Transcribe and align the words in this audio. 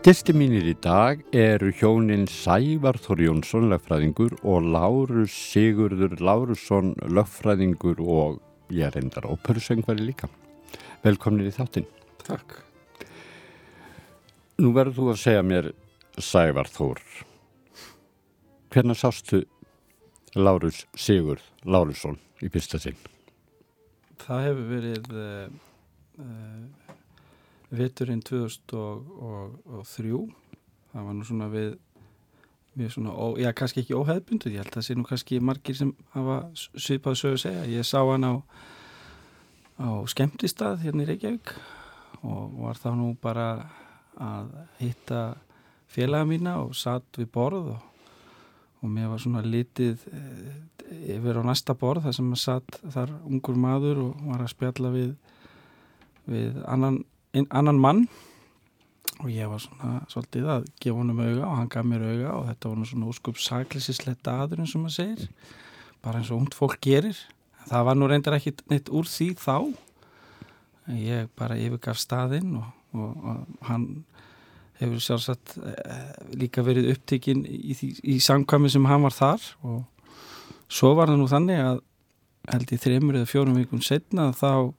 Gisti 0.00 0.32
mínir 0.32 0.64
í 0.64 0.72
dag 0.80 1.18
eru 1.36 1.68
hjónin 1.76 2.22
Sævar 2.24 2.96
Þór 3.04 3.20
Jónsson, 3.20 3.66
lögfræðingur 3.68 4.32
og 4.48 4.64
Lárus 4.72 5.34
Sigurður 5.50 6.14
Lárusson, 6.24 6.94
lögfræðingur 7.04 8.00
og 8.00 8.38
ég 8.72 8.94
reyndar 8.94 9.28
óperusöngvari 9.28 10.06
líka. 10.06 10.30
Velkomin 11.04 11.50
í 11.50 11.52
þáttinn. 11.52 11.84
Takk. 12.24 12.56
Nú 14.56 14.72
verður 14.72 14.96
þú 14.96 15.10
að 15.12 15.20
segja 15.26 15.44
mér, 15.44 15.70
Sævar 16.16 16.72
Þór, 16.72 17.04
hvernig 18.72 19.02
sástu 19.04 19.44
Lárus 20.32 20.86
Sigurð 20.96 21.44
Lárusson 21.68 22.16
í 22.40 22.48
fyrsta 22.48 22.80
sinn? 22.80 22.96
Það 24.24 24.46
hefur 24.48 24.68
verið 24.72 25.12
uh, 25.12 25.46
uh, 26.24 26.79
veturinn 27.70 28.22
2003 28.26 30.18
það 30.90 31.06
var 31.06 31.14
nú 31.16 31.26
svona 31.26 31.48
við, 31.52 31.74
við 32.78 32.88
svona, 32.94 33.14
ó, 33.14 33.38
já 33.38 33.52
kannski 33.56 33.84
ekki 33.84 33.98
óheðbundu 33.98 34.52
ég 34.52 34.62
held 34.62 34.72
að 34.72 34.78
það 34.78 34.86
sé 34.88 34.96
nú 34.98 35.04
kannski 35.08 35.40
margir 35.40 35.78
sem 35.78 35.92
hafa 36.14 36.40
svipað 36.56 37.20
sögu 37.20 37.42
segja, 37.42 37.68
ég 37.70 37.86
sá 37.86 38.00
hann 38.02 38.26
á 38.26 38.34
á 39.80 39.88
skemmtistað 40.10 40.82
hérna 40.84 41.06
í 41.06 41.08
Reykjavík 41.08 41.54
og 42.26 42.58
var 42.66 42.76
þá 42.80 42.90
nú 42.98 43.14
bara 43.22 43.46
að 44.20 44.50
hitta 44.80 45.20
félaga 45.90 46.26
mína 46.28 46.58
og 46.60 46.74
satt 46.76 47.16
við 47.16 47.30
borð 47.32 47.72
og 47.76 47.86
og 48.80 48.88
mér 48.88 49.10
var 49.12 49.20
svona 49.20 49.42
litið 49.44 50.04
eh, 50.08 51.16
yfir 51.16 51.40
á 51.40 51.42
næsta 51.44 51.76
borð 51.76 52.06
þar 52.06 52.16
sem 52.16 52.28
maður 52.30 52.42
satt 52.42 52.78
þar 52.94 53.12
ungur 53.28 53.58
maður 53.60 54.02
og 54.06 54.22
var 54.30 54.44
að 54.44 54.52
spjalla 54.54 54.92
við, 54.94 55.10
við 56.30 56.60
annan, 56.64 57.02
annan 57.34 57.80
mann 57.80 58.04
og 59.20 59.28
ég 59.28 59.50
var 59.50 59.60
svona 59.60 60.00
svolítið 60.10 60.46
að 60.48 60.68
gefa 60.80 60.96
honum 60.96 61.20
auga 61.20 61.44
og 61.48 61.58
hann 61.58 61.72
gaf 61.72 61.86
mér 61.86 62.06
auga 62.06 62.30
og 62.38 62.46
þetta 62.48 62.70
var 62.70 62.88
svona 62.88 63.10
óskup 63.10 63.40
saklisislegt 63.42 64.30
aður 64.32 64.62
eins 64.62 64.74
og 64.74 64.84
maður 64.84 64.96
segir 64.96 65.26
bara 66.00 66.20
eins 66.20 66.30
og 66.32 66.40
ungt 66.40 66.56
fólk 66.56 66.80
gerir. 66.80 67.18
Það 67.68 67.86
var 67.86 67.98
nú 67.98 68.08
reyndar 68.08 68.38
ekki 68.38 68.54
neitt 68.72 68.88
úr 68.88 69.08
því 69.08 69.28
þá. 69.40 69.56
Ég 70.96 71.28
bara 71.38 71.58
yfirgaf 71.60 72.00
staðinn 72.00 72.56
og, 72.58 72.70
og, 72.96 73.10
og 73.20 73.66
hann 73.68 73.86
hefur 74.80 75.02
sjálfsagt 75.04 75.58
eh, 75.60 76.10
líka 76.40 76.64
verið 76.64 76.94
upptikinn 76.94 77.44
í, 77.44 77.76
í, 77.76 78.16
samkvæmi 78.24 78.72
sem 78.72 78.88
hann 78.88 79.04
var 79.04 79.14
þar. 79.14 79.44
Og 79.68 79.84
svo 80.72 80.94
var 80.96 81.12
það 81.12 81.20
nú 81.20 81.28
þannig 81.30 81.62
að 81.66 81.82
held 82.50 82.72
ég 82.72 82.82
þreymur 82.82 83.20
eða 83.20 83.28
fjórum 83.28 83.60
vikun 83.60 83.84
setna 83.84 84.30
þá 84.32 84.72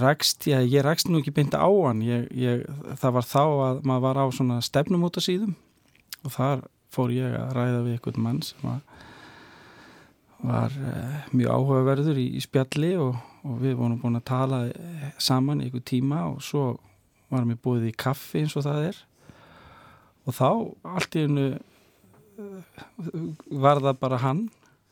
rækst 0.00 0.46
ég, 0.50 0.66
ég 0.72 0.84
rækst 0.84 1.08
nú 1.10 1.20
ekki 1.20 1.34
beint 1.34 1.54
á 1.54 1.66
hann. 1.68 2.02
Ég, 2.02 2.26
ég, 2.34 2.64
það 2.98 3.16
var 3.18 3.28
þá 3.28 3.42
að 3.44 3.82
maður 3.86 4.04
var 4.08 4.22
á 4.22 4.26
svona 4.34 4.58
stefnumóta 4.64 5.22
síðum 5.22 5.54
og 6.24 6.34
þar 6.34 6.64
fór 6.90 7.14
ég 7.14 7.36
að 7.38 7.54
ræða 7.56 7.82
við 7.86 7.96
einhvern 7.96 8.24
mann 8.24 8.40
sem 8.44 8.64
var, 8.66 8.80
var 10.42 10.74
uh, 10.74 11.18
mjög 11.30 11.54
áhugaverður 11.54 12.18
í, 12.20 12.26
í 12.36 12.42
spjalli 12.42 12.94
og, 12.98 13.20
og 13.46 13.60
við 13.62 13.76
vorum 13.78 14.00
búin 14.02 14.18
að 14.18 14.26
tala 14.32 14.60
saman 15.22 15.62
í 15.62 15.68
einhver 15.68 15.86
tíma 15.86 16.24
og 16.32 16.42
svo 16.44 16.64
var 17.30 17.46
mér 17.46 17.60
búið 17.62 17.90
í 17.92 17.96
kaffi 17.96 18.42
eins 18.42 18.56
og 18.58 18.66
það 18.66 18.88
er. 18.90 19.02
Og 20.26 20.36
þá 20.36 20.48
allt 20.96 21.16
í 21.16 21.22
hennu 21.24 21.46
eh, 21.54 22.80
var 23.62 23.80
það 23.80 24.02
bara 24.02 24.18
hann 24.24 24.48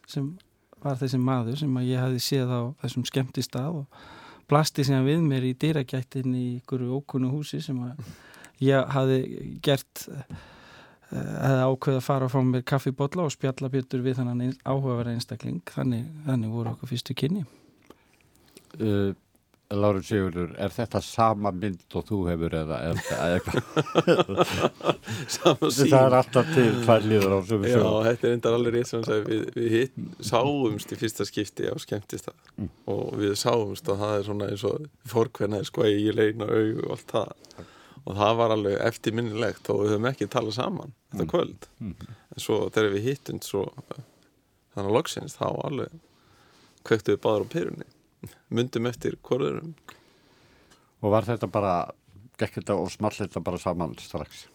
sem 0.09 0.31
var 0.78 0.97
þessi 1.00 1.19
maður 1.19 1.59
sem 1.59 1.81
ég 1.82 2.00
hafi 2.00 2.22
séð 2.22 2.55
á 2.55 2.60
þessum 2.84 3.05
skemmtistað 3.09 3.82
og 3.82 4.06
blasti 4.49 4.85
sem 4.87 5.05
við 5.07 5.25
mér 5.25 5.47
í 5.49 5.55
dýragættin 5.61 6.35
í 6.35 6.47
ykkur 6.59 6.87
ókunnu 6.99 7.31
húsi 7.33 7.61
sem 7.65 7.81
ég 8.65 8.95
hafi 8.95 9.19
gert 9.65 10.07
eða 11.09 11.63
eh, 11.63 11.69
ákveð 11.69 11.99
að 11.99 12.05
fara 12.05 12.27
að 12.29 12.35
fá 12.35 12.41
mér 12.45 12.65
kaffibotla 12.69 13.25
og 13.25 13.33
spjalla 13.33 13.71
bjötur 13.73 14.03
við 14.05 14.19
þannig 14.21 14.59
áhugaverða 14.65 15.15
einstakling. 15.17 15.63
Þannig, 15.73 16.05
þannig 16.27 16.53
voru 16.53 16.75
okkur 16.75 16.93
fyrstu 16.93 17.17
kynni. 17.17 17.45
Uh, 18.79 19.15
Láru 19.69 20.01
Sigurður, 20.01 20.55
er 20.56 20.73
þetta 20.73 21.01
sama 21.05 21.51
mynd 21.53 21.83
og 21.99 22.05
þú 22.09 22.19
hefur 22.31 22.55
eða 22.56 22.77
eitthvað? 22.89 23.67
Það 25.45 25.97
er 25.99 26.15
alltaf 26.17 26.53
til 26.55 26.71
tvær 26.87 27.05
líður 27.05 27.34
á 27.37 27.41
við 27.45 27.67
sjöum. 27.75 27.83
Já, 27.84 28.06
þetta 28.06 28.29
er 28.29 28.37
endar 28.39 28.56
alveg 28.56 28.79
rétt 28.79 28.89
sem 28.89 29.03
að. 29.05 29.27
Við, 29.27 29.43
við 29.59 29.75
hitt, 29.75 29.99
sáumst 30.25 30.95
í 30.95 30.99
fyrsta 31.03 31.27
skipti 31.29 31.69
á 31.69 31.77
skemmtist 31.84 32.31
mm. 32.56 32.71
og 32.95 33.03
við 33.21 33.34
sáumst 33.43 33.93
og 33.93 34.01
það 34.01 34.15
er 34.15 34.25
svona 34.31 34.49
eins 34.55 34.65
og 34.71 34.89
fórkvennaði 35.12 35.69
sko 35.69 35.85
í 35.85 36.09
leina 36.17 36.49
aug 36.49 36.81
og 36.87 36.97
allt 36.97 37.12
það. 37.12 37.69
Og 38.09 38.19
það 38.23 38.35
var 38.41 38.56
alveg 38.56 38.81
eftirminnilegt 38.89 39.69
og 39.75 39.83
við 39.83 39.95
höfum 39.99 40.11
ekki 40.15 40.31
talað 40.33 40.59
saman 40.62 40.95
mm. 40.95 41.12
þetta 41.12 41.29
kvöld. 41.35 41.71
Mm. 41.85 42.17
En 42.33 42.47
svo 42.47 42.62
þegar 42.73 42.97
við 42.97 43.12
hittum 43.12 43.45
svo 43.45 43.69
þannig 43.85 44.89
að 44.89 44.97
loksins 44.97 45.37
þá 45.37 45.49
alveg 45.53 46.03
kvektuðu 46.89 47.21
báður 47.21 47.45
á 47.45 47.53
perunni 47.53 47.89
myndum 48.51 48.89
eftir 48.91 49.19
hvorðurum 49.23 49.75
Og 50.99 51.12
var 51.15 51.27
þetta 51.29 51.47
bara 51.51 51.75
gekk 52.41 52.61
þetta 52.61 52.77
og 52.79 52.91
small 52.91 53.15
þetta 53.15 53.43
bara 53.45 53.61
saman 53.62 53.95
strax? 54.03 54.47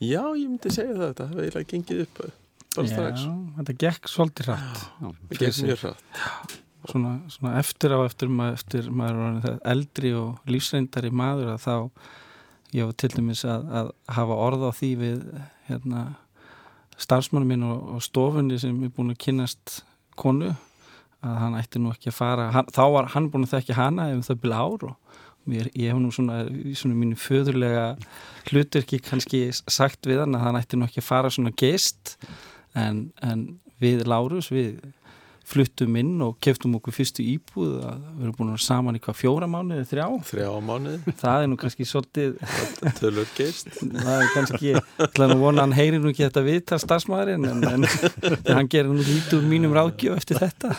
Já, 0.00 0.22
ég 0.36 0.48
myndi 0.48 0.72
segja 0.72 0.96
það 0.96 1.06
þetta 1.06 1.28
hefði 1.30 1.46
eiginlega 1.46 1.70
gengið 1.74 2.02
upp 2.04 2.18
bara 2.20 2.34
Já, 2.70 2.90
strax. 2.94 3.28
þetta 3.58 3.78
gekk 3.84 4.10
svolítið 4.12 4.50
rætt 4.50 4.82
Það 5.00 5.38
gekk 5.40 5.62
mjög 5.64 5.86
rætt 5.88 6.58
svona, 6.88 7.12
svona 7.28 7.58
eftir 7.60 7.92
á 7.92 7.98
eftir 8.06 8.30
maður, 8.32 8.56
eftir 8.56 8.90
maður 8.94 9.58
eldri 9.68 10.12
og 10.16 10.50
lífsreindari 10.50 11.10
maður 11.12 11.54
að 11.54 11.64
þá 11.66 11.74
ég 12.76 12.86
var 12.86 12.96
til 13.02 13.10
dæmis 13.16 13.44
að, 13.44 13.66
að 13.80 13.92
hafa 14.16 14.38
orð 14.46 14.66
á 14.68 14.72
því 14.78 14.90
við 15.00 15.22
hérna, 15.68 16.04
starfsmannum 17.00 17.50
minn 17.52 17.66
og, 17.66 17.82
og 17.96 18.04
stofunni 18.06 18.58
sem 18.62 18.78
er 18.86 18.92
búin 18.94 19.12
að 19.12 19.20
kynast 19.26 19.80
konu 20.20 20.54
að 21.26 21.38
hann 21.42 21.56
ætti 21.60 21.80
nú 21.82 21.92
ekki 21.92 22.10
að 22.10 22.16
fara 22.16 22.50
hann, 22.54 22.70
þá 22.72 22.84
var 22.94 23.10
hann 23.14 23.28
búin 23.32 23.46
að 23.46 23.56
þekka 23.56 23.78
hana 23.78 24.10
ef 24.14 24.28
það 24.28 24.42
byrja 24.44 24.60
ár 24.64 24.86
og 24.88 25.18
mér, 25.50 25.70
ég 25.74 25.92
hef 25.92 26.00
nú 26.00 26.12
svona 26.14 26.42
í 26.48 26.74
svona 26.78 26.98
mínu 26.98 27.18
föðurlega 27.20 27.86
hluturki 28.50 29.00
kannski 29.04 29.42
sagt 29.52 30.08
við 30.08 30.22
hann 30.24 30.38
að 30.38 30.46
hann 30.46 30.60
ætti 30.60 30.78
nú 30.78 30.88
ekki 30.88 31.02
að 31.02 31.10
fara 31.10 31.32
svona 31.32 31.52
geist 31.56 32.16
en, 32.78 33.10
en 33.24 33.46
við 33.80 34.04
Lárus 34.08 34.50
við 34.52 34.80
fluttum 35.50 35.96
inn 36.00 36.22
og 36.24 36.36
keftum 36.42 36.76
okkur 36.78 36.94
fyrstu 36.94 37.24
íbúð 37.26 37.74
að 37.82 38.04
við 38.04 38.24
erum 38.24 38.36
búin 38.38 38.52
að 38.54 38.62
saman 38.64 38.98
í 38.98 39.02
hvað 39.02 39.18
fjóra 39.18 39.48
mánuði, 39.50 39.86
þrjá? 39.90 40.06
Þrjá 40.30 40.50
mánuði. 40.68 41.14
Það 41.20 41.44
er 41.44 41.50
nú 41.50 41.58
kannski 41.60 41.88
svolítið... 41.88 42.36
Tölur 43.00 43.30
geist. 43.36 43.70
Það 43.80 44.14
er 44.14 44.32
kannski, 44.36 44.74
hljóðan 45.02 45.36
að 45.36 45.44
vona 45.44 45.66
hann 45.66 45.76
heyrir 45.76 46.02
nú 46.02 46.12
ekki 46.12 46.26
þetta 46.26 46.46
viðtal 46.46 46.80
starfsmæðurinn 46.84 47.48
en, 47.50 47.68
en, 47.74 47.88
hann 48.48 48.70
gerir 48.70 48.92
nú 48.92 49.02
lítið 49.02 49.40
úr 49.40 49.48
mínum 49.50 49.76
ráðgjöf 49.76 50.20
eftir 50.22 50.42
þetta. 50.44 50.74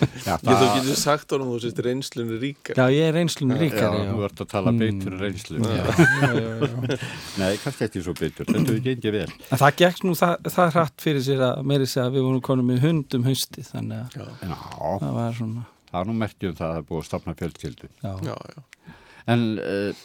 Já, 0.00 0.34
það... 0.40 0.50
Þú 0.50 0.68
getur 0.76 1.00
sagt 1.00 1.34
honum 1.34 1.50
þú 1.52 1.58
sést 1.64 1.82
reynslunni 1.86 2.38
ríkar. 2.42 2.80
Já, 2.80 2.94
ég 2.94 3.08
er 3.10 3.16
reynslunni 3.18 3.58
ríkar. 3.60 3.86
Já, 3.86 4.04
já. 4.04 4.12
þú 4.12 4.28
ert 4.28 4.44
að 4.44 4.50
tala 4.54 4.74
beitur 4.76 5.16
mm. 5.16 5.24
reynslunni. 5.24 7.00
Nei, 7.40 7.50
kannski 7.64 7.88
ekki 7.88 8.04
svo 8.04 8.14
beitur. 8.18 8.48
Þetta 8.50 8.76
er 8.76 8.92
ekki 8.94 9.14
vel. 9.16 9.26
En 9.50 9.62
það 9.64 9.76
gekk 9.82 10.06
nú 10.06 10.16
það, 10.18 10.52
það 10.54 10.72
hratt 10.78 11.04
fyrir 11.04 11.26
sér 11.26 11.44
að 11.50 11.66
meiri 11.72 11.90
segja 11.90 12.06
að 12.08 12.16
við 12.16 12.26
vorum 12.28 12.46
konum 12.50 12.70
með 12.70 12.86
hundum 12.86 13.28
haustið 13.28 13.70
þannig 13.74 14.18
að 14.20 14.40
það 15.02 15.12
var 15.20 15.38
svona 15.38 15.68
það 15.90 16.00
er 16.00 16.08
nú 16.08 16.16
merkjum 16.20 16.56
það 16.58 16.66
að 16.66 16.72
það 16.72 16.80
er 16.80 16.86
búið 16.88 17.00
að 17.00 17.08
stopna 17.08 17.36
fjölskyldu 17.40 17.88
já. 17.90 18.12
Já, 18.28 18.94
en 19.34 19.46
uh, 19.64 20.04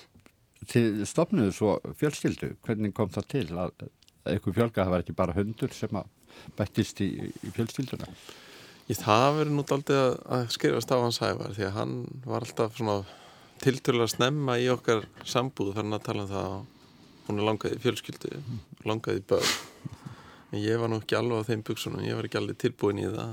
til 0.72 0.86
stopnuðu 1.10 1.54
svo 1.54 1.76
fjölskyldu 2.00 2.52
hvernig 2.66 2.96
kom 2.98 3.12
það 3.14 3.30
til 3.36 3.46
að 3.54 3.86
eitthvað 4.26 4.58
fjölga 4.58 4.82
það 4.82 4.94
var 4.96 5.06
ekki 5.06 5.18
bara 5.20 5.38
hundur 5.38 5.76
sem 5.76 6.00
að 6.00 6.10
bættist 6.58 7.02
í, 7.06 7.12
í 7.30 7.54
fjölskylduna 7.54 8.10
Ég 8.86 9.00
það 9.02 9.28
verið 9.40 9.56
nút 9.58 9.72
aldrei 9.74 9.98
að, 9.98 10.16
að 10.36 10.44
skrifast 10.54 10.92
á 10.94 10.98
hans 11.02 11.18
hævar 11.24 11.54
því 11.56 11.64
að 11.66 11.78
hann 11.80 11.94
var 12.22 12.44
alltaf 12.46 12.76
svona 12.78 13.00
tilturlega 13.64 14.12
snemma 14.12 14.60
í 14.62 14.68
okkar 14.70 15.08
sambúð 15.26 15.72
þannig 15.80 15.98
að 15.98 16.04
tala 16.06 16.26
um 16.26 16.30
það 16.30 16.50
að 16.52 16.60
hún 17.26 17.40
er 17.40 17.48
langaði 17.48 17.80
fjölskyldu 17.82 18.32
langaði 18.86 19.24
börn. 19.32 19.56
En 20.52 20.62
ég 20.62 20.78
var 20.78 20.92
nú 20.92 21.00
ekki 21.02 21.18
alveg 21.18 21.42
á 21.42 21.48
þeim 21.48 21.64
buksunum 21.66 22.06
ég 22.06 22.18
var 22.20 22.28
ekki 22.28 22.38
alveg 22.38 22.60
tilbúin 22.62 23.02
í 23.02 23.08
það. 23.10 23.32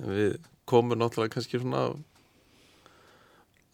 En 0.00 0.14
við 0.16 0.32
komum 0.66 0.98
náttúrulega 0.98 1.36
kannski 1.36 1.60
svona 1.62 1.84
af, 1.86 2.00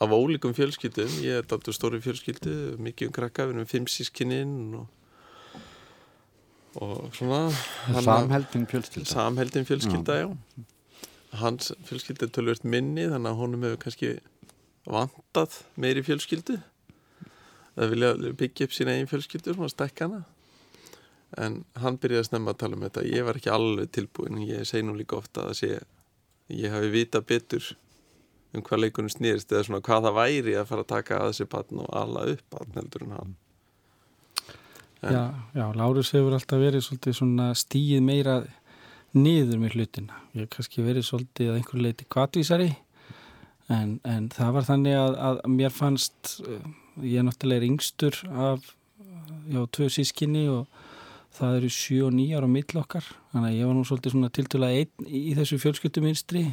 af 0.04 0.12
ólíkum 0.12 0.52
fjölskyldum. 0.58 1.14
Ég 1.24 1.40
er 1.40 1.46
alltaf 1.46 1.72
stóri 1.78 2.02
fjölskyldu 2.04 2.76
mikið 2.84 3.08
um 3.08 3.14
krakka, 3.16 3.46
við 3.48 3.56
erum 3.56 3.70
fimm 3.70 3.88
sískininn 3.88 4.76
og, 4.82 4.92
og 6.76 7.08
svona. 7.16 7.46
Samheldin 8.04 8.68
fjölskylda. 8.68 9.08
Samheldin 9.14 9.66
fjölskylda, 9.72 10.20
já, 10.20 10.28
já. 10.28 10.68
Hans 11.40 11.70
fjölskylda 11.88 12.26
er 12.28 12.32
tölvört 12.36 12.64
minni 12.68 13.06
þannig 13.08 13.30
að 13.32 13.38
honum 13.40 13.62
hefur 13.64 13.80
kannski 13.86 14.10
vantað 14.84 15.54
meiri 15.80 16.02
fjölskyldu. 16.04 16.58
Það 17.76 17.92
vilja 17.94 18.10
byggja 18.42 18.66
upp 18.68 18.74
sína 18.76 18.96
einn 18.98 19.08
fjölskyldur 19.08 19.60
og 19.64 19.70
stekka 19.72 20.08
hana. 20.08 20.24
En 21.40 21.62
hann 21.80 21.96
byrjaði 21.96 22.20
að 22.20 22.28
snemma 22.28 22.52
að 22.52 22.58
tala 22.60 22.76
um 22.76 22.82
þetta. 22.84 23.04
Ég 23.08 23.24
var 23.24 23.38
ekki 23.40 23.52
alveg 23.54 23.88
tilbúin 23.96 24.42
ég 24.44 24.66
segi 24.68 24.84
nú 24.84 24.92
líka 24.98 25.16
ofta 25.16 25.46
að 25.48 25.54
sé, 25.62 25.70
ég 26.52 26.74
hafi 26.74 26.90
vita 26.92 27.22
betur 27.24 27.70
um 28.52 28.60
hvað 28.60 28.82
leikunum 28.82 29.08
snýrst 29.14 29.48
eða 29.54 29.64
svona 29.64 29.80
hvað 29.86 30.04
það 30.10 30.18
væri 30.18 30.56
að 30.60 30.66
fara 30.68 30.84
að 30.84 30.90
taka 30.92 31.20
að 31.22 31.30
þessi 31.30 31.46
patn 31.54 31.80
og 31.80 31.88
alla 31.96 32.26
upp 32.34 32.42
patn 32.52 32.76
heldur 32.76 33.06
en 33.06 33.14
hann. 33.16 33.32
En- 35.02 35.14
Já, 35.16 35.22
já, 35.56 35.64
Lárus 35.74 36.12
hefur 36.14 36.36
alltaf 36.36 36.60
verið 36.60 36.84
svolítið 36.84 37.16
svona 37.16 37.46
stíið 37.58 38.02
meira 38.06 38.36
niður 39.16 39.60
með 39.60 39.76
hlutina. 39.76 40.20
Ég 40.32 40.46
hef 40.46 40.54
kannski 40.56 40.84
verið 40.84 41.06
svolítið 41.06 41.50
að 41.50 41.58
einhverju 41.58 41.84
leiti 41.84 42.06
kvatvísari 42.08 42.70
en, 43.72 43.98
en 44.08 44.28
það 44.32 44.54
var 44.56 44.68
þannig 44.68 44.96
að, 44.98 45.18
að 45.28 45.42
mér 45.52 45.74
fannst, 45.74 46.36
uh, 46.46 46.62
ég 47.04 47.20
er 47.20 47.26
náttúrulega 47.28 47.68
yngstur 47.68 48.18
af, 48.30 48.72
já, 49.52 49.60
tvö 49.76 49.88
sískinni 49.92 50.46
og 50.52 50.66
það 51.36 51.58
eru 51.60 51.70
sjö 51.72 52.00
og 52.08 52.16
nýjar 52.16 52.44
á 52.44 52.48
mill 52.50 52.80
okkar. 52.80 53.06
Þannig 53.32 53.52
að 53.52 53.58
ég 53.58 53.70
var 53.70 53.78
nú 53.78 53.86
svolítið 53.88 54.16
svona 54.16 54.32
tiltölulega 54.32 54.82
einn 54.82 55.08
í 55.08 55.36
þessu 55.36 55.60
fjölskylduminstri 55.62 56.44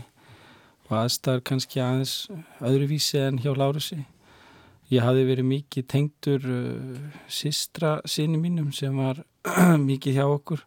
og 0.90 0.96
aðstæður 1.04 1.44
kannski 1.50 1.84
aðeins 1.84 2.16
öðruvísi 2.66 3.22
en 3.24 3.42
hjá 3.44 3.52
Lárusi. 3.56 4.02
Ég 4.90 5.06
hafði 5.06 5.28
verið 5.28 5.46
mikið 5.52 5.88
tengdur 5.92 6.48
uh, 6.50 7.20
sistra 7.32 8.00
sinni 8.10 8.40
mínum 8.42 8.74
sem 8.76 8.96
var 8.98 9.24
mikið 9.90 10.20
hjá 10.20 10.26
okkur 10.28 10.66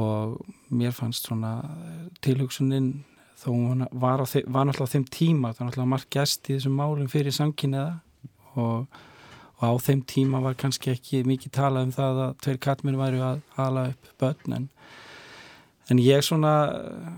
og 0.00 0.38
mér 0.74 0.92
fannst 0.96 1.28
svona 1.28 1.52
tilhugsunin 2.24 2.92
þó 3.38 3.48
hún 3.52 3.84
var, 3.92 4.22
þe- 4.26 4.44
var 4.50 4.66
náttúrulega 4.68 4.90
á 4.90 4.94
þeim 4.94 5.04
tíma 5.12 5.52
það 5.52 5.60
var 5.60 5.68
náttúrulega 5.70 5.92
margt 5.94 6.10
gæst 6.14 6.48
í 6.50 6.56
þessum 6.56 6.78
málum 6.80 7.10
fyrir 7.12 7.34
samkynniða 7.36 8.00
og 8.56 9.02
og 9.54 9.68
á 9.70 9.72
þeim 9.86 10.00
tíma 10.10 10.40
var 10.42 10.56
kannski 10.58 10.90
ekki 10.90 11.20
mikið 11.24 11.52
talað 11.54 11.84
um 11.86 11.92
það 11.94 12.16
að 12.24 12.32
tveir 12.42 12.56
kattminn 12.66 12.98
væri 12.98 13.20
að 13.22 13.38
hala 13.54 13.84
upp 13.92 14.08
börn 14.20 14.56
en, 14.56 14.64
en 15.94 16.00
ég 16.02 16.24
svona 16.26 16.50
eh, 16.74 17.12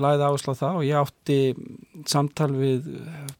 lagði 0.00 0.24
áherslu 0.24 0.54
á 0.56 0.60
það 0.62 0.78
og 0.80 0.86
ég 0.88 0.96
átti 1.02 1.36
samtal 2.08 2.48
við 2.56 2.88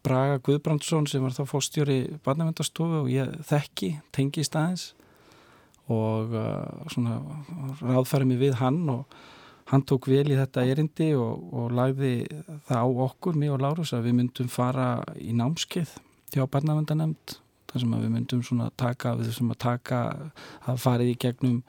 Braga 0.05 0.37
Guðbrandsson 0.45 1.09
sem 1.09 1.25
var 1.25 1.33
þá 1.33 1.43
fórstjóri 1.49 1.97
barnavendastofu 2.27 3.01
og 3.07 3.11
ég 3.11 3.33
þekki 3.49 3.95
tengist 4.13 4.55
aðeins 4.61 4.91
og 5.93 6.33
uh, 6.35 6.89
svona 6.93 7.19
ráðfæri 7.83 8.27
mig 8.33 8.41
við 8.43 8.57
hann 8.63 8.81
og 8.93 9.17
hann 9.73 9.85
tók 9.89 10.09
vel 10.11 10.27
í 10.33 10.37
þetta 10.37 10.65
erindi 10.69 11.11
og, 11.17 11.45
og 11.55 11.71
lagði 11.77 12.15
það 12.69 12.83
á 12.83 12.87
okkur, 13.07 13.37
mig 13.41 13.53
og 13.55 13.61
Lárus 13.63 13.93
að 13.97 14.09
við 14.09 14.17
myndum 14.19 14.51
fara 14.53 14.89
í 15.21 15.33
námskeið 15.39 15.95
hjá 16.35 16.45
barnavendanemnd 16.51 17.37
þar 17.73 17.81
sem 17.85 17.95
við 18.03 18.11
myndum 18.13 18.43
svona 18.45 18.67
taka 18.77 19.15
við 19.17 19.31
þessum 19.31 19.55
að 19.55 19.61
taka 19.65 20.01
að 20.69 20.81
farið 20.83 21.13
í 21.15 21.17
gegnum 21.25 21.63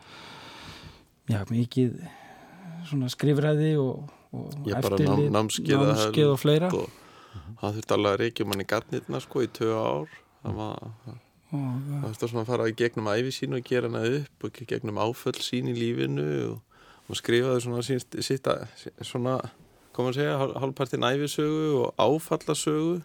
já, 1.31 1.39
mikið 1.51 1.93
svona 2.89 3.07
skrifræði 3.13 3.71
og, 3.79 4.09
og 4.35 4.57
Ég 4.67 4.75
bara 4.75 4.97
eftirlit, 4.97 5.29
nám- 5.29 5.37
námskeið 5.37 5.77
að 5.77 5.87
námskeið 5.93 6.31
og 6.33 6.41
fleira. 6.41 6.71
og 6.75 6.89
það 7.61 7.77
þurfti 7.77 7.95
alveg 7.95 8.11
að 8.15 8.19
reykja 8.25 8.47
manni 8.49 8.67
gatnirna 8.73 9.21
sko 9.23 9.45
í 9.45 9.47
tvö 9.55 9.69
ár. 9.79 10.17
Það 10.43 10.57
var, 10.59 10.91
og, 11.53 11.87
það 11.87 12.05
þurfti 12.09 12.29
svona 12.33 12.43
að 12.45 12.51
fara 12.51 12.67
í 12.71 12.75
gegnum 12.81 13.09
æfi 13.13 13.33
sín 13.37 13.57
og 13.57 13.65
gera 13.69 13.89
hana 13.91 14.03
upp 14.19 14.47
og 14.49 14.61
í 14.63 14.67
gegnum 14.73 14.99
áföll 15.03 15.39
sín 15.43 15.71
í 15.71 15.77
lífinu 15.77 16.27
og, 16.49 16.59
og 17.09 17.19
skrifaði 17.19 17.63
svona 17.65 17.85
sín, 17.85 18.03
sitt 18.25 18.49
að, 18.51 18.67
svona, 19.05 19.37
koma 19.93 20.13
að 20.13 20.19
segja 20.21 20.37
hálfpartin 20.63 21.05
æfisögu 21.09 21.65
og 21.85 21.89
áfallasögu. 22.01 23.01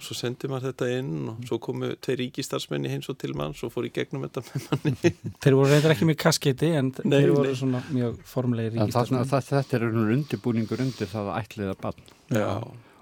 Og 0.00 0.04
svo 0.06 0.14
sendi 0.16 0.48
maður 0.48 0.70
þetta 0.70 0.86
inn 0.96 1.26
og 1.28 1.40
svo 1.44 1.58
komu 1.60 1.90
tveir 2.00 2.22
ríkistarsmenni 2.22 2.88
hins 2.88 3.10
og 3.12 3.18
til 3.20 3.34
manns 3.36 3.60
og 3.66 3.68
fór 3.74 3.84
í 3.84 3.90
gegnum 3.92 4.22
þetta 4.24 4.40
með 4.46 4.68
manni. 4.70 5.10
Þeir 5.44 5.56
voru 5.58 5.68
reyndar 5.74 5.92
ekki 5.92 6.06
með 6.08 6.16
kaskeiti 6.22 6.70
en 6.78 6.88
Nei, 7.04 7.18
þeir 7.18 7.34
voru 7.34 7.50
nei. 7.50 7.58
svona 7.60 7.82
mjög 7.92 8.14
ríkistarfsmenn. 8.24 9.28
það, 9.28 9.44
þetta 9.50 9.76
er 9.76 9.84
einhvern 9.90 10.14
undirbúningur 10.14 10.80
undir 10.86 11.10
það 11.12 11.28
að 11.34 11.42
ætliða 11.42 11.74
barn. 11.84 12.08
Já, 12.32 12.48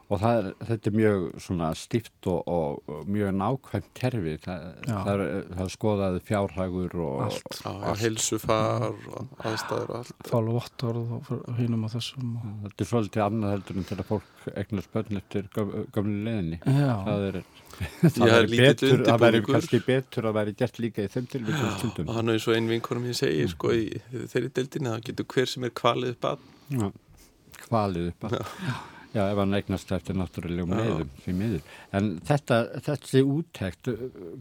og 0.09 0.21
það 0.23 0.39
er, 0.39 0.47
þetta 0.71 0.89
er 0.89 0.95
mjög 0.97 1.25
svona 1.45 1.69
stíft 1.77 2.29
og, 2.33 2.49
og, 2.49 3.03
mjög 3.11 3.35
nákvæmt 3.37 3.89
kerfi. 3.99 4.35
Það, 4.45 4.65
það, 4.87 5.23
það 5.51 5.63
er 5.65 5.73
skoðaði 5.75 6.23
fjárhagur 6.29 6.97
og 7.05 7.25
Allt. 7.27 7.59
heilsufar 8.01 8.87
og 8.89 9.45
aðstæður 9.51 9.93
og 9.93 9.99
allt. 10.01 10.27
Fálu 10.31 10.57
vottorð 10.57 11.15
og 11.19 11.53
hinum 11.59 11.85
og 11.89 11.93
þessum 11.93 12.35
og... 12.41 12.51
þetta 12.65 12.85
er 12.85 12.91
svolítið 12.93 13.25
annað 13.27 13.55
heldur 13.57 13.81
en 13.81 13.89
til 13.91 13.99
að 13.99 14.09
fólk 14.09 14.49
eignast 14.55 14.93
börn 14.95 15.21
eftir 15.21 15.49
gömlu 15.53 16.19
leðinni 16.25 16.61
það 16.65 17.25
er, 17.29 17.41
það 18.17 18.35
er 18.35 18.51
betur 18.53 19.03
það 19.05 19.25
væri 19.25 19.41
undirbúningur. 19.41 19.49
kannski 19.53 19.81
betur 19.87 20.29
að 20.31 20.39
væri 20.39 20.55
gert 20.63 20.81
líka 20.83 21.05
í 21.05 21.11
þeim 21.13 21.33
tilvíkum 21.35 21.73
stundum. 21.77 22.09
og 22.09 22.19
hann 22.19 22.33
er 22.33 22.39
eins 22.39 22.49
og 22.49 22.57
ein 22.57 22.71
vinkonum 22.73 23.09
ég 23.11 23.19
segir 23.19 23.51
sko 23.53 23.75
í 23.77 23.89
þeirri 24.33 24.53
deildinni 24.57 24.95
það 24.95 25.09
getur 25.11 25.29
hver 25.35 25.53
sem 25.53 25.69
er 25.69 25.75
kvalið 25.83 26.15
upp 26.17 26.31
að. 26.33 26.47
Kvalið 27.69 28.15
upp 28.15 28.31
að 28.31 28.39
Já, 29.19 29.25
ef 29.33 29.39
hann 29.41 29.57
eignast 29.59 29.93
eftir 29.97 30.15
náttúrulegum 30.15 30.75
leiðum 30.79 31.09
því 31.25 31.33
miður. 31.35 31.63
En 31.99 32.11
þetta, 32.29 32.59
þessi 32.87 33.23
úttekt, 33.27 33.89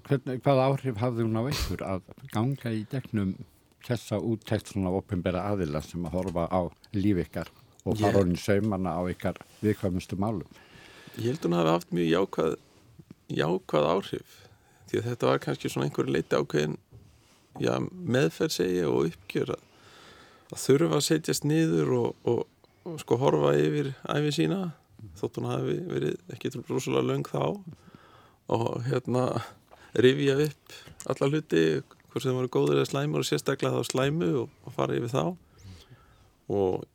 hvern, 0.05 0.35
hvað 0.45 0.63
áhrif 0.67 0.99
hafði 1.01 1.25
hún 1.25 1.39
á 1.41 1.43
ykkur 1.49 1.85
að 1.87 2.03
ganga 2.33 2.73
í 2.75 2.83
gegnum 2.91 3.33
þessa 3.87 4.19
úttekt 4.21 4.69
svona 4.69 4.91
opinbera 4.93 5.47
aðila 5.49 5.81
sem 5.81 6.05
að 6.05 6.17
horfa 6.19 6.45
á 6.51 6.61
líf 6.93 7.23
ykkar 7.23 7.49
og 7.87 7.97
fara 7.97 8.21
honum 8.21 8.37
saumana 8.37 8.97
á 8.99 9.01
ykkar 9.09 9.39
viðkvæmustu 9.63 10.19
málum? 10.19 10.47
ég 11.17 11.31
held 11.31 11.45
hún 11.45 11.55
hafi 11.57 11.69
haft 11.73 11.93
mjög 11.95 12.09
jákvæð 12.11 12.57
jákvæð 13.37 13.87
áhrif 13.91 14.35
því 14.87 14.99
að 14.99 15.07
þetta 15.09 15.29
var 15.29 15.41
kannski 15.43 15.71
svona 15.71 15.87
einhverju 15.87 16.13
leiti 16.13 16.37
ákveðin 16.37 16.77
meðferð 18.17 18.53
segja 18.53 18.91
og 18.91 19.09
uppgjör 19.09 19.55
að, 19.55 19.63
að 20.53 20.61
þurfa 20.65 20.99
að 20.99 21.07
setjast 21.07 21.47
niður 21.47 21.93
og, 21.97 22.11
og 22.29 22.43
sko 23.01 23.17
horfa 23.21 23.53
yfir 23.59 23.93
æfi 24.09 24.33
sína 24.41 24.61
þótt 25.17 25.39
hún 25.39 25.49
hafi 25.51 25.77
verið 25.87 26.33
ekki 26.33 26.51
rosalega 26.67 27.05
löng 27.05 27.27
þá. 27.27 27.43
Og 28.53 28.83
hérna 28.87 29.25
rifja 29.97 30.37
upp 30.45 30.75
alla 31.11 31.29
hluti 31.31 31.63
hvort 31.83 32.23
sem 32.23 32.37
voru 32.37 32.51
góður 32.51 32.79
eða 32.79 32.89
slæmur 32.91 33.23
og 33.23 33.27
sérstaklega 33.27 33.81
þá 33.81 33.91
slæmu 33.91 34.29
og, 34.43 34.53
og 34.65 34.75
fara 34.75 34.97
yfir 34.97 35.13
þá. 35.13 35.23
Og 36.53 36.85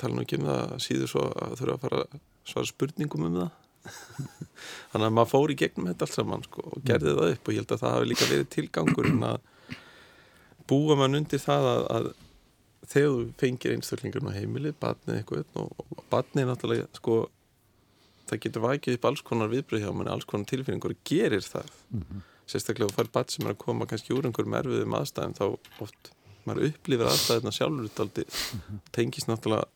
tala 0.00 0.16
nú 0.16 0.24
ekki 0.24 0.40
um 0.40 0.48
það 0.48 0.76
síður 0.84 1.12
svo 1.12 1.26
að 1.30 1.56
þurfa 1.60 1.76
að 1.76 1.84
fara 1.84 2.02
að 2.04 2.20
svara 2.50 2.70
spurningum 2.72 3.28
um 3.28 3.38
það. 3.40 3.50
Þannig 4.92 5.06
að 5.06 5.14
maður 5.16 5.30
fór 5.30 5.52
í 5.52 5.58
gegnum 5.60 5.88
þetta 5.88 6.06
allt 6.06 6.16
saman 6.18 6.42
sko, 6.44 6.64
og 6.68 6.82
gerði 6.88 7.14
það 7.16 7.34
upp. 7.34 7.44
Og 7.46 7.54
ég 7.54 7.62
held 7.62 7.76
að 7.76 7.84
það 7.84 7.94
hafi 7.96 8.10
líka 8.10 8.30
verið 8.30 8.50
tilgangurinn 8.56 9.28
að 9.30 9.38
búa 10.70 10.96
mann 10.98 11.18
undir 11.18 11.42
það 11.42 11.68
að, 11.70 11.86
að 11.96 12.10
þegar 12.88 13.12
þú 13.12 13.26
fengir 13.40 13.74
einstaklingur 13.74 14.26
á 14.30 14.32
heimilið, 14.36 14.76
batnið 14.80 15.20
eitthvað 15.20 15.60
og, 15.60 16.00
batnið 16.12 16.48
náttúrulega 16.50 16.88
sko 16.96 17.18
það 18.30 18.42
getur 18.44 18.64
vakið 18.64 18.96
upp 18.96 19.08
alls 19.10 19.22
konar 19.26 19.50
viðbröð 19.50 19.84
hjá 19.84 19.92
manni, 19.92 20.12
alls 20.12 20.28
konar 20.28 20.48
tilfinningur 20.50 20.94
gerir 21.04 21.44
það. 21.44 21.70
Sérstaklega 22.50 22.90
þú 22.90 22.96
fær 22.96 23.12
bat 23.14 23.30
sem 23.30 23.46
er 23.46 23.54
að 23.54 23.62
koma 23.62 23.86
kannski 23.90 24.14
úr 24.14 24.26
einhverjum 24.26 24.56
erfiðum 24.58 24.96
aðstæðum 24.98 25.36
þá 25.38 25.44
oft 25.84 26.12
maður 26.46 26.70
upplifir 26.70 27.10
aðstæðina 27.10 27.52
sjálfur 27.54 27.90
daldi, 27.96 28.24
tengist 28.96 29.28
náttúrulega 29.28 29.68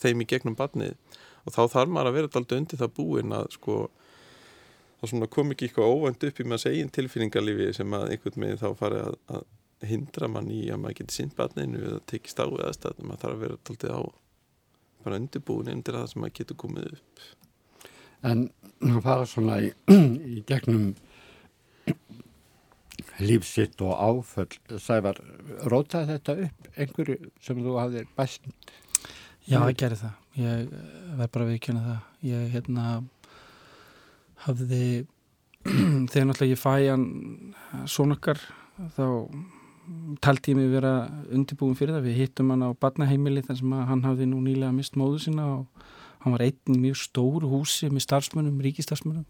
þeim 0.00 0.22
í 0.22 0.28
gegnum 0.28 0.56
batnið 0.56 0.94
og 1.46 1.54
þá 1.54 1.62
þarf 1.72 1.92
maður 1.92 2.10
að 2.10 2.18
vera 2.18 2.32
daldi 2.36 2.60
undir 2.60 2.80
það 2.80 2.94
búin 2.96 3.36
að 3.36 3.48
sko 3.56 3.78
þá 5.06 5.26
kom 5.30 5.52
ekki 5.52 5.68
eitthvað 5.68 5.92
óvænt 5.92 6.24
upp 6.26 6.40
í 6.40 6.46
maður 6.48 6.72
eigin 6.72 6.92
tilfinningarlífi 6.94 7.68
sem 7.76 7.96
að 7.96 8.14
einhvern 8.14 8.42
veginn 8.42 8.60
þá 8.60 8.68
fari 8.78 9.02
að, 9.02 9.18
að 9.30 9.44
hindra 9.84 10.28
mann 10.32 10.48
í 10.50 10.62
að 10.72 10.80
maður 10.82 11.02
geti 11.02 11.18
sinnt 11.18 11.36
batninu 11.36 11.82
eða 11.82 12.04
tekist 12.08 12.40
á 12.40 12.46
við 12.48 12.64
aðstæðum 12.68 13.10
maður 13.10 13.22
þarf 13.24 13.36
að 13.36 13.42
vera 13.44 13.58
daldi 13.68 13.90
á 13.92 14.00
bara 15.06 15.18
undirbúin 15.20 15.72
undir 15.72 15.98
það 15.98 16.08
sem 16.12 16.22
maður 16.22 16.38
getur 16.40 16.60
komið 16.62 16.94
upp 16.94 17.26
En 18.26 18.46
að 18.82 19.02
fara 19.04 19.26
svona 19.28 19.58
í, 19.62 19.72
í 20.36 20.42
gegnum 20.48 20.94
lífsitt 23.20 23.80
og 23.84 23.94
áföll, 23.96 24.78
Sævar, 24.82 25.20
rótaði 25.70 26.16
þetta 26.16 26.36
upp 26.46 26.70
einhverju 26.76 27.30
sem 27.44 27.60
þú 27.64 27.76
hafðir 27.80 28.08
bæst? 28.16 28.48
Já, 29.46 29.60
ég 29.62 29.76
gerði 29.78 30.00
það. 30.00 30.16
Ég 30.36 30.64
eh, 30.64 30.88
verð 31.20 31.34
bara 31.36 31.48
viðkjöna 31.50 31.84
það. 31.84 32.00
Ég 32.26 32.48
hérna 32.56 32.86
hafði 34.46 34.82
þegar 36.10 36.28
náttúrulega 36.30 36.50
ég 36.50 36.60
fæ 36.60 36.72
hann 36.90 37.06
sonokkar 37.90 38.42
þá 38.96 39.06
taldi 40.24 40.52
ég 40.52 40.58
mig 40.58 40.72
vera 40.72 40.94
undirbúin 41.32 41.76
fyrir 41.78 41.96
það. 41.96 42.08
Við 42.08 42.20
hittum 42.22 42.52
hann 42.54 42.66
á 42.66 42.70
barnaheimili 42.74 43.44
þar 43.46 43.60
sem 43.60 43.76
hann 43.90 44.04
hafði 44.06 44.28
nú 44.30 44.42
nýlega 44.44 44.74
mist 44.74 44.98
móðu 44.98 45.22
sína 45.26 45.46
og 45.58 45.86
hann 46.24 46.34
var 46.34 46.46
einn 46.46 46.74
í 46.74 46.82
mjög 46.88 47.00
stóru 47.04 47.50
húsi 47.50 47.90
með 47.92 48.06
starfsmönnum, 48.08 48.58
ríkistarfsmönnum 48.64 49.26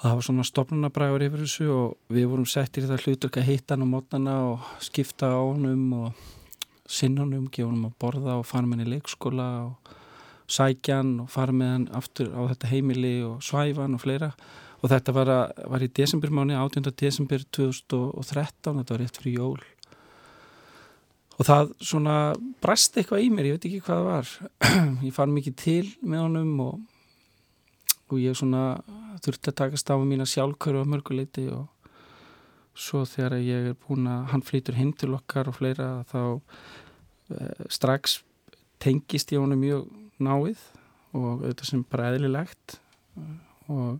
og 0.00 0.04
það 0.04 0.14
var 0.16 0.24
svona 0.24 0.44
stopnunabræður 0.48 1.24
yfir 1.26 1.42
þessu 1.44 1.66
og 1.74 2.14
við 2.14 2.28
vorum 2.30 2.46
settir 2.48 2.86
í 2.86 2.88
það 2.88 3.02
hlutur 3.04 3.32
að 3.36 3.48
hitta 3.50 3.74
hann 3.74 3.84
á 3.84 3.92
mótnana 3.92 4.36
og 4.52 4.68
skipta 4.80 5.28
á 5.34 5.40
honum 5.42 5.82
og 5.98 6.22
sinnunum, 6.90 7.50
gefa 7.52 7.68
hann 7.68 7.88
að 7.90 7.98
borða 8.00 8.38
og 8.40 8.46
fara 8.48 8.64
með 8.64 8.78
hann 8.78 8.86
í 8.86 8.94
leikskóla 8.94 9.48
og 9.66 9.92
sækja 10.50 11.02
hann 11.02 11.12
og 11.24 11.28
fara 11.34 11.52
með 11.52 11.74
hann 11.74 11.86
aftur 12.00 12.32
á 12.32 12.40
þetta 12.48 12.70
heimili 12.70 13.14
og 13.26 13.44
svæfa 13.44 13.84
hann 13.84 13.98
og 13.98 14.04
fleira 14.06 14.30
og 14.80 14.88
þetta 14.88 15.14
var, 15.16 15.32
að, 15.34 15.60
var 15.72 15.84
í 15.84 15.90
desembermáni 16.00 16.56
18. 16.56 16.92
desember 16.96 17.44
2013 17.56 18.80
þetta 18.80 18.94
var 18.96 19.02
rétt 19.02 19.20
fyrir 19.20 19.38
jól 19.40 19.60
og 21.40 21.48
það 21.48 21.74
svona 21.80 22.16
brast 22.60 22.96
eitthvað 23.00 23.24
í 23.24 23.28
mér, 23.32 23.50
ég 23.50 23.58
veit 23.58 23.68
ekki 23.70 23.82
hvað 23.84 24.00
það 24.00 24.08
var 24.08 24.32
ég 25.08 25.16
fann 25.16 25.36
mikið 25.36 25.58
til 25.60 25.84
með 26.00 26.24
honum 26.26 26.64
og, 26.66 26.80
og 28.10 28.16
ég 28.20 28.36
svona 28.38 28.64
þurfti 29.24 29.52
að 29.52 29.60
taka 29.62 29.80
stafu 29.80 30.08
mína 30.08 30.28
sjálfkörðu 30.28 30.84
á 30.84 30.90
mörguleiti 30.92 31.46
og 31.52 31.68
svo 32.80 33.04
þegar 33.08 33.40
ég 33.42 33.70
er 33.72 33.78
búin 33.86 34.08
að 34.08 34.28
hann 34.32 34.44
flytur 34.46 34.78
hinn 34.78 34.92
til 34.96 35.12
okkar 35.16 35.50
og 35.50 35.58
fleira 35.58 35.88
þá 36.08 36.20
uh, 36.38 37.64
strax 37.68 38.20
tengist 38.80 39.32
ég 39.34 39.42
honum 39.42 39.60
mjög 39.60 39.88
náið 40.20 40.60
og 41.16 41.42
auðvitað 41.42 41.66
sem 41.68 41.82
bara 41.90 42.12
eðlilegt 42.12 42.78
og 43.70 43.98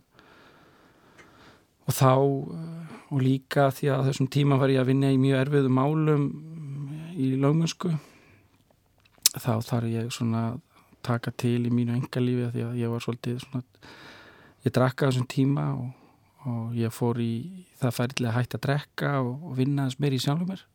og 1.91 1.97
þá 1.97 2.11
og 3.11 3.19
líka 3.19 3.67
því 3.75 3.91
að 3.91 4.05
þessum 4.07 4.31
tíma 4.31 4.57
var 4.61 4.71
ég 4.71 4.79
að 4.79 4.93
vinna 4.93 5.11
í 5.11 5.19
mjög 5.19 5.41
erfiðu 5.43 5.71
málum 5.75 6.27
í 7.19 7.33
lögmunnsku 7.35 7.91
þá 9.35 9.59
þarf 9.67 9.89
ég 9.91 10.13
svona 10.15 10.45
taka 11.03 11.33
til 11.35 11.65
í 11.67 11.73
mínu 11.73 11.97
engalífi 11.97 12.51
því 12.53 12.63
að 12.67 12.79
ég 12.79 12.93
var 12.93 13.03
svolítið 13.03 13.41
svona 13.43 13.63
ég 14.65 14.75
drakka 14.75 15.09
þessum 15.09 15.27
tíma 15.29 15.67
og, 15.75 15.91
og 16.47 16.75
ég 16.77 16.93
fór 16.93 17.19
í 17.23 17.33
það 17.81 17.95
færðilega 17.97 18.35
hægt 18.37 18.57
að 18.57 18.65
drekka 18.67 19.13
og, 19.19 19.31
og 19.49 19.55
vinna 19.59 19.87
þess 19.89 20.01
meir 20.03 20.15
í 20.15 20.21
sjálfum 20.21 20.51
mér. 20.51 20.65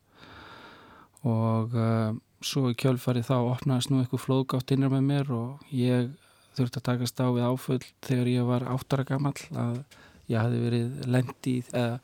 Og 1.27 1.75
uh, 1.75 2.11
svo 2.45 2.67
í 2.71 2.77
kjölfari 2.77 3.23
þá 3.25 3.37
opnaðist 3.39 3.91
nú 3.91 4.01
eitthvað 4.01 4.25
flóðgátt 4.25 4.73
innar 4.75 4.91
með 4.93 5.07
mér 5.07 5.31
og 5.35 5.71
ég 5.73 6.11
þurfti 6.57 6.81
að 6.81 6.87
takast 6.89 7.23
á 7.23 7.27
við 7.31 7.47
áföll 7.47 7.81
þegar 8.05 8.31
ég 8.33 8.49
var 8.49 8.67
áttara 8.67 9.07
gammal 9.07 9.35
að 9.55 9.79
ég 10.27 10.39
hafi 10.39 10.61
verið 10.61 11.03
lendið 11.07 11.73
eða 11.73 11.99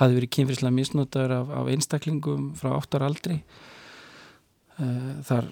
hafi 0.00 0.18
verið 0.18 0.32
kynfyrslega 0.36 0.76
misnótaður 0.76 1.34
af, 1.40 1.50
af 1.60 1.72
einstaklingum 1.72 2.52
frá 2.58 2.70
áttara 2.76 3.10
aldri. 3.10 3.40
Eh, 4.76 5.12
þar 5.24 5.50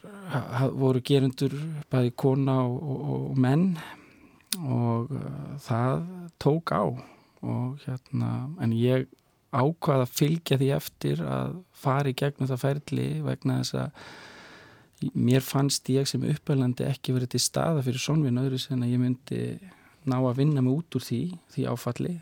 voru 0.77 1.01
gerundur 1.01 1.55
bæði 1.93 2.15
kona 2.21 2.59
og, 2.67 2.81
og, 2.83 3.05
og 3.15 3.39
menn 3.41 3.69
og 4.61 5.11
uh, 5.11 5.55
það 5.65 6.03
tók 6.43 6.71
á 6.77 6.85
og 6.85 7.79
hérna 7.85 8.31
en 8.63 8.75
ég 8.77 9.09
ákvaða 9.55 10.05
að 10.07 10.13
fylgja 10.19 10.59
því 10.61 10.69
eftir 10.77 11.23
að 11.25 11.57
fara 11.79 12.11
í 12.11 12.17
gegnum 12.19 12.51
það 12.51 12.63
ferli 12.63 13.09
vegna 13.25 13.59
þess 13.63 13.79
að 13.81 15.11
mér 15.19 15.45
fannst 15.45 15.89
ég 15.93 16.09
sem 16.09 16.23
uppælandi 16.29 16.87
ekki 16.89 17.15
verið 17.17 17.35
til 17.35 17.43
staða 17.43 17.83
fyrir 17.87 18.03
sonvinn 18.03 18.41
öðru 18.41 18.61
sem 18.63 18.83
að 18.83 18.95
ég 18.95 19.03
myndi 19.03 19.41
ná 20.09 20.19
að 20.21 20.39
vinna 20.43 20.63
mig 20.65 20.75
út 20.75 20.97
úr 20.99 21.05
því, 21.05 21.23
því 21.55 21.67
áfalli. 21.73 22.15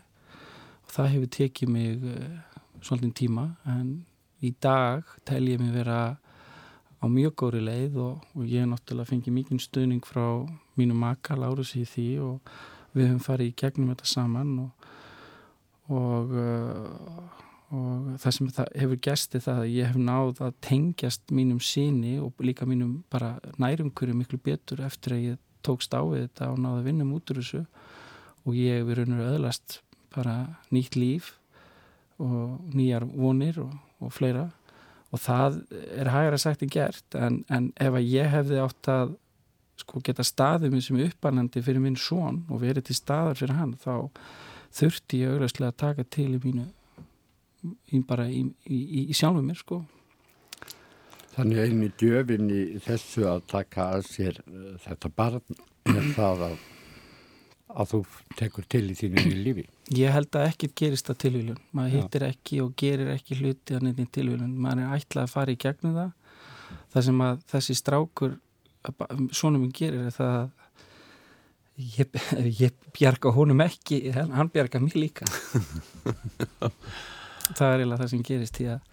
Og 0.83 0.95
það 0.95 1.13
hefur 1.13 1.31
tekið 1.37 1.71
mig 1.73 2.03
uh, 2.03 2.41
svolítið 2.83 3.15
tíma 3.23 3.47
en 3.69 3.93
í 4.43 4.51
dag 4.61 5.07
tel 5.27 5.45
ég 5.47 5.61
mig 5.61 5.71
vera 5.75 6.17
á 7.03 7.05
mjög 7.11 7.35
góri 7.39 7.61
leið 7.63 7.97
og, 7.99 8.23
og 8.35 8.47
ég 8.47 8.63
er 8.63 8.69
náttúrulega 8.71 9.11
fengið 9.11 9.35
mikið 9.37 9.63
stuðning 9.63 10.03
frá 10.07 10.25
mínu 10.79 10.95
maka, 10.95 11.35
Lárus 11.35 11.75
í 11.75 11.83
því 11.87 12.07
og 12.23 12.53
við 12.93 13.09
höfum 13.09 13.23
farið 13.25 13.49
í 13.49 13.55
gegnum 13.59 13.91
þetta 13.91 14.09
saman 14.09 14.53
og, 14.63 14.89
og, 15.91 16.31
uh, 16.31 17.41
og 17.73 18.11
það 18.23 18.37
sem 18.37 18.51
það 18.57 18.75
hefur 18.83 19.01
gæsti 19.07 19.41
það 19.43 19.63
að 19.63 19.73
ég 19.73 19.89
hef 19.91 19.99
náð 20.09 20.43
að 20.47 20.59
tengjast 20.69 21.33
mínum 21.35 21.59
síni 21.63 22.15
og 22.23 22.43
líka 22.45 22.67
mínum 22.69 23.01
bara 23.11 23.35
nærumkörju 23.59 24.15
miklu 24.17 24.39
betur 24.43 24.83
eftir 24.85 25.17
að 25.17 25.25
ég 25.27 25.41
tókst 25.65 25.95
á 25.95 26.01
við 26.03 26.27
þetta 26.27 26.51
og 26.51 26.59
náði 26.63 26.81
að 26.81 26.89
vinna 26.89 27.07
út 27.15 27.31
úr 27.33 27.39
þessu. 27.41 27.63
Og 28.43 28.59
ég 28.59 28.81
hef 28.81 28.89
verið 28.89 29.23
öðlast 29.23 29.79
bara 30.13 30.35
nýtt 30.73 30.97
líf 30.99 31.33
og 32.21 32.59
nýjar 32.75 33.07
vonir 33.07 33.61
og 33.63 34.13
fleira. 34.13 34.49
Og 35.13 35.21
það 35.21 35.61
er 35.93 36.09
hægara 36.09 36.39
sagt 36.41 36.63
en 36.65 36.71
gert. 36.73 37.05
En, 37.15 37.43
en 37.49 37.71
ef 37.81 37.93
að 37.93 38.09
ég 38.09 38.31
hefði 38.33 38.61
átt 38.63 38.89
að 38.91 39.17
sko, 39.81 40.01
geta 40.05 40.25
staðið 40.25 40.73
mér 40.73 40.85
sem 40.85 41.01
uppannandi 41.07 41.63
fyrir 41.65 41.83
minn 41.83 41.99
són 41.99 42.43
og 42.49 42.61
verið 42.63 42.89
til 42.89 42.97
staðar 42.97 43.39
fyrir 43.39 43.57
hann 43.57 43.75
þá 43.81 44.09
þurfti 44.73 45.21
ég 45.23 45.33
auðvitað 45.33 45.69
að 45.69 45.79
taka 45.83 46.05
til 46.15 46.29
í 46.33 46.39
mínu 46.43 46.67
í, 47.93 47.99
í, 47.99 48.43
í, 48.67 49.03
í 49.07 49.15
sjálfum 49.15 49.45
mér 49.47 49.59
sko 49.61 49.83
Þannig 51.33 51.63
einu 51.63 51.89
djöfin 51.97 52.51
í 52.53 52.61
þessu 52.83 53.25
að 53.29 53.47
taka 53.49 53.89
að 53.95 54.05
sér 54.11 54.39
uh, 54.45 54.75
þetta 54.83 55.11
barn 55.17 55.59
er 55.89 56.07
það 56.13 56.47
að 56.51 56.61
að 57.73 57.89
þú 57.89 57.99
tekur 58.37 58.65
til 58.69 58.83
í 58.91 58.95
þínu 58.97 59.21
í 59.29 59.37
lífi. 59.45 59.63
Ég 59.97 60.13
held 60.13 60.35
að 60.37 60.49
ekkit 60.51 60.75
gerist 60.77 61.09
að 61.11 61.19
tilvílun 61.25 61.61
maður 61.75 61.95
hittir 61.97 62.25
ekki 62.27 62.59
og 62.63 62.73
gerir 62.79 63.09
ekki 63.15 63.39
hluti 63.39 63.77
að 63.77 63.87
nefnir 63.87 64.09
tilvílun, 64.13 64.53
maður 64.61 64.83
er 64.85 64.99
ætlað 64.99 65.25
að 65.25 65.33
fara 65.33 65.53
í 65.53 65.59
gegnum 65.63 65.97
það. 65.97 66.11
Það 66.93 67.07
sem 67.07 67.23
að 67.25 67.41
þessi 67.53 67.77
strákur 67.79 68.35
svona 69.33 69.59
minn 69.59 69.73
gerir 69.73 70.07
er 70.09 70.13
það 70.13 70.39
ég, 71.97 72.17
ég 72.63 72.89
bjarga 72.95 73.33
honum 73.33 73.65
ekki 73.65 74.03
hann 74.13 74.53
bjarga 74.53 74.81
mér 74.83 74.99
líka. 74.99 75.29
Það 77.43 77.73
er 77.73 77.81
eiginlega 77.81 77.99
það 77.99 78.09
sem 78.13 78.21
gerist 78.23 78.55
því 78.55 78.65
að 78.71 78.92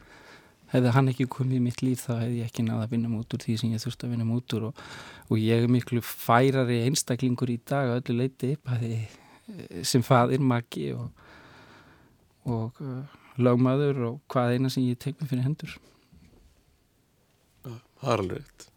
hefði 0.70 0.94
hann 0.94 1.10
ekki 1.12 1.26
komið 1.30 1.58
í 1.58 1.62
mitt 1.64 1.82
líf 1.84 2.04
þá 2.06 2.12
hefði 2.20 2.40
ég 2.40 2.50
ekki 2.50 2.64
náða 2.66 2.86
að 2.86 2.94
vinna 2.94 3.10
mút 3.12 3.34
úr 3.36 3.42
því 3.44 3.56
sem 3.60 3.74
ég 3.74 3.82
þurfti 3.82 4.06
að 4.06 4.14
vinna 4.14 4.28
mút 4.28 4.56
úr 4.56 4.68
og, 4.70 4.82
og 5.28 5.40
ég 5.42 5.64
er 5.64 5.72
miklu 5.72 6.02
færari 6.06 6.80
einstaklingur 6.86 7.52
í 7.52 7.58
dag 7.66 7.90
að 7.90 8.00
öllu 8.00 8.18
leiti 8.22 8.54
bæði, 8.66 9.00
eh, 9.50 9.80
sem 9.86 10.04
fadir 10.06 10.42
maki 10.42 10.90
og, 10.94 11.28
og 12.50 12.82
uh, 12.84 13.20
lögmaður 13.40 14.02
og 14.08 14.18
hvað 14.30 14.56
eina 14.56 14.72
sem 14.72 14.86
ég 14.86 15.00
tek 15.00 15.18
mig 15.20 15.30
fyrir 15.30 15.46
hendur. 15.48 15.78
Alveg 18.00 18.40
rétt 18.40 18.70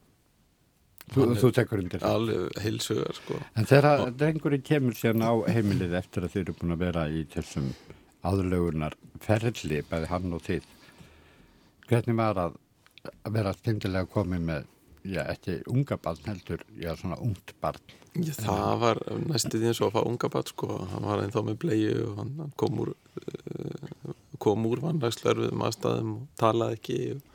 Þú, 1.13 1.25
þú 1.37 1.49
tekur 1.53 1.81
undir 1.83 2.01
það. 2.01 2.13
Alveg 2.15 2.61
heilsugar 2.63 3.17
sko. 3.17 3.39
En 3.59 3.67
þegar 3.69 4.05
drengurinn 4.17 4.63
kemur 4.65 4.95
sérna 4.97 5.29
á 5.29 5.35
heimilið 5.51 5.97
eftir 5.99 6.25
að 6.25 6.31
þið 6.33 6.41
eru 6.41 6.55
búin 6.57 6.73
að 6.73 6.85
vera 6.85 7.03
í 7.11 7.25
þessum 7.33 7.67
aðlögunar 8.23 8.95
ferli 9.21 9.81
bæði 9.89 10.09
hann 10.09 10.33
og 10.33 10.45
þið 10.47 10.69
hvernig 11.89 12.15
var 12.19 12.39
að, 12.41 12.55
vera 13.33 13.53
stindilega 13.57 14.09
komið 14.13 14.47
með, 14.47 14.69
já, 15.03 15.21
ekki 15.25 15.59
unga 15.71 15.97
barn 16.01 16.29
heldur, 16.29 16.63
já, 16.79 16.93
svona 16.99 17.19
ungt 17.23 17.55
barn? 17.63 17.97
Já, 18.13 18.33
það 18.37 18.79
var 18.83 19.01
næstu 19.25 19.59
því 19.59 19.71
eins 19.71 19.81
og 19.81 19.89
að 19.89 19.95
fá 19.97 20.07
unga 20.11 20.31
barn, 20.35 20.49
sko, 20.53 20.71
hann 20.93 21.07
var 21.09 21.23
einn 21.23 21.33
þá 21.33 21.41
með 21.49 21.59
bleiu 21.65 21.93
og 22.07 22.17
hann 22.21 22.55
kom 22.61 22.81
úr, 22.83 22.93
uh, 23.19 24.15
kom 24.43 24.67
úr 24.69 24.83
vannlagslarfum 24.83 25.67
aðstæðum 25.67 26.17
og 26.17 26.25
talaði 26.39 26.79
ekki 26.79 26.99
og 27.17 27.29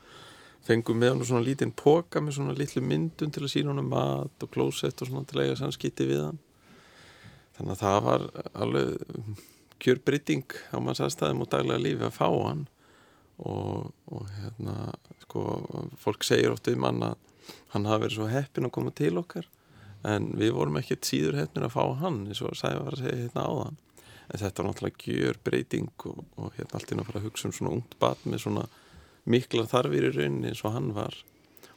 fengum 0.69 0.99
með 1.01 1.13
hann 1.13 1.25
svona 1.25 1.45
lítinn 1.45 1.75
póka 1.75 2.21
með 2.21 2.39
svona 2.39 2.55
litlu 2.57 2.83
myndun 2.85 3.31
til 3.33 3.45
að 3.45 3.53
sína 3.53 3.73
hann 3.73 3.83
um 3.83 3.93
mat 3.93 4.45
og 4.45 4.51
klósett 4.53 5.01
og 5.01 5.09
svona 5.09 5.27
til 5.29 5.39
að 5.39 5.47
eiga 5.47 5.59
sannskýtti 5.61 6.09
við 6.09 6.25
hann. 6.27 6.41
Þannig 7.57 7.73
að 7.75 7.81
það 7.83 8.01
var 8.05 8.25
alveg 8.65 9.39
kjör 9.79 10.01
brytting 10.05 10.57
á 10.75 10.77
manns 10.83 11.01
aðstæðum 11.03 11.45
og 11.45 11.49
daglega 11.51 11.83
lífi 11.83 12.05
að 12.07 12.17
fá 12.17 12.27
hann 12.27 12.67
og, 13.39 13.91
og 14.11 14.25
hérna 14.39 14.91
sko, 15.23 15.43
fólk 16.01 16.25
segir 16.27 16.53
oft 16.53 16.67
um 16.71 16.87
hann 16.87 17.03
að 17.11 17.17
hann 17.73 17.87
hafi 17.89 18.05
verið 18.05 18.17
svo 18.17 18.27
heppin 18.29 18.67
að 18.67 18.75
koma 18.75 18.91
til 18.95 19.15
okkar. 19.21 19.45
En 20.07 20.29
við 20.39 20.53
vorum 20.55 20.77
ekkert 20.79 21.07
síður 21.07 21.39
heppin 21.41 21.65
að 21.65 21.75
fá 21.75 21.83
hann 22.01 22.25
eins 22.27 22.41
og 22.45 22.57
sæði 22.57 22.83
var 22.83 22.95
að 22.95 23.03
segja 23.03 23.21
hérna 23.23 23.45
á 23.45 23.51
þann 23.63 23.79
en 24.29 24.41
þetta 24.43 24.61
var 24.61 24.69
náttúrulega 24.69 25.15
gjör 25.15 25.39
breyting 25.43 25.89
og, 26.05 26.21
og 26.37 26.53
hérna 26.57 26.77
allt 26.77 26.91
inn 26.93 27.01
að 27.01 27.09
fara 27.09 27.21
að 27.21 27.27
hugsa 27.29 27.49
um 27.49 27.55
svona 27.55 27.73
ungt 27.77 27.95
bat 28.01 28.25
með 28.29 28.43
svona 28.43 28.65
mikla 29.29 29.65
þarfir 29.69 30.09
í 30.09 30.11
rauninni 30.13 30.51
eins 30.51 30.61
og 30.65 30.75
hann 30.75 30.91
var. 30.93 31.15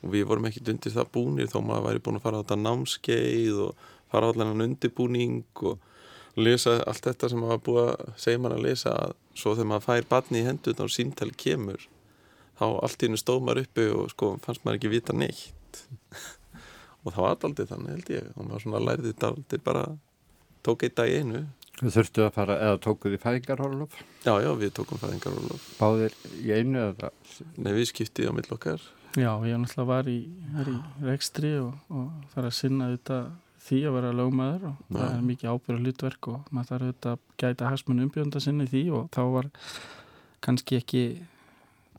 Og 0.03 0.13
við 0.13 0.27
vorum 0.29 0.49
ekkert 0.49 0.73
undir 0.73 0.93
það 0.93 1.13
búnir 1.15 1.51
þó 1.53 1.61
maður 1.65 1.87
væri 1.89 2.03
búin 2.05 2.19
að 2.19 2.27
fara 2.27 2.41
á 2.41 2.43
þetta 2.43 2.59
námskeið 2.61 3.63
og 3.67 3.87
fara 4.13 4.29
á 4.29 4.31
allan 4.33 4.67
undirbúning 4.67 5.65
og 5.71 5.89
lesa 6.41 6.79
allt 6.89 7.09
þetta 7.09 7.33
sem 7.33 7.43
maður 7.43 7.65
búið 7.67 7.89
að 7.93 8.13
segja 8.25 8.43
maður 8.43 8.59
að 8.59 8.69
lesa 8.69 8.93
að 9.07 9.17
svo 9.37 9.55
þegar 9.57 9.71
maður 9.73 9.87
fær 9.89 10.07
batni 10.13 10.41
í 10.41 10.47
hendur 10.47 10.85
og 10.85 10.93
símtali 10.93 11.37
kemur. 11.45 11.89
Þá 12.61 12.67
allt 12.69 13.03
í 13.03 13.09
hennu 13.09 13.21
stóð 13.21 13.43
maður 13.47 13.65
uppi 13.67 13.89
og 13.97 14.13
sko 14.13 14.31
fannst 14.45 14.65
maður 14.65 14.81
ekki 14.81 14.93
vita 14.93 15.17
neitt. 15.17 15.83
Og 17.03 17.11
það 17.11 17.25
var 17.25 17.45
aldrei 17.49 17.67
þannig 17.67 17.95
held 17.97 18.11
ég. 18.15 18.27
Og 18.37 18.45
maður 18.47 18.63
svona 18.63 18.81
lærði 18.87 19.11
þetta 19.11 19.31
aldrei 19.33 19.63
bara 19.67 19.81
tók 20.63 20.85
eitt 20.87 20.95
dag 21.01 21.11
í 21.11 21.17
einu. 21.19 21.41
Þú 21.81 21.91
þurftu 21.97 22.23
að 22.23 22.35
fara, 22.37 22.57
eða 22.63 22.81
tókuð 22.85 23.15
í 23.17 23.19
fæðingarhólulof? 23.19 23.95
Já, 24.23 24.33
já, 24.45 24.51
við 24.61 24.75
tókum 24.77 25.01
fæðingarhólulof 25.01 25.63
Báðir 25.81 26.17
í 26.39 26.53
einu 26.53 26.83
eða? 26.91 27.09
Nei, 27.57 27.73
við 27.73 27.89
skiptið 27.91 28.29
á 28.29 28.33
millokkar 28.37 28.85
Já, 29.17 29.33
ég 29.49 29.59
náttúrulega 29.61 29.89
var 29.89 30.07
í, 30.09 30.19
í 30.29 30.77
rekstri 31.05 31.55
og, 31.61 31.73
og 31.93 32.13
þarf 32.33 32.49
að 32.49 32.55
sinna 32.57 32.91
þetta 32.93 33.19
því 33.63 33.81
að 33.87 33.97
vera 33.97 34.15
lögmaður 34.17 34.65
og 34.71 34.79
ja. 34.89 34.97
það 34.97 35.09
er 35.09 35.27
mikið 35.29 35.53
ábyrður 35.53 35.85
hlutverk 35.85 36.29
og 36.33 36.49
maður 36.51 36.71
þarf 36.71 36.87
auðvitað 36.87 37.13
að 37.13 37.21
gæta 37.43 37.71
hasmun 37.71 38.05
umbjönda 38.07 38.43
sinni 38.43 38.67
því 38.71 38.83
og 38.99 39.05
þá 39.15 39.23
var 39.37 39.51
kannski 40.43 40.79
ekki 40.81 41.05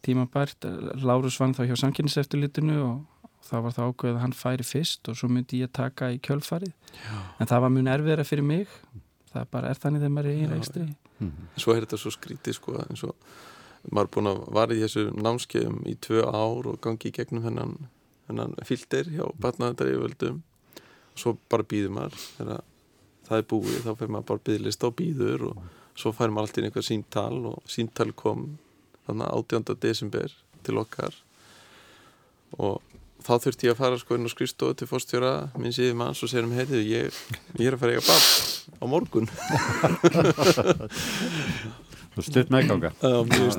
tíma 0.03 0.27
bært 0.31 0.67
Lárus 0.99 1.39
vann 1.39 1.55
þá 1.55 1.63
hjá 1.69 1.77
samkynniseftilitinu 1.79 2.77
og 2.83 3.29
það 3.47 3.65
var 3.65 3.75
þá 3.75 3.81
ákveð 3.85 4.17
að 4.17 4.21
hann 4.23 4.35
færi 4.35 4.67
fyrst 4.67 5.09
og 5.11 5.17
svo 5.19 5.29
myndi 5.31 5.61
ég 5.63 5.71
taka 5.75 6.11
í 6.11 6.19
kjölfarið 6.23 6.73
Já. 6.73 7.15
en 7.39 7.49
það 7.49 7.65
var 7.65 7.73
mjög 7.77 7.89
erfiðra 7.95 8.27
fyrir 8.27 8.47
mig 8.47 8.77
það 9.31 9.49
bara 9.55 9.71
er 9.71 9.79
þannig 9.79 10.03
þegar 10.03 10.15
maður 10.17 10.31
er 10.31 10.37
í 10.43 10.51
reikstri 10.51 10.83
mm 10.83 10.93
-hmm. 11.19 11.49
Svo 11.63 11.73
er 11.73 11.85
þetta 11.85 11.97
svo 11.97 12.11
skrítið 12.11 12.59
sko 12.59 12.77
eins 12.83 13.03
og 13.03 13.15
maður 13.91 14.07
er 14.07 14.13
búin 14.15 14.31
að 14.31 14.39
vara 14.59 14.73
í 14.75 14.81
þessu 14.83 15.11
námskeiðum 15.11 15.83
í 15.87 15.95
tvö 15.95 16.23
ár 16.23 16.67
og 16.71 16.81
gangi 16.81 17.09
í 17.09 17.15
gegnum 17.15 17.43
hennan, 17.43 17.77
hennan 18.27 18.55
filter 18.63 19.03
hjá 19.03 19.25
batnaðandari 19.39 19.97
völdum 19.99 20.43
svo 21.19 21.35
bara 21.51 21.65
býður 21.67 21.93
maður. 21.97 22.19
Þegar 22.37 22.63
það 23.27 23.39
er 23.39 23.49
búið 23.49 23.81
þá 23.83 23.91
fyrir 23.91 24.13
maður 24.15 24.29
bara 24.31 24.45
býðlist 24.49 24.85
á 24.85 24.89
býður 25.01 25.45
og 25.51 25.61
svo 25.99 26.13
fær 26.15 26.33
maður 26.33 26.49
alltaf 26.49 26.63
einhver 26.67 26.87
síntal 26.87 27.37
og 27.51 27.69
síntal 27.69 28.11
kom 28.17 28.39
þannig 29.07 29.27
18. 29.29 29.77
desember 29.83 30.33
til 30.63 30.79
okkar. 30.81 31.15
Og 32.57 32.81
þá 33.23 33.33
þurfti 33.45 33.67
ég 33.67 33.75
að 33.75 33.81
fara 33.81 33.99
sko 34.01 34.17
inn 34.17 34.27
á 34.27 34.31
skrifstofu 34.31 34.73
til 34.77 34.89
fórstjóra 34.89 35.33
minn 35.59 35.75
síðum 35.75 36.01
manns 36.03 36.23
og 36.23 36.31
segja 36.31 36.45
um 36.47 36.55
heyrðu 36.55 36.81
ég, 36.83 37.21
ég 37.59 37.69
er 37.69 37.77
að 37.77 37.81
fara 37.83 37.91
að 37.91 37.97
eiga 37.97 38.07
bann 38.09 38.25
á 38.79 38.85
morgun. 38.91 39.27
Þú 42.13 42.21
stutt 42.27 42.51
meðganga. 42.53 42.91
Mjög 43.01 43.51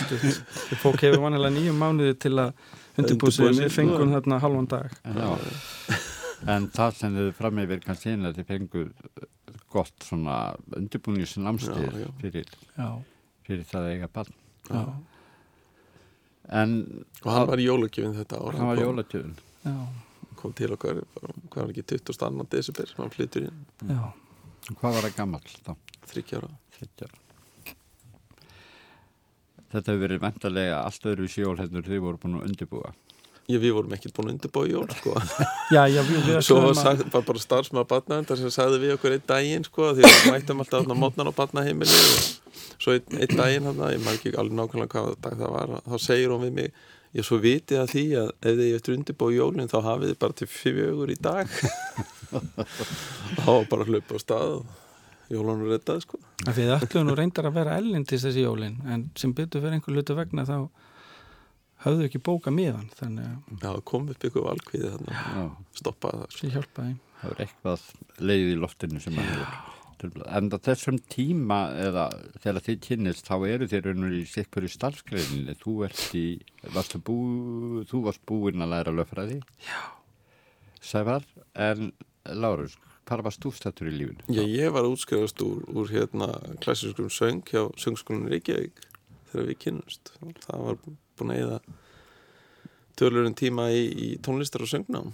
stutt 0.00 0.78
fólk 0.80 1.02
hefur 1.04 1.20
vanilega 1.26 1.52
nýju 1.52 1.74
mánuði 1.76 2.14
til 2.24 2.36
að 2.40 2.54
sig, 2.96 3.52
við 3.58 3.70
fengum 3.72 4.14
þarna 4.14 4.40
halvan 4.40 4.68
dag. 4.70 4.96
Já. 5.04 5.28
En 6.50 6.66
það 6.74 6.94
sem 6.98 7.14
þið 7.16 7.28
fram 7.38 7.58
yfir 7.62 7.80
kannski 7.84 8.12
einu 8.16 8.28
að 8.30 8.38
þið 8.40 8.46
fengu 8.48 8.84
gott 9.72 10.04
svona 10.04 10.36
undirbúningsnámstíð 10.76 11.84
Já, 11.86 12.00
já. 12.02 12.08
fyrir, 12.20 12.48
fyrir 13.46 13.64
það 13.70 13.86
að 13.86 13.92
eiga 13.94 14.08
barn. 14.12 14.34
já, 14.68 14.82
En 16.52 16.72
og 17.22 17.28
hann 17.32 17.46
var 17.48 17.60
í 17.62 17.68
jólagjöfin 17.68 18.16
þetta 18.18 18.40
ára 18.42 18.58
hann 18.58 18.66
var 18.72 18.76
kom, 18.80 18.88
jólatjöfun. 18.88 19.36
já, 19.62 19.76
kom 20.40 20.52
til 20.58 20.72
okkar, 20.74 20.98
bara, 21.14 21.34
hvað 21.48 21.62
var 21.62 21.70
ekki 21.72 21.84
22. 21.94 22.46
desember 22.50 22.92
hann 22.98 23.12
flyttur 23.14 23.46
inn, 23.46 23.62
já. 23.88 24.02
Hvað 24.72 24.96
var 24.98 25.06
það 25.06 25.16
gammal 25.16 25.40
þá? 25.46 25.72
þryggjára 26.10 26.50
Þriggja 26.76 27.06
ára. 27.08 27.18
Þetta 29.72 29.88
hefur 29.92 30.02
verið 30.02 30.20
vendarlega 30.26 30.82
allt 30.84 31.06
öðru 31.08 31.28
sjól 31.32 31.56
hefur 31.62 31.86
þið 31.86 32.02
voru 32.04 32.18
búin 32.20 32.36
að 32.40 32.46
undirbúa. 32.50 32.90
Ég, 33.50 33.58
við 33.62 33.74
vorum 33.76 33.94
ekkert 33.96 34.14
búin 34.16 34.30
að 34.30 34.34
undirbúa 34.36 34.68
jól 34.70 34.86
sko. 34.94 35.16
Já, 35.74 35.82
já, 35.90 36.02
Svo 36.44 36.60
var 36.66 36.78
sagt, 36.78 37.04
bara, 37.12 37.26
bara 37.26 37.42
starfsmaður 37.42 37.88
barnaðendar 37.90 38.40
sem 38.40 38.52
sagði 38.54 38.80
við 38.84 38.94
okkur 38.96 39.16
einn 39.16 39.26
daginn 39.32 39.66
sko, 39.66 39.90
því 39.96 40.06
að 40.06 40.16
við 40.16 40.32
mættum 40.34 40.64
alltaf 40.64 40.88
á 40.88 40.94
mótnan 41.02 41.30
á 41.30 41.38
barnaheimili 41.40 42.00
og 42.02 42.56
svo 42.82 42.96
einn, 42.96 43.18
einn 43.18 43.36
daginn 43.38 43.68
hann, 43.70 43.82
ég 43.94 44.04
maður 44.04 44.20
ekki 44.20 44.34
alveg 44.38 44.58
nákvæmlega 44.60 44.92
hvað 44.94 45.16
dag 45.26 45.38
það 45.40 45.56
var 45.56 45.74
þá 45.88 45.96
segir 46.06 46.34
hún 46.34 46.44
við 46.46 46.54
mig, 46.60 46.84
ég 47.16 47.28
svo 47.28 47.40
vitið 47.42 47.82
að 47.82 47.90
því 47.92 48.04
að 48.22 48.30
ef 48.32 48.60
þið 48.60 48.76
eftir 48.78 48.96
undirbúið 48.98 49.38
jólinn 49.40 49.72
þá 49.72 49.78
hafið 49.88 50.12
þið 50.12 50.20
bara 50.22 50.38
til 50.40 50.48
fjögur 50.52 51.12
í 51.12 51.18
dag. 51.20 51.58
Þá 53.42 53.50
var 53.50 53.66
bara 53.68 53.84
að 53.84 53.90
hlaupa 53.92 54.16
á 54.16 54.20
stað 54.22 54.54
og 54.60 54.78
jólunum 55.32 55.68
reddað 55.70 56.00
sko. 56.04 56.20
Við 56.48 56.72
ætlum 56.76 57.08
nú 57.08 57.16
reyndar 57.16 57.48
að 57.48 57.58
vera 57.60 57.76
ellindis 57.80 58.24
þessi 58.26 58.44
jólin 58.44 58.78
en 58.88 59.06
sem 59.18 59.32
byttu 59.36 59.60
fyrir 59.60 59.76
einhver 59.78 59.96
lutu 59.96 60.16
vegna 60.16 60.44
þá 60.48 60.56
höfðu 61.84 62.08
ekki 62.08 62.22
bóka 62.24 62.52
miðan 62.54 62.88
þannig 62.98 63.28
að 63.28 63.64
Já, 63.66 63.72
kom 63.92 64.08
upp 64.12 64.26
ykkur 64.28 64.46
valkvíði 64.48 64.92
þannig 64.96 65.22
Já, 65.22 65.44
stoppaði 65.82 66.22
það 66.22 66.34
sko. 66.36 66.42
það 66.46 66.56
hjálpaði 66.56 66.96
það 67.22 67.30
er 67.36 67.44
eitthvað 67.46 67.86
leið 68.30 68.50
í 68.50 68.58
loftinu 68.58 69.02
sem 69.02 69.18
að. 69.22 69.42
En 70.02 70.48
á 70.50 70.58
þessum 70.58 70.96
tíma 71.12 71.58
eða 71.78 72.08
þegar 72.42 72.64
þið 72.66 72.78
kynnist 72.88 73.28
þá 73.28 73.34
eru 73.52 73.68
þið 73.70 73.84
raunur 73.86 74.16
í 74.16 74.22
sikkur 74.26 74.66
í 74.66 74.70
starfskreininni. 74.72 75.54
Þú 75.60 75.74
ert 75.86 76.16
í, 76.18 76.24
varstu 76.74 76.98
bú, 76.98 77.18
þú 77.86 78.00
varst 78.08 78.24
búinn 78.26 78.64
að 78.66 78.72
læra 78.74 78.94
löffræði. 78.96 79.38
Já. 79.62 79.78
Sævar, 80.82 81.22
en 81.54 81.92
Lárus, 82.26 82.74
hvað 83.06 83.22
varst 83.28 83.44
þú 83.46 83.52
stættur 83.54 83.92
í 83.92 83.94
lífinu? 84.00 84.26
Já, 84.34 84.42
ég 84.42 84.74
var 84.74 84.88
að 84.88 84.96
útskrifast 84.96 85.46
úr, 85.46 85.62
úr 85.70 85.94
hérna 85.94 86.32
klassískum 86.64 87.06
söng 87.06 87.46
hjá 87.46 87.68
söngskólinn 87.78 88.26
Reykjavík 88.32 88.82
þegar 89.30 89.48
við 89.52 89.60
kynnumst. 89.62 90.12
Það 90.42 90.66
var 90.66 90.82
búin 91.18 91.34
að 91.34 91.42
eða 91.44 91.60
tölurinn 92.98 93.36
tíma 93.38 93.68
í, 93.74 93.84
í 93.88 94.08
tónlistar 94.24 94.64
og 94.64 94.70
söngnám. 94.70 95.12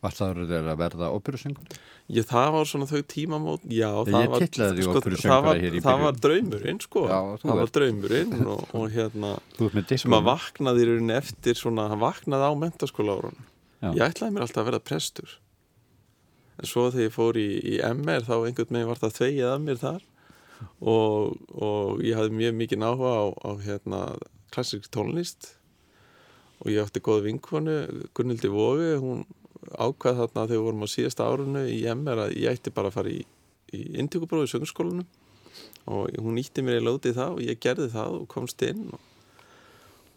Varst 0.00 0.22
það 0.22 0.42
að 0.56 0.70
verða 0.80 1.10
óperusöngur? 1.12 1.80
Ég, 2.10 2.24
það 2.26 2.48
var 2.54 2.66
svona 2.66 2.86
þau 2.90 3.02
tímamót, 3.06 3.66
já, 3.70 3.90
það 4.08 4.30
var, 4.32 4.44
sko, 4.48 5.02
það 5.20 5.44
var, 5.44 5.60
það 5.84 6.00
var 6.02 6.16
draumurinn, 6.24 6.80
sko. 6.82 7.02
Já, 7.06 7.18
það 7.42 7.60
var 7.60 7.72
draumurinn 7.76 8.32
og, 8.54 8.64
og 8.74 8.86
hérna, 8.90 9.34
að 9.60 10.24
vaknaði 10.26 10.82
í 10.82 10.88
rauninni 10.88 11.14
eftir 11.14 11.60
svona, 11.60 11.86
hann 11.92 12.02
vaknaði 12.02 12.48
á 12.50 12.52
mentaskóla 12.64 13.18
árun. 13.20 13.38
Já. 13.78 13.92
Ég 13.92 14.02
ætlaði 14.08 14.34
mér 14.34 14.46
alltaf 14.46 14.64
að 14.64 14.70
verða 14.72 14.82
prestur. 14.90 15.36
En 16.60 16.68
svo 16.68 16.88
þegar 16.90 17.06
ég 17.06 17.14
fór 17.14 17.38
í, 17.40 17.48
í 17.60 17.76
MR 17.92 18.26
þá 18.26 18.34
einhvern 18.40 18.74
veginn 18.74 18.90
var 18.90 19.00
það 19.04 19.16
þvegið 19.20 19.52
að 19.52 19.62
mér 19.68 19.80
þar 19.84 20.02
og, 20.80 21.38
og 21.56 22.02
ég 22.04 22.18
hafði 22.18 22.36
mjög 22.40 22.58
mikið 22.58 22.84
áhuga 22.88 23.14
á, 23.16 23.24
á 23.32 23.50
hérna, 23.64 24.02
klassísk 24.54 24.90
tónlist. 24.92 25.54
Og 26.60 26.72
ég 26.74 26.82
átti 26.82 27.00
góða 27.00 27.24
vinkonu, 27.28 27.76
Gunnildi 28.16 28.50
Vógi, 28.52 28.94
hún 29.00 29.24
ákvað 29.80 30.18
þarna 30.22 30.46
þegar 30.48 30.56
við 30.56 30.64
vorum 30.66 30.84
á 30.84 30.88
síðasta 30.92 31.28
árunu 31.28 31.62
í 31.68 31.78
MR 31.88 32.24
að 32.26 32.34
ég 32.36 32.56
ætti 32.56 32.72
bara 32.74 32.90
að 32.90 32.96
fara 32.98 33.12
í, 33.12 33.20
í 33.76 33.80
inntökubróð 34.02 34.48
í 34.48 34.50
söngskólanum. 34.54 35.06
Og 35.90 36.10
hún 36.20 36.36
nýtti 36.36 36.64
mér 36.64 36.80
í 36.80 36.84
lótið 36.84 37.16
það 37.16 37.38
og 37.38 37.46
ég 37.46 37.62
gerði 37.64 37.88
það 37.94 38.18
og 38.18 38.26
komst 38.32 38.64
inn. 38.66 38.90
Og, 38.92 39.06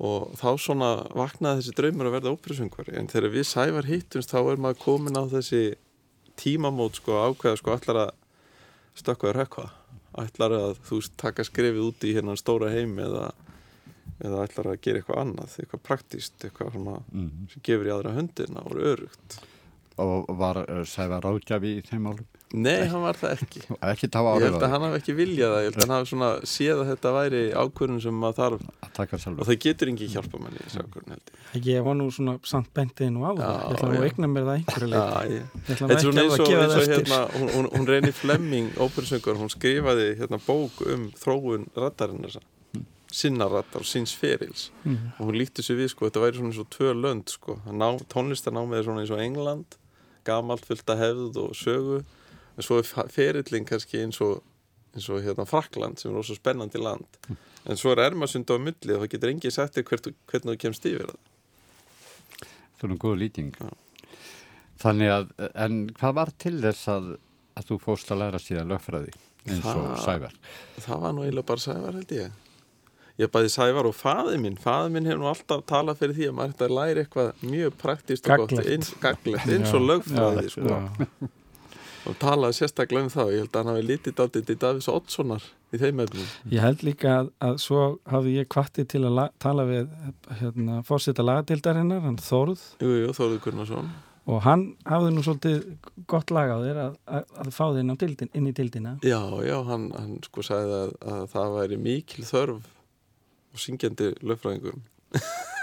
og 0.03 0.33
þá 0.41 0.49
svona 0.59 0.89
vaknaði 1.15 1.61
þessi 1.61 1.77
draumur 1.79 2.09
að 2.09 2.17
verða 2.17 2.33
óperusöngvari. 2.35 2.97
En 2.99 3.07
þegar 3.11 3.35
við 3.37 3.47
sævar 3.49 3.87
hittumst 3.87 4.33
þá 4.33 4.41
er 4.43 4.65
maður 4.65 4.83
komin 4.83 5.19
á 5.19 5.23
þessi 5.31 5.63
tímamót 6.39 6.99
sko 6.99 7.21
ákveða 7.29 7.61
sko 7.61 7.77
allar 7.77 8.01
að 8.07 8.13
stökkvaður 8.99 9.41
hökva 9.43 9.69
ætlar 10.21 10.53
að 10.53 10.77
þú 10.85 10.99
taka 11.17 11.45
skrefið 11.47 11.87
út 11.87 12.05
í 12.05 12.13
hérna 12.15 12.35
stóra 12.37 12.69
heim 12.73 12.95
eða, 13.01 13.31
eða 14.21 14.43
ætlar 14.47 14.71
að 14.73 14.81
gera 14.85 15.01
eitthvað 15.01 15.23
annað 15.23 15.57
eitthvað 15.63 15.83
praktíst, 15.89 16.37
eitthvað 16.43 16.73
svona 16.77 16.99
Mhm. 17.13 17.49
sem 17.53 17.61
gefur 17.63 17.89
í 17.89 17.95
aðra 17.95 18.15
höndina 18.19 18.65
og 18.65 18.77
er 18.77 18.85
örugt 18.93 19.39
Og 19.95 20.25
var 20.39 20.57
uh, 20.65 20.79
Sævar 20.89 21.21
ráðgjafi 21.21 21.69
í 21.77 21.81
þeim 21.85 22.07
álum? 22.09 22.25
Nei, 22.53 22.87
hann 22.89 23.01
var 23.03 23.13
það 23.13 23.43
ekki 23.43 23.59
Ekki 23.93 24.07
tá 24.09 24.23
Ég 24.23 24.29
árið 24.31 24.45
held 24.47 24.63
að 24.65 24.71
hann 24.73 24.85
hafi 24.87 24.97
ekki 24.97 25.13
viljað 25.19 25.51
það, 25.53 25.59
ég 25.61 25.67
held 25.69 25.75
að 25.77 25.83
hann 25.83 25.93
hafi 25.93 26.09
svona 26.09 26.29
séð 26.49 26.81
að 26.81 26.87
þetta 26.89 27.11
væri 27.13 27.41
ákvörðun 27.61 28.01
sem 28.01 28.17
maður 28.23 28.39
þarf 28.39 28.63
að 28.87 28.89
taka 28.97 29.13
og 29.19 29.21
sjálfur. 29.21 29.45
það 29.51 29.59
getur 29.67 29.91
ekki 29.93 30.07
hjálpa 30.15 30.41
manni 30.41 30.57
í 30.57 30.65
þessu 30.65 30.81
ákvörðun 30.87 31.13
held 31.13 31.29
ég 31.53 31.69
ég 31.69 31.85
var 31.85 31.95
nú 32.01 32.07
svona 32.17 32.33
samt 32.49 32.71
bentið 32.73 33.11
nú 33.13 33.21
á 33.21 33.31
það 33.37 33.53
ég 33.53 33.77
ætla 33.77 33.91
nú 33.91 33.93
já. 33.93 34.01
að 34.01 34.07
eigna 34.09 34.31
mér 34.33 34.47
það 34.49 34.57
einhverju 34.57 34.89
leik 34.89 34.97
Já, 34.97 35.21
ég 35.29 35.37
ég 35.37 35.71
ætla 35.75 35.85
nú 35.85 35.93
Þetta 35.93 35.93
er 35.93 35.93
ekki 35.93 36.07
svona 36.09 36.17
að 36.17 36.25
eins 36.25 36.39
og, 36.39 36.49
gefa 36.49 36.63
eins 36.63 36.73
það 36.73 36.81
og 36.81 36.89
eftir 36.89 37.05
hérna, 37.05 37.21
hún, 37.37 37.53
hún, 37.53 37.69
hún 37.77 37.87
reynir 37.93 38.17
Flemming, 38.17 38.73
óperusöngur, 38.81 39.37
hún 39.43 39.53
skrifaði 39.53 40.09
hérna 40.23 40.41
bók 40.49 40.81
um 40.89 41.05
þróun 41.21 41.69
rattarinnar 41.77 42.41
sinna 43.13 43.45
rattar 43.51 43.83
og 43.83 43.87
síns 43.89 44.13
ferils 44.17 44.69
Mhm. 44.83 45.11
og 45.19 45.27
hún 45.29 45.37
líkti 45.37 45.61
sér 45.61 45.77
við 45.77 45.89
sko, 45.93 46.07
þetta 46.09 46.23
væri 46.23 46.37
svona 46.39 46.49
eins 46.53 46.59
og 46.63 46.69
tvö 46.73 46.93
lönd 46.97 47.29
sko, 47.29 47.59
ná, 47.69 47.89
tónlistarnámið 48.09 48.79
er 48.79 48.83
svona 48.87 49.01
eins 49.03 49.11
og 49.13 49.19
England, 49.21 49.77
gamalt 50.25 50.65
fyllt 50.65 50.85
að 50.89 51.01
hefð 51.03 51.37
og 51.43 51.51
sögu, 51.53 51.99
en 52.57 52.63
svo 52.63 52.79
er 52.79 53.07
ferillin 53.09 53.65
kannski 53.69 54.01
eins 54.03 54.19
og 54.21 54.41
eins 54.95 55.09
og 55.09 55.21
hérna 55.25 55.45
Frakland 55.49 55.97
sem 55.99 56.11
er 56.13 56.19
óssvo 56.21 56.35
spennandi 56.37 56.77
land 56.81 57.05
en 57.65 57.77
svo 57.77 57.91
er 57.93 58.03
Ermasund 58.09 58.45
á 58.49 58.57
milli 58.61 58.93
og 58.93 59.01
það 59.05 59.09
getur 59.13 59.31
engið 59.33 59.51
sagt 59.55 59.75
þér 59.77 59.83
hvernig 59.89 60.13
þú 60.53 60.57
kemst 60.61 60.85
yfir 60.85 61.13
það 62.81 62.89
nú 62.91 62.97
góð 62.99 63.17
lýting. 63.21 63.51
Já. 63.55 63.69
Þannig 64.83 65.09
að, 65.13 65.29
en 65.55 65.75
hvað 65.95 66.13
var 66.17 66.31
til 66.37 66.57
þess 66.61 66.87
að, 66.91 67.05
að 67.55 67.67
þú 67.69 67.77
fóst 67.79 68.09
að 68.11 68.19
læra 68.19 68.39
síðan 68.43 68.67
lögfræði 68.73 69.13
eins 69.47 69.59
og 69.63 69.77
Það- 69.77 70.01
Sævar? 70.03 70.33
Það 70.83 70.99
var 71.05 71.13
nú 71.13 71.23
eiginlega 71.23 71.45
bara 71.45 71.63
Sævar 71.63 71.93
held 71.99 72.11
ég 72.11 72.31
Ég 73.21 73.29
bæði 73.29 73.51
Sævar 73.53 73.85
og 73.85 73.93
faði 73.93 74.39
minn 74.41 74.55
Faði 74.57 74.93
minn 74.95 75.05
hefur 75.05 75.21
nú 75.21 75.29
alltaf 75.29 75.61
talað 75.69 75.99
fyrir 76.01 76.15
því 76.17 76.29
að 76.31 76.37
maður 76.39 76.53
ætti 76.55 76.65
að 76.65 76.75
læra 76.79 77.03
eitthvað 77.03 77.43
mjög 77.45 77.75
praktist 77.83 78.29
og 78.29 78.41
gott 78.41 78.53
eins, 78.63 78.93
gaglegt, 79.03 79.49
eins 79.53 79.73
og 79.77 79.85
lögfræði 79.85 80.53
sko. 80.55 80.79
og 82.09 82.17
talaði 82.23 82.57
sérstaklega 82.57 83.05
um 83.05 83.11
það 83.13 83.35
ég 83.35 83.43
held 83.43 83.51
að 83.53 83.59
hann 83.61 83.71
hafi 83.73 83.85
litið 83.91 84.17
daldið 84.17 84.47
til 84.49 84.57
Davís 84.63 84.89
Oddssonar 84.91 85.45
í 85.73 85.81
þeim 85.83 86.01
efnum. 86.07 86.33
Ég 86.55 86.65
held 86.65 86.83
líka 86.87 87.13
að, 87.19 87.29
að 87.49 87.61
svo 87.61 87.85
hafði 88.09 88.35
ég 88.39 88.49
kvatti 88.55 88.87
til 88.89 89.03
að 89.05 89.15
la, 89.19 89.27
tala 89.41 89.67
við 89.69 89.93
hérna, 90.41 90.81
fórseta 90.87 91.25
lagadildarinnar, 91.25 92.03
hann 92.07 92.19
Þórð. 92.21 92.65
Jú, 92.81 92.97
jú, 93.03 93.13
Þóruð 93.13 93.39
Gunnarsson. 93.45 93.93
Og 94.33 94.43
hann 94.45 94.69
hafði 94.87 95.13
nú 95.13 95.21
svolítið 95.25 95.63
gott 96.09 96.31
lag 96.31 96.49
á 96.49 96.57
þér 96.63 96.77
að, 96.87 96.93
að, 97.11 97.33
að 97.43 97.49
fá 97.53 97.65
þinn 97.75 97.95
inn 98.29 98.47
í 98.47 98.53
dildina. 98.55 98.93
Já, 99.03 99.19
já, 99.43 99.57
hann, 99.67 99.89
hann 99.97 100.21
sko 100.23 100.45
sagði 100.47 100.77
að, 100.79 100.93
að 101.13 101.25
það 101.33 101.57
væri 101.57 101.83
mikil 101.89 102.23
þörf 102.29 102.61
og 102.61 102.72
syngjandi 103.61 104.13
lögfræðingum. 104.23 104.83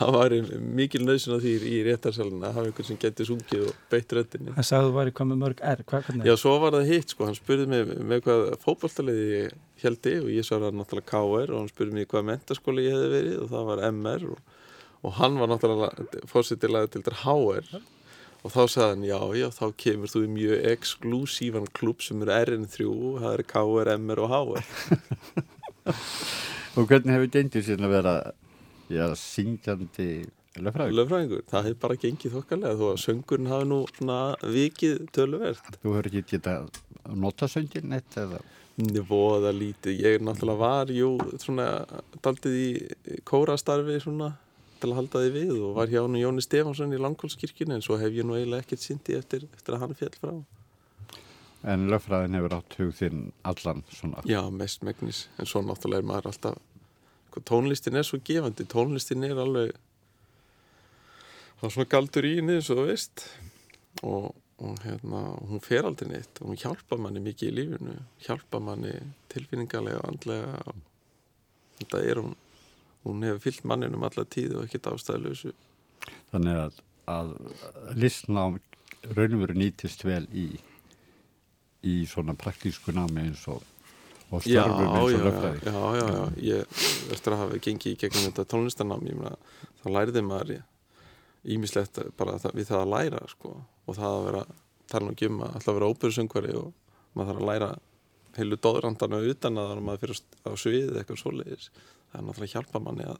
Það 0.00 0.14
væri 0.14 0.36
mikil 0.78 1.02
nöðsyn 1.04 1.36
á 1.36 1.38
því 1.42 1.50
í 1.68 1.78
réttarsalina 1.84 2.48
að 2.48 2.54
hafa 2.56 2.68
einhvern 2.70 2.86
sem 2.88 2.98
geti 3.00 3.26
sungið 3.28 3.66
og 3.66 3.80
beitt 3.92 4.14
röddinni. 4.16 4.54
Það 4.56 4.66
sagði 4.68 4.86
þú 4.86 4.94
væri 4.96 5.12
með 5.28 5.40
mörg 5.42 5.60
R, 5.60 5.82
hvað 5.90 6.06
hvernig? 6.06 6.28
Já, 6.30 6.34
svo 6.40 6.54
var 6.62 6.76
það 6.76 6.88
hitt, 6.88 7.12
sko, 7.12 7.26
hann 7.28 7.36
spurði 7.36 7.66
mig 7.68 7.90
með 8.08 8.22
hvað 8.24 8.44
fótballtaliði 8.62 9.26
ég 9.34 9.58
heldi 9.82 10.14
og 10.22 10.30
ég 10.32 10.46
svaraði 10.48 10.78
náttúrulega 10.78 11.10
KR 11.10 11.52
og 11.52 11.58
hann 11.58 11.68
spurði 11.72 11.96
mig 11.98 12.08
hvað 12.08 12.28
mentaskóli 12.30 12.86
ég 12.86 12.96
hefði 12.96 13.10
verið 13.12 13.36
og 13.42 13.50
það 13.52 13.68
var 13.68 13.84
MR 13.90 14.26
og, 14.30 14.38
og 15.04 15.16
hann 15.18 15.40
var 15.42 15.52
náttúrulega 15.52 16.24
fórsetilaði 16.32 16.92
til 16.94 17.04
þér 17.08 17.18
HR 17.26 17.66
og 18.40 18.54
þá 18.54 18.62
sagði 18.72 18.88
hann, 18.88 19.04
já, 19.10 19.20
já, 19.36 19.48
þá 19.52 19.66
kemur 19.84 20.12
þú 20.14 20.24
í 20.24 20.32
mjög 20.38 20.64
exklusívan 20.70 21.68
klubb 21.76 22.00
sem 22.04 22.24
er 22.24 22.32
RN3 22.38 22.88
og 22.88 23.20
það 23.20 23.34
er 23.34 23.44
KR, 23.52 23.92
MR 23.98 24.24
og 24.24 24.28
HR 24.32 24.62
Og 26.80 26.86
hvernig 26.88 27.12
hefur 27.12 27.32
gengið 27.34 27.66
síðan 27.66 27.86
að 27.90 27.92
vera 27.92 28.12
já, 28.88 29.04
syngjandi 29.20 30.06
lögfræði? 30.60 30.94
Löfræðingur, 30.96 31.42
það 31.50 31.66
hefði 31.66 31.80
bara 31.82 31.96
gengið 32.04 32.36
þokkalega 32.36 32.78
þó 32.80 32.84
að 32.90 33.00
söngurinn 33.02 33.50
hafi 33.50 33.66
nú 33.68 33.80
svona 33.90 34.20
vikið 34.56 35.02
töluvert. 35.16 35.68
Þú 35.82 35.92
hefur 35.92 36.08
ekki 36.10 36.22
getað 36.30 36.70
nota 37.20 37.48
söngin 37.50 37.96
eitt 37.96 38.16
eða? 38.20 38.40
Voða 39.10 39.50
lítið, 39.52 39.98
ég 40.00 40.22
náttúrulega 40.24 40.62
var 40.62 40.92
jú 40.94 41.10
svona 41.42 41.66
daldið 42.24 42.56
í 42.56 43.18
kórastarfi 43.28 43.98
svona 44.00 44.30
til 44.80 44.88
að 44.94 44.96
halda 45.02 45.20
því 45.26 45.34
við 45.34 45.52
og 45.58 45.74
var 45.76 45.92
hjá 45.92 46.00
nú 46.08 46.22
Jóni 46.22 46.44
Stefánsson 46.44 46.96
í 46.96 47.02
Langholmskirkjunni 47.02 47.76
en 47.76 47.84
svo 47.84 47.98
hef 48.00 48.16
ég 48.16 48.24
nú 48.24 48.38
eiginlega 48.38 48.64
ekkert 48.64 48.86
syndi 48.86 49.18
eftir, 49.18 49.44
eftir 49.52 49.76
að 49.76 49.84
hann 49.84 49.98
fjall 49.98 50.16
frá. 50.16 50.32
En 51.68 51.90
lögfræðin 51.92 52.38
hefur 52.38 52.56
átt 52.56 52.78
hug 52.80 52.94
þinn 52.96 53.26
allan 53.44 53.84
svona? 53.92 54.24
Já, 54.24 54.40
mest 54.48 54.86
megnis, 54.86 55.26
en 55.36 55.50
svo 55.50 55.60
náttúrulega 55.66 56.00
er 56.00 56.08
maður 56.08 56.30
alltaf 56.32 56.56
tónlistin 57.46 57.98
er 57.98 58.06
svo 58.06 58.20
gefandi. 58.24 58.66
Tónlistin 58.70 59.26
er 59.28 59.38
alveg 59.38 59.72
það 61.60 61.66
er 61.68 61.74
svona 61.76 61.92
galdur 61.94 62.28
í 62.28 62.36
henni 62.38 62.58
eins 62.58 62.70
og 62.72 62.82
þú 62.82 62.86
veist. 62.90 63.26
Og 64.02 64.30
og 64.60 64.76
hérna, 64.84 65.22
hún 65.48 65.62
fer 65.64 65.86
aldrei 65.88 66.10
neitt. 66.10 66.36
Og 66.42 66.50
hún 66.50 66.58
hjálpa 66.60 66.98
manni 67.00 67.22
mikið 67.24 67.48
í 67.48 67.54
lífinu. 67.56 67.94
Hjálpa 68.20 68.60
manni 68.60 68.92
tilfinningarlega 69.32 70.02
og 70.02 70.08
andlega. 70.10 70.74
Þetta 71.78 72.02
er 72.04 72.20
hún. 72.20 72.34
Hún 73.06 73.24
hefur 73.24 73.40
fyllt 73.46 73.64
manninum 73.64 74.02
alla 74.04 74.26
tíð 74.28 74.58
og 74.58 74.66
ekkert 74.66 74.90
ástæðilösu 74.90 75.54
Þannig 76.30 76.58
að, 76.60 76.80
að 77.08 77.30
listnám 77.96 78.58
raunum 79.16 79.40
veru 79.40 79.56
nýtist 79.56 80.04
vel 80.04 80.26
í 80.36 80.50
í 81.80 81.94
svona 82.04 82.34
praktísku 82.36 82.92
námi 82.92 83.22
eins 83.24 83.46
og, 83.48 83.64
og 84.30 84.44
störfum 84.44 84.90
eins 84.94 85.14
og 85.18 85.24
lögfræði 85.26 85.62
Já, 85.66 85.80
já, 85.98 86.06
já, 86.14 86.24
ég 86.46 86.82
eftir 87.14 87.34
að 87.34 87.42
hafa 87.44 87.62
gengið 87.66 87.94
í 87.94 88.00
gegnum 88.00 88.26
þetta 88.28 88.46
tónlistanám 88.54 89.06
ég 89.10 89.18
meina, 89.18 89.36
þá 89.82 89.86
læriði 89.96 90.24
maður 90.26 90.52
ímislegt 91.44 92.00
bara 92.18 92.36
það, 92.40 92.56
við 92.58 92.68
það 92.70 92.82
að 92.82 92.92
læra 92.94 93.22
sko. 93.30 93.54
Og 93.88 93.96
það 93.96 94.16
að 94.16 94.26
vera, 94.28 94.42
tala 94.90 95.14
um 95.28 95.40
að 95.44 95.54
alltaf 95.56 95.78
vera 95.78 95.90
óperusöngvari 95.94 96.56
og 96.60 96.72
maður 97.16 97.30
þarf 97.32 97.40
að 97.40 97.48
læra 97.50 97.70
heilu 98.36 98.58
dóðrandana 98.62 99.22
utan 99.32 99.58
að 99.60 99.80
maður 99.86 100.02
fyrir 100.04 100.20
á 100.46 100.50
svið 100.60 100.98
eitthvað 101.00 101.22
svoleiðis. 101.22 101.70
Það 102.10 102.20
er 102.20 102.26
náttúrulega 102.26 102.50
að 102.50 102.54
hjálpa 102.54 102.82
manni 102.84 103.08
að 103.08 103.18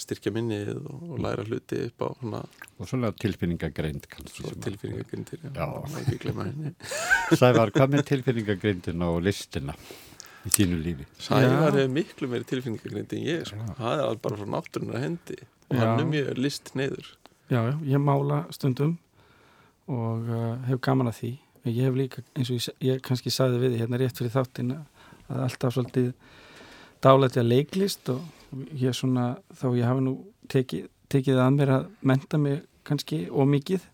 styrkja 0.00 0.32
minnið 0.34 0.74
og, 0.76 1.04
og 1.12 1.22
læra 1.24 1.44
hluti 1.46 1.80
upp 1.86 2.04
á 2.04 2.08
hana 2.20 2.42
og 2.78 2.90
svona 2.90 3.10
tilfinningagreind 3.16 4.08
tilfinningagreyndir, 4.08 5.40
já, 5.46 5.64
já. 5.64 5.96
ekki 6.02 6.18
glemma 6.24 6.48
henni 6.48 6.74
Sævar, 7.40 7.72
hvað 7.74 7.94
með 7.94 8.04
tilfinningagreindin 8.12 9.06
og 9.08 9.20
listina 9.24 9.74
í 10.46 10.52
þínu 10.54 10.80
lífi? 10.84 11.08
Sævar 11.22 11.76
hefur 11.78 11.92
miklu 11.96 12.30
meiri 12.32 12.48
tilfinningagreind 12.52 13.16
en 13.16 13.26
ég, 13.26 13.44
sko. 13.48 13.72
það 13.80 14.04
er 14.04 14.22
bara 14.28 14.40
frá 14.40 14.52
náttúrunar 14.56 15.04
hendi 15.04 15.40
og 15.40 15.76
já. 15.76 15.82
hann 15.82 16.04
er 16.04 16.10
mjög 16.12 16.42
list 16.46 16.74
neyður 16.78 17.14
Já, 17.48 17.62
já, 17.64 17.74
ég 17.94 18.02
mála 18.04 18.42
stundum 18.52 18.98
og 19.88 20.26
uh, 20.28 20.56
hef 20.68 20.82
gaman 20.84 21.08
að 21.08 21.22
því 21.22 21.34
ég 21.68 21.84
hef 21.88 21.96
líka, 21.96 22.24
eins 22.36 22.50
og 22.52 22.58
ég, 22.58 22.74
ég 22.84 23.04
kannski 23.04 23.32
sagði 23.32 23.62
við 23.64 23.78
hérna 23.82 24.00
rétt 24.00 24.20
fyrir 24.20 24.34
þáttin 24.34 24.74
að 24.76 25.44
alltaf 25.44 25.74
svolítið 25.76 26.12
dálæti 27.04 27.40
að 27.42 27.50
leiklist 27.52 28.10
og 28.12 28.22
ég 28.72 28.96
svona 28.96 29.30
þá 29.54 29.66
ég 29.76 29.86
hafi 29.88 30.04
nú 30.04 30.14
tekið, 30.48 30.88
tekið 31.12 31.40
að 31.42 31.54
mér 31.56 31.74
að 31.76 31.88
menta 32.02 32.40
mig 32.40 32.62
kannski 32.88 33.26
ómikið 33.28 33.84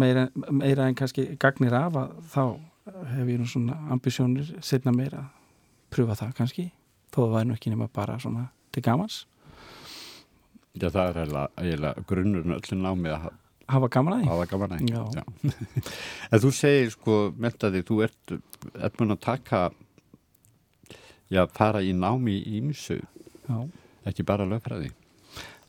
meira, 0.00 0.28
meira 0.50 0.88
en 0.88 0.96
kannski 0.98 1.26
gagnir 1.40 1.76
af 1.76 1.98
að 2.00 2.14
þá 2.32 2.44
hef 3.14 3.28
ég 3.28 3.40
nú 3.40 3.48
svona 3.48 3.76
ambisjónir 3.92 4.54
setna 4.64 4.94
meira 4.96 5.26
að 5.26 5.34
pröfa 5.90 6.16
það 6.22 6.36
kannski 6.38 6.70
þó 7.10 7.20
það 7.24 7.34
væri 7.34 7.50
nú 7.50 7.58
ekki 7.58 7.74
nema 7.74 7.90
bara 7.92 8.18
svona 8.22 8.48
til 8.72 8.84
gamans 8.86 9.24
Já, 10.78 10.86
það 10.86 11.16
er 11.18 11.30
eiginlega 11.58 12.02
grunnurinn 12.06 12.54
öllin 12.54 12.86
á 12.86 12.94
mig 12.94 13.10
að 13.10 13.30
hafa 13.70 13.88
gaman 13.90 14.14
að 14.14 14.20
því. 14.20 14.28
Hafa 14.30 14.46
gaman 14.52 14.74
að 14.74 14.82
því, 14.82 14.90
já. 14.94 15.02
já. 15.18 15.24
en 16.30 16.42
þú 16.44 16.50
segir 16.54 16.92
sko, 16.94 17.16
meldaði, 17.42 17.82
þú 17.88 17.96
ert, 18.06 18.34
ert 18.78 18.98
búin 18.98 19.14
að 19.14 19.22
taka, 19.24 19.62
já, 21.30 21.42
fara 21.56 21.82
í 21.82 21.90
námi 21.96 22.36
í 22.38 22.60
Ímsu, 22.60 23.00
ekki 24.10 24.26
bara 24.26 24.48
lögfræði. 24.48 24.90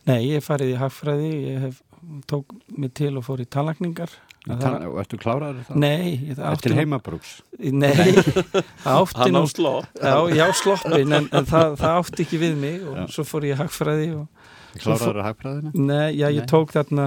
Nei, 0.08 0.20
ég 0.32 0.42
farið 0.42 0.74
í 0.74 0.78
hagfræði, 0.80 1.32
ég 1.46 1.64
hef 1.68 1.80
tók 2.26 2.52
mig 2.74 2.92
til 2.98 3.14
og 3.20 3.26
fór 3.26 3.42
í 3.42 3.46
talakningar. 3.46 4.10
Og 4.50 4.96
ertu 4.98 5.18
kláraður 5.22 5.62
það? 5.68 5.76
Nei. 5.78 6.32
Eftir 6.34 6.74
heimabrúks? 6.74 7.36
Nei, 7.62 8.10
það 8.82 8.96
átti 8.96 9.28
nú. 9.30 9.38
Hann 9.38 9.38
á 9.38 9.44
slopp. 9.52 10.00
Já, 10.02 10.16
já 10.34 10.46
sloppin, 10.58 11.14
en, 11.14 11.28
en 11.30 11.46
það, 11.46 11.76
það 11.78 12.00
átti 12.00 12.26
ekki 12.26 12.40
við 12.42 12.56
mig 12.64 12.80
og 12.82 12.98
já. 12.98 13.04
svo 13.14 13.26
fór 13.28 13.46
ég 13.46 13.54
í 13.54 13.60
hagfræði 13.62 14.08
og 14.18 14.50
Kláraður 14.72 15.18
að 15.20 15.26
hagfræðina? 15.26 15.70
Nei, 15.76 16.14
já, 16.16 16.26
ég 16.32 16.40
nei. 16.40 16.48
tók 16.48 16.70
þarna, 16.72 17.06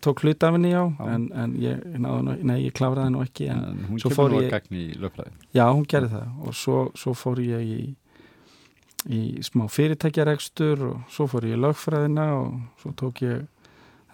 tók 0.00 0.22
hlutafinni 0.24 0.70
á, 0.72 0.88
já. 0.88 1.08
en, 1.12 1.26
en 1.36 1.54
ég, 1.60 1.82
náðu, 2.00 2.36
nei, 2.40 2.56
ég 2.62 2.74
kláraði 2.76 3.12
nú 3.12 3.20
ekki. 3.20 3.50
En, 3.52 3.62
en 3.68 3.82
hún 3.90 4.00
kemur 4.00 4.32
nú 4.32 4.40
að 4.40 4.48
gagni 4.54 4.84
í 4.86 4.96
lögfræði? 5.02 5.34
Já, 5.52 5.64
hún 5.68 5.84
gerði 5.92 6.14
það 6.14 6.46
og 6.48 6.56
svo, 6.56 6.78
svo 6.96 7.12
fór 7.16 7.42
ég 7.44 7.68
í, 7.68 7.80
í 9.06 9.42
smá 9.46 9.66
fyrirtækjaregstur 9.70 10.82
og 10.90 11.12
svo 11.12 11.28
fór 11.30 11.46
ég 11.46 11.56
í 11.58 11.62
lögfræðina 11.62 12.26
og 12.40 12.82
svo 12.82 12.92
tók 12.98 13.22
ég 13.26 13.46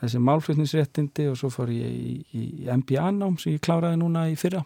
þessi 0.02 0.20
málflutningsréttindi 0.20 1.28
og 1.30 1.38
svo 1.38 1.50
fór 1.52 1.72
ég 1.72 1.92
í, 1.92 2.14
í 2.34 2.44
MBA-nám 2.68 3.38
sem 3.40 3.56
ég 3.56 3.64
kláraði 3.64 4.00
núna 4.02 4.26
í 4.32 4.36
fyrra 4.38 4.64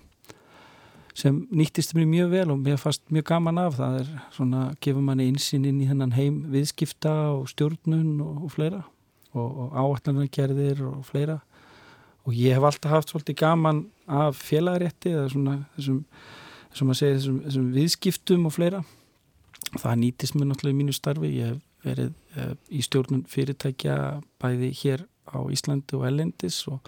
sem 1.16 1.38
nýttist 1.48 1.94
mér 1.96 2.08
mjög 2.10 2.32
vel 2.34 2.50
og 2.52 2.60
mér 2.60 2.80
fannst 2.80 3.06
mjög 3.12 3.24
gaman 3.30 3.58
af. 3.58 3.78
Það 3.78 3.98
er 4.02 4.08
svona, 4.36 4.62
gefur 4.84 5.04
manni 5.04 5.30
insinn 5.30 5.64
inn 5.64 5.80
í 5.80 5.88
hennan 5.88 6.12
heim 6.12 6.42
viðskipta 6.52 7.14
og 7.32 7.46
stjórnun 7.52 8.20
og, 8.20 8.42
og 8.44 8.52
fleira 8.52 8.82
og, 9.32 9.46
og 9.46 9.78
áallanargerðir 9.80 10.82
og 10.90 11.06
fleira. 11.08 11.38
Og 12.28 12.36
ég 12.36 12.56
hef 12.56 12.66
alltaf 12.68 12.92
haft 12.92 13.12
svolítið 13.12 13.38
gaman 13.40 13.86
af 14.06 14.36
félagrétti 14.36 15.14
eða 15.14 15.30
svona 15.32 15.56
þessum, 15.78 16.02
þessum, 16.72 16.94
segja, 17.00 17.16
þessum, 17.16 17.40
þessum 17.46 17.72
viðskiptum 17.78 18.48
og 18.50 18.56
fleira 18.58 18.84
það 19.76 20.00
nýttist 20.02 20.36
mér 20.36 20.50
náttúrulega 20.50 20.76
í 20.76 20.80
mínu 20.80 20.96
starfi. 20.96 21.32
Ég 21.36 21.52
hef 21.54 21.62
verið 21.86 22.10
uh, 22.38 22.54
í 22.70 22.82
stjórnun 22.82 23.26
fyrirtækja 23.30 23.96
bæði 24.42 24.72
hér 24.82 25.06
á 25.30 25.38
Íslandi 25.52 25.98
og 25.98 26.06
Ellendis 26.08 26.64
og 26.70 26.82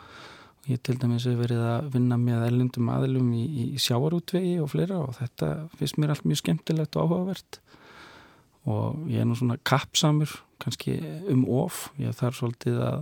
Ég 0.69 0.83
til 0.85 0.99
dæmis 1.01 1.25
hef 1.25 1.39
verið 1.39 1.63
að 1.65 1.87
vinna 1.95 2.19
með 2.21 2.43
ellendum 2.51 2.91
aðlum 2.93 3.29
í, 3.33 3.45
í 3.73 3.81
sjáarútvegi 3.81 4.59
og 4.61 4.69
fleira 4.75 4.99
og 5.01 5.15
þetta 5.17 5.47
finnst 5.79 5.97
mér 5.97 6.13
allt 6.13 6.27
mjög 6.29 6.43
skemmtilegt 6.43 6.99
og 6.99 7.07
áhugavert. 7.07 7.59
Og 8.69 8.99
ég 9.09 9.23
er 9.23 9.29
nú 9.29 9.37
svona 9.39 9.57
kappsamur 9.65 10.35
kannski 10.61 10.99
um 11.33 11.47
of. 11.49 11.87
Ég 11.97 12.13
þarf 12.19 12.37
svolítið 12.43 12.83
að 12.85 12.99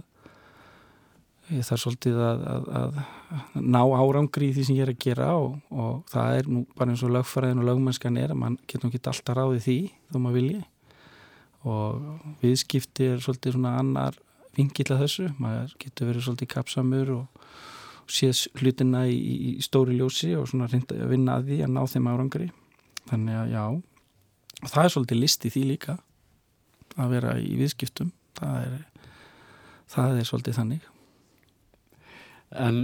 ég 1.55 1.67
þarf 1.67 1.83
svolítið 1.83 2.17
að, 2.27 2.45
að, 2.51 2.65
að 2.81 3.59
ná 3.63 3.81
árangri 3.83 4.49
í 4.51 4.55
því 4.57 4.65
sem 4.67 4.79
ég 4.79 4.87
er 4.87 4.93
að 4.93 5.03
gera 5.05 5.29
og, 5.39 5.59
og 5.71 6.01
það 6.11 6.39
er 6.41 6.49
nú 6.51 6.63
bara 6.79 6.93
eins 6.93 7.05
og 7.07 7.13
lögfæraðin 7.15 7.63
og 7.63 7.69
lögmennskan 7.69 8.19
er 8.19 8.35
að 8.35 8.41
mann 8.41 8.57
getur 8.67 8.91
ekki 8.91 9.03
alltaf 9.13 9.39
ráðið 9.39 9.63
því 9.67 9.77
þó 10.11 10.19
maður 10.25 10.39
vilji. 10.41 10.63
Og 11.67 12.33
viðskipti 12.43 13.11
er 13.13 13.23
svolítið 13.23 13.57
svona 13.57 13.77
annar 13.81 14.19
vingill 14.57 14.89
að 14.95 15.05
þessu, 15.05 15.29
maður 15.43 15.77
getur 15.83 16.11
verið 16.11 16.27
svolítið 16.27 16.51
kapsamur 16.55 17.15
og 17.17 17.47
séð 18.17 18.43
hlutina 18.61 19.05
í, 19.11 19.17
í 19.17 19.53
stóri 19.63 19.97
ljósi 19.99 20.33
og 20.39 20.49
svona 20.51 20.71
reynda 20.71 20.99
að 20.99 21.15
vinna 21.15 21.39
að 21.39 21.51
því 21.51 21.61
að 21.67 21.73
ná 21.75 21.81
þeim 21.93 22.11
árangri. 22.11 22.51
Þannig 23.07 23.39
að 23.43 23.55
já 23.55 23.65
og 24.57 24.73
það 24.73 24.83
er 24.83 24.93
svolítið 24.95 25.23
list 25.23 25.47
í 25.47 25.55
því 25.55 25.65
líka 25.71 25.97
að 26.97 27.17
vera 27.17 27.39
í 27.39 27.55
viðskiptum. 27.59 28.13
Það 28.37 28.61
er, 28.67 29.09
það 29.95 30.21
er 30.21 30.31
svolítið 30.31 30.61
þannig 30.61 30.93
En 32.55 32.77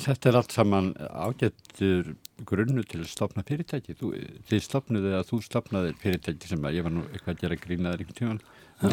þetta 0.00 0.30
er 0.30 0.38
allt 0.40 0.54
saman 0.54 0.92
ágættur 0.96 2.14
grunnu 2.48 2.82
til 2.88 3.02
að 3.02 3.10
stopna 3.12 3.44
fyrirtæki. 3.46 3.94
Þú, 3.98 4.14
þið 4.48 4.64
stopnuðu 4.64 5.12
að 5.18 5.26
þú 5.28 5.40
stopnaði 5.44 5.92
fyrirtæki 6.00 6.48
sem 6.50 6.64
að 6.64 6.78
ég 6.78 6.86
var 6.86 6.94
nú 6.94 7.04
eitthvað 7.10 7.34
að 7.34 7.44
gera 7.44 7.60
grínaður 7.60 8.04
einhvern 8.04 8.18
tíman 8.22 8.42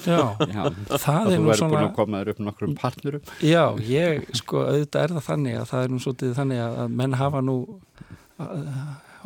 já, 0.00 0.22
já, 0.48 0.62
það 0.96 1.26
er 1.34 1.42
nú 1.42 1.50
svona 1.50 1.50
Þú 1.50 1.50
væri 1.50 1.66
búin 1.66 1.82
að 1.82 1.90
koma 1.98 2.20
þér 2.22 2.30
upp 2.32 2.38
nokkrum 2.46 2.76
partnerum. 2.78 3.32
Já, 3.44 3.64
ég, 3.84 4.22
sko, 4.38 4.62
auðvitað 4.64 5.02
er 5.02 5.14
það 5.16 5.26
þannig 5.26 5.58
að 5.60 5.66
það 5.68 5.84
er 5.84 5.92
nú 5.92 6.00
svolítið 6.00 6.32
þannig 6.38 6.62
að 6.64 6.94
menn 7.02 7.16
hafa 7.20 7.42
nú 7.44 7.56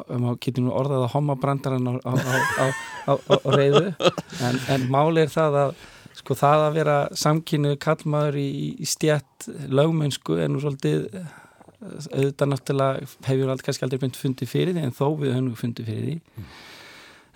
maður 0.08 0.38
getur 0.42 0.66
nú 0.66 0.74
orðað 0.74 1.04
að 1.06 1.12
homma 1.14 1.37
brandarann 1.38 2.00
á, 2.02 2.10
á, 2.10 2.66
á, 3.06 3.12
á 3.14 3.48
reyðu 3.54 3.84
en, 3.94 4.58
en 4.74 4.88
máli 4.90 5.22
er 5.22 5.30
það 5.30 5.58
að 5.60 5.76
sko 6.14 6.37
það 6.38 6.66
að 6.68 6.77
vera 6.79 6.98
samkynnu 7.18 7.74
kallmaður 7.83 8.38
í, 8.40 8.50
í 8.79 8.87
stjætt 8.87 9.48
lögmennsku 9.72 10.38
er 10.38 10.53
nú 10.53 10.62
svolítið 10.62 11.09
auðvitað 11.85 12.50
náttúrulega 12.50 13.09
hefur 13.27 13.50
alltaf 13.53 13.66
kannski 13.68 13.85
aldrei 13.87 14.00
byrjnt 14.00 14.20
fundið 14.20 14.50
fyrir 14.50 14.77
því 14.77 14.87
en 14.87 14.96
þó 14.96 15.07
við 15.20 15.35
höfum 15.35 15.53
fundið 15.59 15.90
fyrir 15.90 16.07
því. 16.07 16.16
Mm. 16.38 16.50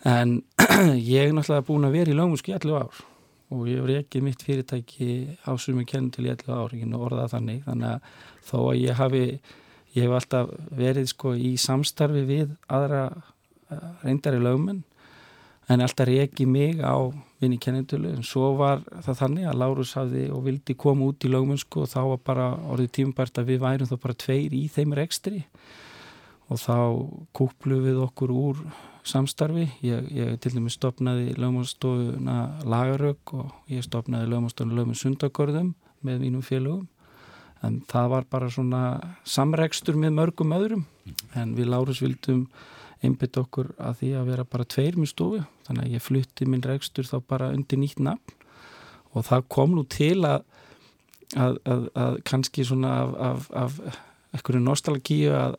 En 0.08 0.34
ég 1.14 1.28
er 1.28 1.36
náttúrulega 1.36 1.66
búin 1.68 1.88
að 1.88 1.96
vera 1.98 2.12
í 2.12 2.18
lögumsku 2.18 2.52
í 2.52 2.56
11 2.56 2.78
ár 2.78 3.04
og 3.48 3.62
ég 3.68 3.80
hef 3.80 4.02
ekki 4.02 4.20
mitt 4.24 4.44
fyrirtæki 4.44 5.10
á 5.48 5.52
sumi 5.60 5.86
kenn 5.88 6.10
til 6.12 6.26
í 6.26 6.32
11 6.32 6.52
ár, 6.52 6.74
ekki 6.76 6.88
orðað 6.98 7.32
þannig. 7.32 7.62
Þannig 7.64 7.94
að 7.94 8.10
þó 8.50 8.58
að 8.60 8.80
ég 8.82 8.98
hafi 8.98 9.24
ég 9.96 10.04
hef 10.04 10.16
alltaf 10.18 10.52
verið 10.76 11.08
sko 11.12 11.32
í 11.34 11.54
samstarfi 11.60 12.24
við 12.28 12.52
aðra 12.68 13.06
eh, 13.72 13.88
reyndari 14.04 14.40
lögumenn 14.42 14.84
en 15.68 15.84
alltaf 15.84 16.08
reyki 16.08 16.46
mig 16.48 16.80
á 16.84 16.96
vinni 17.40 17.58
kennintölu 17.62 18.10
en 18.16 18.24
svo 18.26 18.52
var 18.58 18.82
það 19.04 19.20
þannig 19.22 19.48
að 19.48 19.58
Lárus 19.62 19.94
hafði 19.98 20.24
og 20.34 20.44
vildi 20.46 20.74
koma 20.78 21.06
út 21.06 21.24
í 21.24 21.30
lögumennsku 21.30 21.84
og 21.84 21.90
þá 21.92 22.00
var 22.12 22.22
bara 22.26 22.48
orðið 22.72 22.94
tímbært 22.98 23.38
að 23.38 23.52
við 23.52 23.62
værum 23.62 23.90
þá 23.90 23.96
bara 24.02 24.18
tveir 24.24 24.56
í 24.58 24.64
þeim 24.74 24.94
rekstri. 24.98 25.42
Og 26.48 26.60
þá 26.62 26.76
kúplu 27.36 27.82
við 27.84 27.98
okkur 28.00 28.32
úr 28.32 28.62
samstarfi. 29.06 29.66
Ég, 29.84 30.06
ég 30.16 30.38
til 30.42 30.54
dæmis 30.56 30.78
stopnaði 30.78 31.34
lögmálstofuna 31.36 32.38
Lagarök 32.64 33.34
og 33.36 33.52
ég 33.72 33.84
stopnaði 33.84 34.30
lögmálstofuna 34.32 34.78
Lögmál 34.78 34.98
Sundagörðum 34.98 35.74
með 36.06 36.24
mínum 36.24 36.44
félögum. 36.44 36.88
En 37.62 37.80
það 37.90 38.10
var 38.14 38.26
bara 38.30 38.50
svona 38.54 38.82
samrekstur 39.26 39.98
með 39.98 40.16
mörgum 40.18 40.56
öðrum. 40.56 40.84
En 41.36 41.54
við 41.58 41.70
Lárus 41.72 42.02
vildum 42.02 42.46
einbytt 43.04 43.38
okkur 43.40 43.72
að 43.78 44.00
því 44.00 44.10
að 44.18 44.32
vera 44.32 44.48
bara 44.48 44.66
tveir 44.68 44.98
með 44.98 45.12
stofu. 45.12 45.44
Þannig 45.68 45.86
að 45.86 45.94
ég 45.94 46.04
flutti 46.04 46.48
minn 46.48 46.66
rekstur 46.66 47.08
þá 47.08 47.18
bara 47.30 47.52
undir 47.54 47.80
nýtt 47.80 48.02
nafn. 48.02 48.36
Og 49.16 49.24
það 49.26 49.46
kom 49.54 49.74
nú 49.76 49.84
til 49.88 50.18
að, 50.26 50.42
að, 51.36 51.58
að, 51.64 51.88
að 51.96 52.20
kannski 52.28 52.66
svona 52.66 52.92
af, 53.04 53.16
af, 53.18 53.48
af 53.62 54.04
einhverju 54.36 54.60
nostalgíu 54.60 55.30
að, 55.32 55.54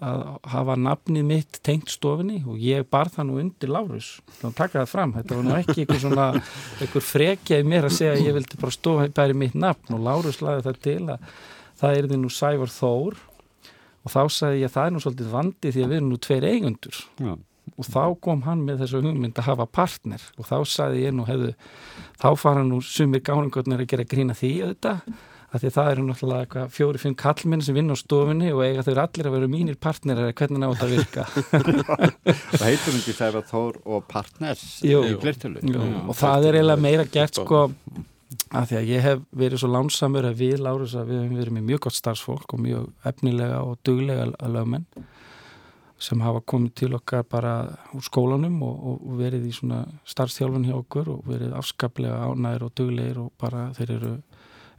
hafa 0.52 0.76
nafnið 0.78 1.26
mitt 1.26 1.60
tengt 1.66 1.90
stofinni 1.90 2.44
og 2.46 2.60
ég 2.62 2.86
bar 2.92 3.10
það 3.10 3.30
nú 3.30 3.40
undir 3.42 3.72
Lárus. 3.74 4.10
Þá 4.40 4.48
taka 4.54 4.84
það 4.84 4.92
fram, 4.92 5.16
þetta 5.18 5.40
var 5.40 5.48
nú 5.48 5.56
ekki 5.58 5.78
einhver 5.84 6.04
svona 6.04 6.28
einhver 6.84 7.06
frekjaði 7.06 7.70
mér 7.72 7.90
að 7.90 7.96
segja 7.98 8.14
að 8.14 8.28
ég 8.28 8.38
vildi 8.38 8.62
bara 8.62 8.76
stofa 8.76 9.08
bæri 9.18 9.40
mitt 9.42 9.58
nafn. 9.58 9.96
Og 9.98 10.06
Lárus 10.06 10.42
laði 10.46 10.68
það 10.68 10.80
til 10.86 11.02
að 11.16 11.34
það 11.82 11.98
er 11.98 12.10
því 12.12 12.22
nú 12.22 12.32
Sævar 12.36 12.74
Þór 12.76 13.20
og 14.04 14.14
þá 14.14 14.22
sagði 14.34 14.64
ég 14.64 14.70
að 14.70 14.76
það 14.78 14.90
er 14.90 14.96
nú 14.96 15.04
svolítið 15.06 15.32
vandi 15.34 15.74
því 15.76 15.86
að 15.86 15.90
við 15.90 16.00
erum 16.00 16.12
nú 16.12 16.20
tveir 16.26 16.48
eigundur 16.50 17.02
Já. 17.20 17.34
og 17.76 17.90
þá 17.90 18.04
kom 18.28 18.46
hann 18.46 18.62
með 18.68 18.84
þessu 18.84 19.02
hugmynd 19.04 19.42
að 19.42 19.50
hafa 19.50 19.68
partner. 19.80 20.30
Og 20.40 20.48
þá 20.50 20.58
sagði 20.68 21.04
ég 21.08 21.18
nú 21.18 21.26
hefðu 21.30 21.52
þá 22.22 22.30
fara 22.40 22.64
nú 22.68 22.80
sumir 22.86 23.26
gáningotnir 23.26 23.84
að 23.84 23.92
gera 23.94 24.08
grína 24.08 24.38
því 24.38 24.54
auðvitað 24.64 25.12
að 25.50 25.64
því 25.64 25.72
það 25.74 25.92
eru 25.92 26.04
náttúrulega 26.06 26.64
fjóri-fimm 26.74 27.16
kallmenn 27.18 27.64
sem 27.66 27.78
vinna 27.78 27.96
á 27.98 28.00
stofunni 28.00 28.52
og 28.54 28.62
eiga 28.62 28.84
þau 28.86 28.92
allir 29.02 29.30
að 29.30 29.36
vera 29.36 29.50
mínir 29.50 29.80
partnerar 29.82 30.36
hvernig 30.38 30.62
nátt 30.62 30.84
að 30.86 30.94
virka? 30.94 31.26
Og 32.60 32.62
heitum 32.62 33.00
ekki 33.00 33.16
Sæfa 33.18 33.42
Þór 33.50 33.80
og 33.82 34.06
partners? 34.12 34.62
Jú, 34.86 35.02
flertölu 35.24 35.64
og 36.06 36.14
það 36.20 36.50
er 36.52 36.60
eiginlega 36.60 36.86
meira 36.86 37.08
gert 37.10 37.42
sko 37.42 37.64
að 38.50 38.70
því 38.70 38.78
að 38.80 38.90
ég 38.90 39.06
hef 39.06 39.24
verið 39.44 39.62
svo 39.62 39.70
lánsamur 39.70 40.26
að 40.26 40.42
við 40.42 40.62
Lárus 40.66 40.96
að 40.98 41.12
við 41.12 41.22
hefum 41.22 41.40
verið 41.40 41.56
með 41.58 41.68
mjög 41.70 41.82
gott 41.86 41.98
starfsfólk 42.00 42.54
og 42.56 42.62
mjög 42.64 42.88
efnilega 43.12 43.62
og 43.62 43.80
duglega 43.86 44.28
lögmenn 44.50 44.88
sem 46.00 46.22
hafa 46.24 46.40
komið 46.48 46.76
til 46.80 46.94
okkar 46.96 47.26
bara 47.28 47.54
úr 47.94 48.04
skólanum 48.06 48.56
og, 48.64 48.76
og 48.88 49.18
verið 49.20 49.50
í 49.50 49.54
svona 49.54 49.84
starfstjálfun 50.08 50.66
hjá 50.70 50.78
okkur 50.78 51.12
og 51.12 51.26
verið 51.28 51.56
afskaplega 51.60 52.30
ánæður 52.30 52.70
og 52.70 52.76
duglegir 52.80 53.20
og 53.20 53.34
bara 53.40 53.68
þeir 53.76 53.96
eru 53.98 54.14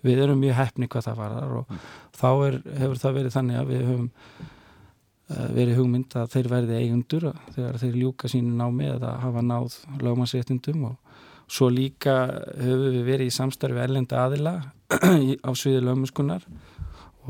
við 0.07 0.23
erum 0.25 0.41
mjög 0.41 0.57
hefni 0.57 0.89
hvað 0.89 1.11
það 1.11 1.21
varðar 1.21 1.59
og 1.59 1.69
mm. 1.69 1.83
þá 2.17 2.31
er, 2.31 2.57
hefur 2.81 3.03
það 3.03 3.19
verið 3.19 3.37
þannig 3.37 3.61
að 3.61 3.71
við 3.71 3.85
höfum 3.91 4.09
uh, 4.09 5.49
verið 5.59 5.81
hugmynd 5.81 6.17
að 6.17 6.33
þeir 6.35 6.51
verði 6.55 6.81
eigundur 6.81 7.29
þegar 7.55 7.81
þeir 7.85 8.01
ljúka 8.01 8.33
sínu 8.33 8.57
námi 8.57 8.89
eða 8.95 9.15
hafa 9.21 9.45
náð 9.45 9.77
lögmannsréttindum 10.01 10.89
og 10.89 11.10
svo 11.51 11.71
líka 11.73 12.17
höfum 12.61 12.91
við 12.95 13.07
verið 13.09 13.31
í 13.31 13.35
samstarfi 13.35 13.83
ellenda 13.83 14.25
aðila 14.25 14.55
á 15.49 15.51
sviði 15.59 15.83
lögmannskunnar 15.83 16.47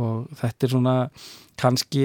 og 0.00 0.28
þetta 0.40 0.66
er 0.66 0.72
svona 0.74 0.96
kannski 1.60 2.04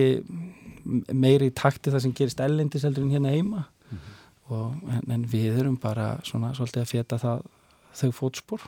meiri 1.13 1.49
í 1.49 1.55
takti 1.55 1.91
það 1.93 2.03
sem 2.05 2.15
gerist 2.15 2.41
ellendis 2.43 2.85
heldur 2.85 3.05
en 3.05 3.13
hérna 3.15 3.33
heima. 3.33 3.65
Mm 3.65 3.97
-hmm. 3.97 4.17
og, 4.53 4.73
en, 4.95 5.11
en 5.11 5.27
við 5.31 5.59
erum 5.59 5.77
bara 5.77 6.17
svona 6.23 6.53
svolítið 6.53 6.81
að 6.81 6.91
fjeta 6.91 7.17
það 7.17 7.45
þau 7.93 8.11
fótspor. 8.11 8.67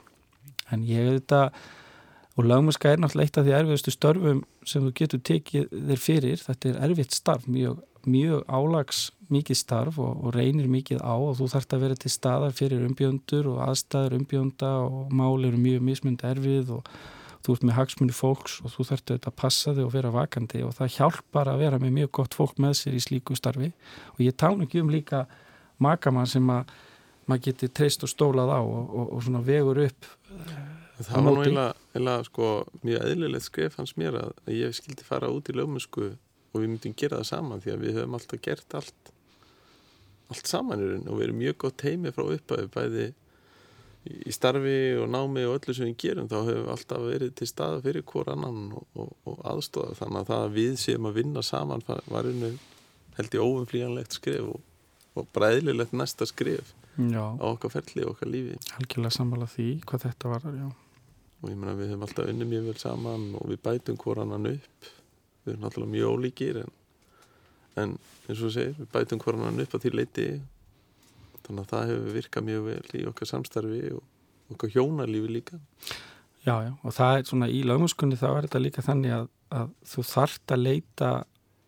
En 0.71 0.83
ég 0.83 1.07
auðvitað 1.07 1.51
og 2.37 2.45
lagmennska 2.45 2.89
er 2.89 2.99
náttúrulega 3.01 3.25
eitt 3.25 3.37
af 3.37 3.45
því 3.45 3.53
erfiðustu 3.57 3.91
störfum 3.91 4.43
sem 4.65 4.83
þú 4.83 4.91
getur 4.93 5.19
tekið 5.19 5.69
þér 5.89 6.01
fyrir. 6.01 6.37
Þetta 6.37 6.69
er 6.69 6.81
erfiðt 6.89 7.13
starf, 7.13 7.47
mjög, 7.47 7.79
mjög 8.05 8.43
álags 8.47 9.07
mikið 9.33 9.59
starf 9.59 9.99
og, 9.99 10.23
og 10.23 10.35
reynir 10.35 10.69
mikið 10.71 11.01
á 11.03 11.15
og 11.15 11.35
þú 11.39 11.49
þarfst 11.51 11.75
að 11.75 11.83
vera 11.83 11.99
til 11.99 12.11
staðar 12.13 12.55
fyrir 12.55 12.85
umbjöndur 12.87 13.49
og 13.51 13.61
aðstæður 13.65 14.17
umbjönda 14.21 14.71
og 14.85 15.13
mál 15.15 15.45
eru 15.47 15.59
mjög 15.59 15.85
mismund 15.89 16.23
erfið 16.27 16.73
og 16.77 16.91
þú 17.45 17.55
ert 17.55 17.65
með 17.67 17.77
hagsmunni 17.77 18.15
fólks 18.15 18.59
og 18.63 18.73
þú 18.75 18.87
þarfst 18.91 19.13
að 19.17 19.35
passa 19.39 19.73
þig 19.75 19.87
og 19.87 19.93
vera 19.95 20.13
vakandi 20.15 20.63
og 20.67 20.75
það 20.77 20.93
hjálpar 20.97 21.51
að 21.51 21.63
vera 21.63 21.81
með 21.81 21.95
mjög 21.99 22.13
gott 22.19 22.37
fólk 22.37 22.61
með 22.63 22.79
sér 22.81 22.97
í 22.97 23.03
slíku 23.03 23.37
starfi. 23.39 23.71
Og 24.15 24.23
ég 24.25 24.35
tánu 24.35 24.67
ekki 24.67 24.81
um 24.83 24.91
líka 24.91 25.25
makamann 25.83 26.27
sem 26.27 26.47
að 26.51 26.73
maður 27.27 27.45
geti 27.49 27.69
treyst 27.71 28.03
og 28.03 28.11
stólað 28.11 28.51
á 28.55 28.59
og, 28.63 28.83
og, 28.87 29.13
og 29.15 29.23
svona 29.23 29.43
vegur 29.45 29.83
upp 29.85 30.11
Það 30.97 31.13
var 31.13 31.35
nú 31.35 31.41
eiginlega 31.45 32.23
sko, 32.25 32.47
mjög 32.81 33.03
eðlilegt 33.05 33.45
skref 33.45 33.75
hans 33.77 33.93
mér 33.99 34.17
að 34.17 34.31
ég 34.49 34.73
skildi 34.73 35.05
fara 35.05 35.29
út 35.29 35.49
í 35.51 35.53
lögmusku 35.53 36.15
og 36.57 36.63
við 36.63 36.73
myndum 36.73 36.97
gera 36.97 37.21
það 37.21 37.29
saman 37.29 37.63
því 37.63 37.73
að 37.73 37.85
við 37.85 37.99
höfum 37.99 38.17
alltaf 38.17 38.43
gert 38.47 38.77
allt 38.81 39.13
allt 40.27 40.51
saman 40.51 40.83
í 40.83 40.89
raun 40.91 41.07
og 41.07 41.19
við 41.19 41.27
erum 41.27 41.41
mjög 41.43 41.57
gott 41.63 41.85
heimi 41.87 42.13
frá 42.15 42.25
upphæðu 42.25 42.69
bæði 42.73 43.07
í 44.07 44.31
starfi 44.31 44.79
og 45.01 45.09
námi 45.11 45.43
og 45.47 45.57
öllu 45.57 45.75
sem 45.75 45.89
við 45.89 45.99
gerum 46.03 46.29
þá 46.31 46.37
höfum 46.39 46.63
við 46.63 46.71
alltaf 46.73 47.03
verið 47.03 47.35
til 47.39 47.47
staða 47.49 47.83
fyrir 47.83 48.05
hver 48.07 48.31
annan 48.33 48.59
og, 48.79 48.87
og, 48.95 49.13
og 49.27 49.45
aðstofa 49.51 49.97
þannig 49.99 50.21
að 50.21 50.31
það 50.31 50.43
að 50.45 50.57
við 50.57 50.73
séum 50.83 51.09
að 51.09 51.19
vinna 51.19 51.43
saman 51.43 51.85
var 51.87 52.29
einu 52.29 52.51
held 53.17 53.37
í 53.37 53.41
óumflíjanlegt 53.41 54.17
skref 54.17 54.51
og, 54.53 54.59
og 55.17 55.31
bara 55.35 55.51
eðlilegt 55.55 55.95
næsta 55.97 56.27
skref 56.29 56.73
já. 56.97 57.23
á 57.35 57.45
okkar 57.49 57.73
ferli 57.73 58.05
og 58.05 58.15
okkar 58.15 58.31
lífi. 58.31 58.59
Algjörlega 58.77 59.15
samvala 59.17 59.49
því 59.49 59.69
hvað 59.87 60.05
þetta 60.07 60.33
var, 60.33 60.47
já. 60.53 60.67
Og 61.37 61.51
ég 61.51 61.57
menna 61.57 61.75
við 61.77 61.91
höfum 61.91 62.05
alltaf 62.07 62.29
unni 62.31 62.47
mjög 62.49 62.71
vel 62.71 62.79
saman 62.81 63.27
og 63.37 63.51
við 63.51 63.61
bætum 63.65 63.99
hvoranan 64.01 64.49
upp 64.55 64.93
við 65.47 65.55
erum 65.55 65.69
alltaf 65.69 65.89
mjög 65.93 66.13
ólíkir 66.13 66.61
en, 66.63 66.75
en 67.81 67.95
eins 68.27 68.43
og 68.43 68.53
segir 68.53 68.75
við 68.77 68.91
bætum 68.93 69.23
hvoranan 69.23 69.63
upp 69.63 69.75
á 69.75 69.81
því 69.81 69.93
leiti 69.95 70.27
þannig 71.47 71.63
að 71.63 71.71
það 71.71 71.89
hefur 71.91 72.15
virkað 72.17 72.47
mjög 72.49 72.67
vel 72.67 72.99
í 72.99 73.07
okkar 73.07 73.31
samstarfi 73.31 73.81
og 73.95 74.53
okkar 74.53 74.71
hjónalífi 74.75 75.31
líka. 75.31 75.59
Já, 76.47 76.55
já, 76.63 76.71
og 76.83 76.95
það 76.95 77.17
er 77.17 77.27
svona 77.27 77.49
í 77.51 77.63
lögmuskunni 77.67 78.19
þá 78.19 78.27
er 78.29 78.47
þetta 78.47 78.63
líka 78.63 78.83
þannig 78.85 79.15
að, 79.17 79.27
að 79.51 79.75
þú 79.91 80.03
þart 80.07 80.53
að 80.55 80.63
leita 80.63 81.11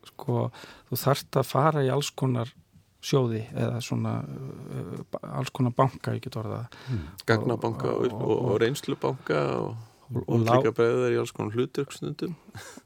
sko, 0.07 0.47
þú 0.89 0.99
þart 1.03 1.39
að 1.41 1.49
fara 1.49 1.83
í 1.83 1.91
alls 1.91 2.11
konar 2.15 2.53
sjóði 3.03 3.45
eða 3.55 3.79
svona 3.83 4.17
uh, 4.23 5.19
alls 5.39 5.51
konar 5.55 5.75
banka, 5.75 6.15
ég 6.15 6.23
get 6.25 6.35
orða 6.39 6.65
mm. 6.91 7.03
Gagnabanka 7.27 7.91
og, 7.93 8.07
og, 8.09 8.15
og, 8.19 8.41
og 8.53 8.57
reynslubanka 8.63 9.43
og 9.59 9.69
líka 10.09 10.73
bregðar 10.73 11.13
í 11.13 11.19
alls 11.21 11.33
konar 11.35 11.53
hluturksnundum 11.53 12.33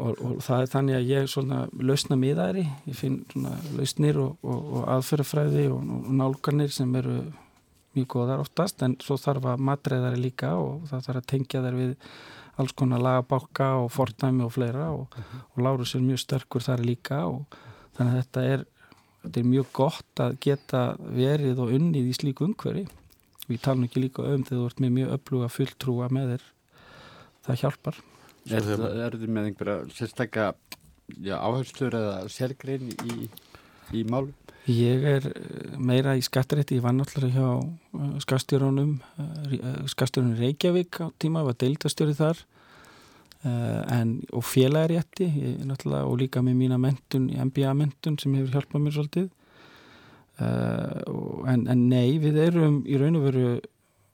og 0.03 0.41
það 0.43 0.63
er 0.65 0.71
þannig 0.73 0.97
að 0.97 1.09
ég 1.11 1.29
svona 1.31 1.61
lausna 1.79 2.17
miðæri, 2.19 2.65
ég 2.89 2.99
finn 2.99 3.21
svona 3.31 3.55
lausnir 3.77 4.19
og 4.19 4.83
aðferðafræði 4.91 5.69
og 5.71 6.11
nálganir 6.19 6.73
sem 6.75 6.91
eru 6.99 7.21
mjög 7.93 8.07
góðar 8.09 8.41
oftast, 8.41 8.81
en 8.81 8.97
svo 9.03 9.17
þarf 9.21 9.51
að 9.53 9.65
matreðari 9.69 10.19
líka 10.19 10.55
og 10.57 10.87
það 10.89 11.05
þarf 11.07 11.21
að 11.21 11.29
tengja 11.29 11.61
þær 11.63 11.77
við 11.77 11.93
alls 12.61 12.75
konar 12.77 13.01
lagabáka 13.01 13.69
og 13.81 13.91
fortæmi 13.93 14.43
og 14.45 14.53
fleira 14.53 14.89
og, 14.91 15.07
-huh. 15.13 15.43
og 15.55 15.63
Lárus 15.63 15.95
er 15.95 16.01
mjög 16.01 16.19
sterkur 16.19 16.61
þar 16.61 16.85
líka 16.85 17.25
og 17.25 17.45
þannig 17.97 18.13
að 18.13 18.19
þetta 18.21 18.41
er 18.53 18.65
þetta 19.23 19.39
er 19.39 19.47
mjög 19.47 19.71
gott 19.73 20.19
að 20.19 20.37
geta 20.43 20.81
verið 20.99 21.59
og 21.59 21.71
unnið 21.71 22.09
í 22.11 22.17
slíku 22.17 22.45
umhverfi. 22.45 22.87
Við 23.47 23.61
talum 23.61 23.83
ekki 23.83 24.03
líka 24.03 24.23
um 24.23 24.43
þegar 24.43 24.59
þú 24.59 24.65
ert 24.65 24.83
með 24.83 24.91
mjög 24.97 25.13
öfluga 25.17 25.49
fulltrúa 25.49 26.09
með 26.09 26.33
þér 26.33 26.43
það 27.43 27.59
hjálpar. 27.63 27.99
Er 28.51 29.15
þið 29.15 29.27
með 29.31 29.49
einhverja 29.49 29.77
sérstakka 29.95 30.53
áherslur 31.21 31.95
eða 31.95 32.15
sérgrein 32.31 32.89
í, 32.91 33.27
í 33.95 34.03
málum? 34.07 34.33
Ég 34.71 35.03
er 35.03 35.25
eh, 35.27 35.75
meira 35.75 36.15
í 36.15 36.21
skattarétti, 36.23 36.77
ég 36.77 36.85
var 36.85 36.93
náttúrulega 36.95 37.35
hjá 37.35 37.47
eh, 37.59 38.11
skastjórunum 38.23 38.93
eh, 39.19 39.81
skastjórunum 39.91 40.37
Reykjavík 40.39 41.01
á 41.03 41.11
tíma, 41.19 41.43
var 41.43 41.57
deildastjóri 41.59 42.15
þar. 42.17 42.43
En, 43.43 44.21
og 44.31 44.45
félagarétti. 44.47 45.25
Og 45.67 46.13
líka 46.15 46.39
með 46.39 46.53
mína 46.61 46.77
mentun 46.79 47.25
MBA-mentun 47.27 48.15
sem 48.21 48.37
hefur 48.37 48.53
hjálpað 48.55 48.85
mér 48.85 48.93
svolítið. 48.95 49.25
Uh, 50.39 51.43
en, 51.51 51.65
en 51.67 51.81
nei, 51.91 52.15
við 52.23 52.39
erum 52.39 52.77
í 52.87 52.95
raun 52.97 53.19
og 53.19 53.25
veru 53.27 53.49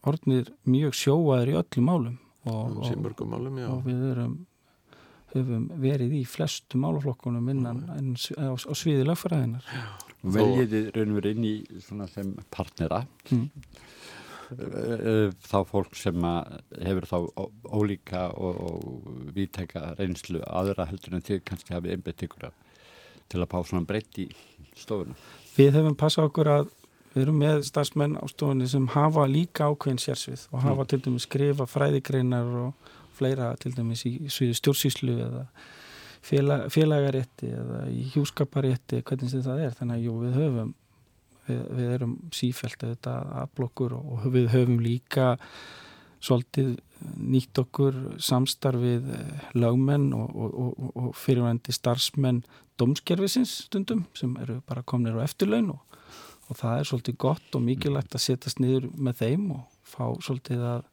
orðnir 0.10 0.50
mjög 0.66 0.98
sjóaður 0.98 1.54
í 1.54 1.56
öllum 1.62 1.86
málum 1.88 2.18
og, 2.50 2.80
og, 2.84 3.26
málum, 3.30 3.60
og 3.70 3.84
við 3.88 4.06
erum 4.14 4.38
höfum 5.34 5.68
verið 5.82 6.16
í 6.20 6.24
flestu 6.28 6.80
málaflokkunum 6.82 7.50
innan 7.54 7.84
mm. 7.86 8.14
á, 8.42 8.54
á 8.58 8.74
sviði 8.78 9.06
lögfræðinar 9.08 9.66
Veljið 10.20 10.90
raun 10.96 11.14
og 11.14 11.20
veru 11.22 11.32
inn 11.32 11.46
í 11.48 11.54
sem 11.80 12.34
partnera? 12.52 13.06
Mm. 13.32 13.46
Þá 15.46 15.60
fólk 15.70 15.94
sem 15.96 16.26
hefur 16.82 17.08
þá 17.08 17.18
ólíka 17.70 18.26
og, 18.34 18.58
og 18.66 19.30
viðtæka 19.36 19.94
reynslu 20.00 20.42
aðra 20.44 20.90
heldur 20.90 21.16
en 21.16 21.24
þið 21.24 21.44
kannski 21.48 21.76
hafið 21.76 21.96
einbætt 21.96 22.26
ykkur 22.28 22.50
til 23.30 23.40
að 23.40 23.52
pá 23.54 23.58
svona 23.62 23.88
breytt 23.88 24.20
í 24.20 24.28
stofuna. 24.76 25.16
Við 25.56 25.78
hefum 25.78 25.96
passað 26.00 26.32
okkur 26.32 26.52
að 26.52 26.74
við 27.14 27.24
erum 27.24 27.40
með 27.42 27.64
starfsmenn 27.70 28.18
á 28.22 28.26
stofunni 28.30 28.68
sem 28.70 28.86
hafa 28.94 29.26
líka 29.30 29.70
ákveðin 29.70 30.02
sérsvið 30.02 30.46
og 30.52 30.64
hafa 30.64 30.84
mm. 30.84 30.90
til 30.92 31.02
dæmis 31.06 31.28
skrifa 31.28 31.68
fræðigreinar 31.70 32.52
og 32.64 32.92
fleira 33.18 33.52
til 33.60 33.74
dæmis 33.76 34.06
í 34.08 34.14
stjórnsýslu 34.30 35.16
eða 35.26 35.46
félag, 36.26 36.68
félagarétti 36.74 37.50
eða 37.56 37.82
í 37.92 38.06
hjúskaparétti 38.14 39.02
hvernig 39.08 39.34
það 39.34 39.66
er, 39.66 39.76
þannig 39.78 39.98
að 39.98 40.06
jú, 40.06 40.16
við 40.24 40.40
höfum 40.40 40.74
við, 41.50 41.62
við 41.80 41.92
erum 41.98 42.16
sífælt 42.36 42.86
þetta 42.86 43.18
að 43.42 43.54
blokkur 43.58 43.98
og 44.00 44.30
við 44.34 44.50
höfum 44.54 44.80
líka 44.84 45.34
svolítið 46.20 46.76
nýtt 47.00 47.62
okkur 47.62 47.96
samstarfið 48.20 49.06
lögmenn 49.56 50.10
og, 50.18 50.34
og, 50.36 50.58
og, 50.60 50.90
og 51.00 51.14
fyrirvændi 51.16 51.74
starfsmenn 51.76 52.42
domskerfisins 52.80 53.54
stundum 53.70 54.06
sem 54.18 54.36
eru 54.44 54.60
bara 54.68 54.84
komnir 54.84 55.16
á 55.16 55.24
eftirlaun 55.24 55.72
og 55.78 55.86
það 56.58 56.80
er 56.80 56.88
svolítið 56.90 57.20
gott 57.22 57.58
og 57.58 57.66
mikilvægt 57.66 58.16
að 58.18 58.26
setjast 58.26 58.62
niður 58.64 58.90
með 58.98 59.22
þeim 59.22 59.52
og 59.58 59.62
fá 59.86 60.06
svolítið 60.26 60.66
að 60.74 60.88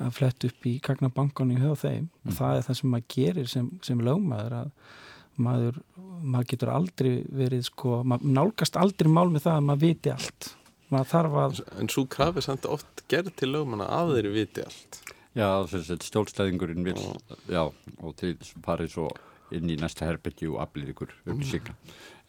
að 0.00 0.14
flett 0.16 0.46
upp 0.48 0.66
í 0.68 0.78
gagnabankan 0.84 1.52
í 1.52 1.60
höf 1.60 1.84
þeim 1.84 2.06
mm. 2.06 2.30
og 2.30 2.36
það 2.38 2.56
er 2.56 2.66
það 2.66 2.78
sem 2.78 2.92
maður 2.94 3.10
gerir 3.14 3.50
sem, 3.52 3.68
sem 3.84 4.00
lögmaður 4.04 4.56
að 4.60 4.70
maður, 5.40 5.80
maður 6.20 6.48
getur 6.52 6.72
aldrei 6.72 7.12
verið 7.42 7.66
sko, 7.68 8.00
maður 8.08 8.34
nálgast 8.38 8.78
aldrei 8.80 9.10
mál 9.12 9.28
með 9.32 9.46
það 9.46 9.58
að 9.58 9.68
maður 9.68 9.84
viti 9.84 10.14
allt 10.14 10.50
maður 10.90 11.10
þarf 11.12 11.38
að 11.44 11.62
En 11.80 11.92
svo 11.92 12.06
krafið 12.10 12.46
samt 12.48 12.68
oft 12.68 13.04
gerð 13.12 13.34
til 13.38 13.52
lögmanna 13.52 13.88
að 14.00 14.14
þeirri 14.16 14.36
viti 14.40 14.64
allt 14.64 15.02
Já, 15.30 15.46
þess 15.70 15.92
að 15.94 16.06
stjólstæðingurinn 16.08 16.86
vil 16.88 16.96
og. 16.98 17.34
já, 17.46 17.62
og 18.02 18.14
til 18.18 18.32
farið 18.64 18.96
svo 18.96 19.10
inn 19.56 19.70
í 19.70 19.78
næsta 19.80 20.08
herbyggji 20.08 20.50
og 20.50 20.60
aflið 20.66 20.92
ykkur 20.94 21.14
um 21.32 21.42
sig 21.46 21.66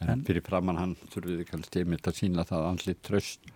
en 0.02 0.24
fyrir 0.28 0.46
framann 0.46 0.80
hann 0.82 0.96
þurfið 1.14 1.46
kannski 1.50 1.84
einmitt 1.84 2.10
að 2.10 2.18
sína 2.24 2.48
það 2.48 2.68
andlið 2.72 3.00
tröst 3.06 3.54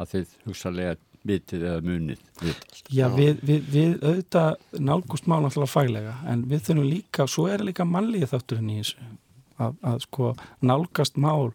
að 0.00 0.14
þið 0.14 0.36
hugsalega 0.46 0.94
vitið 1.26 1.66
eða 1.68 1.82
munið 1.86 2.22
vitast. 2.42 2.88
Já, 2.90 3.06
við, 3.14 3.42
við, 3.46 3.66
við 3.70 3.92
auðvitað 4.02 4.80
nálgust 4.82 5.28
mál 5.30 5.42
náttúrulega 5.44 5.70
fælega 5.70 6.14
en 6.32 6.46
við 6.50 6.64
þurfum 6.66 6.88
líka, 6.88 7.26
svo 7.30 7.46
er 7.50 7.62
líka 7.62 7.86
mannlið 7.86 8.30
þátturinn 8.32 8.72
í 8.72 8.78
þessu 8.80 9.10
að, 9.62 9.76
að 9.86 10.00
sko 10.06 10.32
nálgast 10.66 11.20
mál 11.22 11.52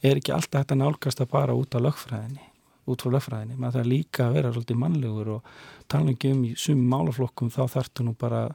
er 0.00 0.20
ekki 0.20 0.32
alltaf 0.32 0.70
að 0.70 0.80
nálgast 0.80 1.20
að 1.20 1.32
bara 1.34 1.56
út 1.56 1.76
á 1.76 1.78
lögfræðinni, 1.84 2.46
út 2.88 3.04
frá 3.04 3.12
lögfræðinni. 3.16 3.58
Maður 3.60 3.80
þarf 3.80 3.90
líka 3.90 4.26
að 4.26 4.38
vera 4.38 4.52
svolítið 4.54 4.80
mannlegur 4.80 5.32
og 5.36 5.50
tala 5.92 6.14
ekki 6.14 6.32
um 6.34 6.46
í 6.48 6.54
sumi 6.56 6.86
málaflokkum 6.88 7.52
þá 7.52 7.62
þarftu 7.74 8.06
nú 8.06 8.14
bara 8.18 8.46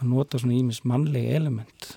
að 0.00 0.10
nota 0.10 0.40
svona 0.40 0.58
ímis 0.58 0.82
mannlegi 0.88 1.36
element 1.36 1.94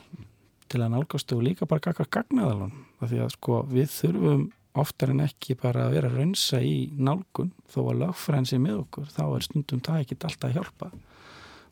til 0.67 0.81
að 0.83 0.93
nálgast 0.93 1.31
og 1.33 1.43
líka 1.45 1.67
bara 1.69 1.83
gagga 1.83 2.05
gagnaðalun, 2.11 2.73
af 2.99 3.11
því 3.11 3.19
að 3.23 3.33
sko 3.37 3.59
við 3.71 3.91
þurfum 3.93 4.47
oftar 4.77 5.11
en 5.13 5.23
ekki 5.25 5.55
bara 5.57 5.87
að 5.87 5.95
vera 5.95 6.09
að 6.11 6.17
raunsa 6.21 6.59
í 6.61 6.75
nálgun. 6.93 7.53
Þó 7.71 7.79
að 7.83 8.01
lagfræðin 8.03 8.49
sé 8.49 8.59
með 8.61 8.81
okkur 8.83 9.07
þá 9.13 9.23
er 9.25 9.45
stundum 9.47 9.83
það 9.85 10.03
ekki 10.03 10.17
alltaf 10.19 10.49
að 10.49 10.57
hjálpa. 10.57 10.89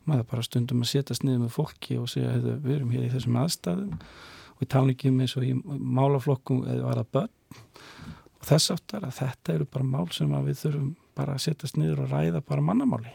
Maður 0.06 0.28
bara 0.32 0.46
stundum 0.46 0.82
að 0.82 0.92
setjast 0.92 1.26
niður 1.26 1.44
með 1.44 1.54
fólki 1.56 1.98
og 2.00 2.10
segja 2.10 2.34
að 2.34 2.50
við 2.64 2.74
erum 2.76 2.92
hér 2.94 3.06
í 3.06 3.12
þessum 3.14 3.38
aðstæðum 3.42 3.94
og 3.96 4.60
við 4.62 4.70
tala 4.74 4.94
ekki 4.94 5.12
um 5.12 5.22
eins 5.22 5.36
og 5.38 5.46
í 5.46 5.54
málaflokkum 5.98 6.62
eða 6.66 6.86
var 6.86 7.02
að 7.02 7.10
börn. 7.16 7.32
Og 8.36 8.50
þess 8.50 8.74
aftar 8.74 9.06
að 9.06 9.16
þetta 9.20 9.56
eru 9.56 9.68
bara 9.76 9.90
mál 9.94 10.06
sem 10.14 10.36
við 10.46 10.60
þurfum 10.62 10.92
bara 11.16 11.36
að 11.36 11.46
setjast 11.46 11.80
niður 11.80 12.04
og 12.04 12.12
ræða 12.14 12.42
bara 12.46 12.64
mannamáli. 12.64 13.14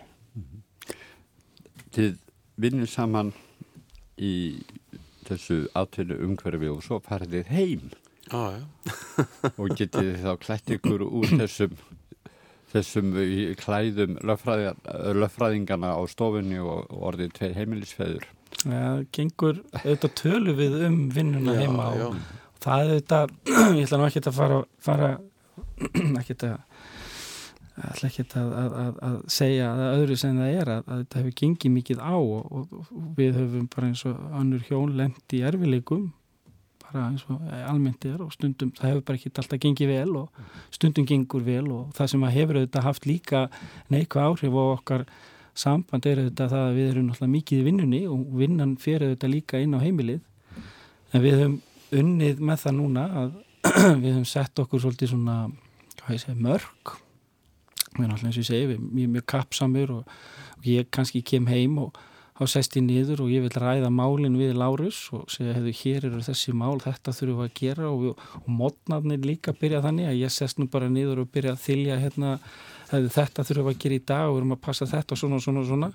Þið 1.91 2.19
vinnum 2.62 2.89
saman 2.89 3.34
í 4.21 4.34
þessu 5.28 5.63
átölu 5.78 6.19
umhverfi 6.26 6.69
og 6.71 6.84
svo 6.86 7.00
farið 7.04 7.50
heim. 7.52 7.89
Ah, 8.32 8.62
og 9.60 9.74
getið 9.76 10.13
þá 10.24 10.36
klætt 10.39 10.71
ykkur 10.78 11.04
úr 11.04 11.34
þessum 11.41 11.76
þessum 12.71 13.15
klæðum 13.60 14.19
löffræðingana 14.24 15.95
á 15.97 16.02
stofunni 16.08 16.62
og 16.63 16.91
orðið 16.91 17.34
tvei 17.36 17.50
heimilisfeður. 17.58 18.28
Það 18.62 19.02
gengur 19.15 19.60
auðvitað 19.82 20.15
tölu 20.21 20.56
við 20.56 20.78
um 20.88 20.97
vinnuna 21.12 21.56
já, 21.56 21.62
heima 21.63 21.89
og 21.91 22.00
já. 22.00 22.08
það 22.63 22.84
er 22.84 22.93
auðvitað 22.93 23.36
ég 23.80 23.84
ætla 23.86 24.00
nú 24.00 24.08
ekki 24.08 24.24
að 24.24 24.38
fara, 24.38 24.60
fara 24.88 25.12
ekki 26.21 26.38
að 26.38 26.58
ætla 27.89 28.10
ekki 28.10 28.26
að, 28.39 28.54
að, 28.62 29.02
að 29.08 29.17
segja 29.32 29.67
að 29.74 29.84
öðru 29.98 30.17
sem 30.22 30.39
það 30.41 30.56
er 30.62 30.72
að, 30.76 30.82
að 30.86 31.04
þetta 31.04 31.22
hefur 31.22 31.38
gengið 31.41 31.76
mikið 31.76 32.02
á 32.02 32.15
og, 32.15 32.52
og, 32.52 32.80
og 32.80 33.12
við 33.17 33.38
höfum 33.39 33.67
bara 33.76 33.91
eins 33.91 34.04
og 34.10 34.24
annur 34.39 34.65
hjón 34.67 34.96
lemt 35.00 35.38
í 35.38 35.41
erfileikum 35.50 36.08
bara 36.86 37.08
eins 37.10 37.26
og 37.32 37.41
almennt 37.65 38.06
er 38.10 38.22
og 38.22 38.32
stundum 38.36 38.72
það 38.78 38.94
hefur 38.94 39.06
bara 39.08 39.20
ekki 39.20 39.34
alltaf 39.34 39.63
gengið 39.65 39.94
vel 39.96 40.15
og 40.22 40.41
stundum 40.74 41.08
gengur 41.10 41.46
vel 41.46 41.67
og 41.72 41.91
það 41.98 42.13
sem 42.13 42.26
að 42.28 42.36
hefur 42.38 42.62
auðvitað 42.62 42.88
haft 42.88 43.08
líka 43.10 43.46
neikva 43.94 44.30
áhrif 44.30 44.58
á 44.58 44.63
okkar 44.63 45.06
samband 45.58 46.08
er 46.08 46.22
auðvitað 46.22 46.54
það 46.54 46.65
að 46.65 46.78
við 46.78 46.89
erum 46.91 47.08
náttúrulega 47.08 47.36
mikið 47.36 47.62
í 47.62 47.65
vinnunni 47.67 48.02
og 48.10 48.26
vinnan 48.39 48.76
fer 48.80 49.06
auðvitað 49.06 49.34
líka 49.34 49.62
inn 49.62 49.76
á 49.76 49.80
heimilið. 49.84 50.22
En 51.12 51.24
við 51.24 51.38
höfum 51.38 51.58
unnið 52.02 52.44
með 52.48 52.63
það 52.63 52.78
núna 52.78 53.06
að 53.22 53.32
við 54.04 54.12
höfum 54.13 54.28
sett 54.28 54.63
okkur 54.63 54.84
svolítið 54.84 55.13
svona 55.13 55.38
hvað 56.02 56.15
ég 56.15 56.24
segi 56.24 56.38
mörg 56.39 56.96
við 57.97 58.06
erum 58.06 58.15
alltaf 58.15 58.30
eins 58.30 58.38
og 58.38 58.43
ég 58.43 58.49
segi 58.49 58.69
við 58.69 58.77
erum 58.77 59.12
mjög, 59.15 59.27
kapsamur 59.34 59.97
og, 59.97 60.15
og 60.58 60.71
ég 60.71 60.89
kannski 60.93 61.23
kem 61.27 61.49
heim 61.51 61.77
og 61.82 61.99
þá 62.41 62.49
sest 62.49 62.75
ég 62.80 62.86
niður 62.88 63.25
og 63.25 63.32
ég 63.32 63.43
vil 63.45 63.54
ræða 63.62 63.89
málinn 63.93 64.38
við 64.39 64.56
Lárus 64.58 65.04
og 65.13 65.27
segja, 65.30 65.54
hefur, 65.54 65.75
hér 65.77 66.08
eru 66.10 66.21
þessi 66.25 66.54
mál, 66.58 66.80
þetta 66.82 67.13
þurfum 67.13 67.41
við 67.41 67.49
að 67.49 67.58
gera 67.60 67.89
og, 67.91 68.23
og 68.41 68.47
mótnarnir 68.49 69.27
líka 69.27 69.54
byrja 69.58 69.84
þannig 69.86 70.10
að 70.10 70.21
ég 70.23 70.34
sest 70.34 70.62
nú 70.62 70.65
bara 70.71 70.89
niður 70.89 71.21
og 71.25 71.30
byrja 71.34 71.54
að 71.54 71.62
þylja 71.67 71.99
hérna, 72.01 72.34
þetta 72.89 73.45
þurfum 73.45 73.69
við 73.69 73.75
að 73.75 73.84
gera 73.86 73.99
í 73.99 74.06
dag 74.13 74.30
og 74.30 74.34
við 74.34 74.41
erum 74.41 74.56
að 74.58 74.63
passa 74.65 74.89
þetta 74.89 75.13
og 75.13 75.21
svona 75.21 75.38
og 75.38 75.45
svona 75.45 75.62
og 75.62 75.69
svona. 75.69 75.91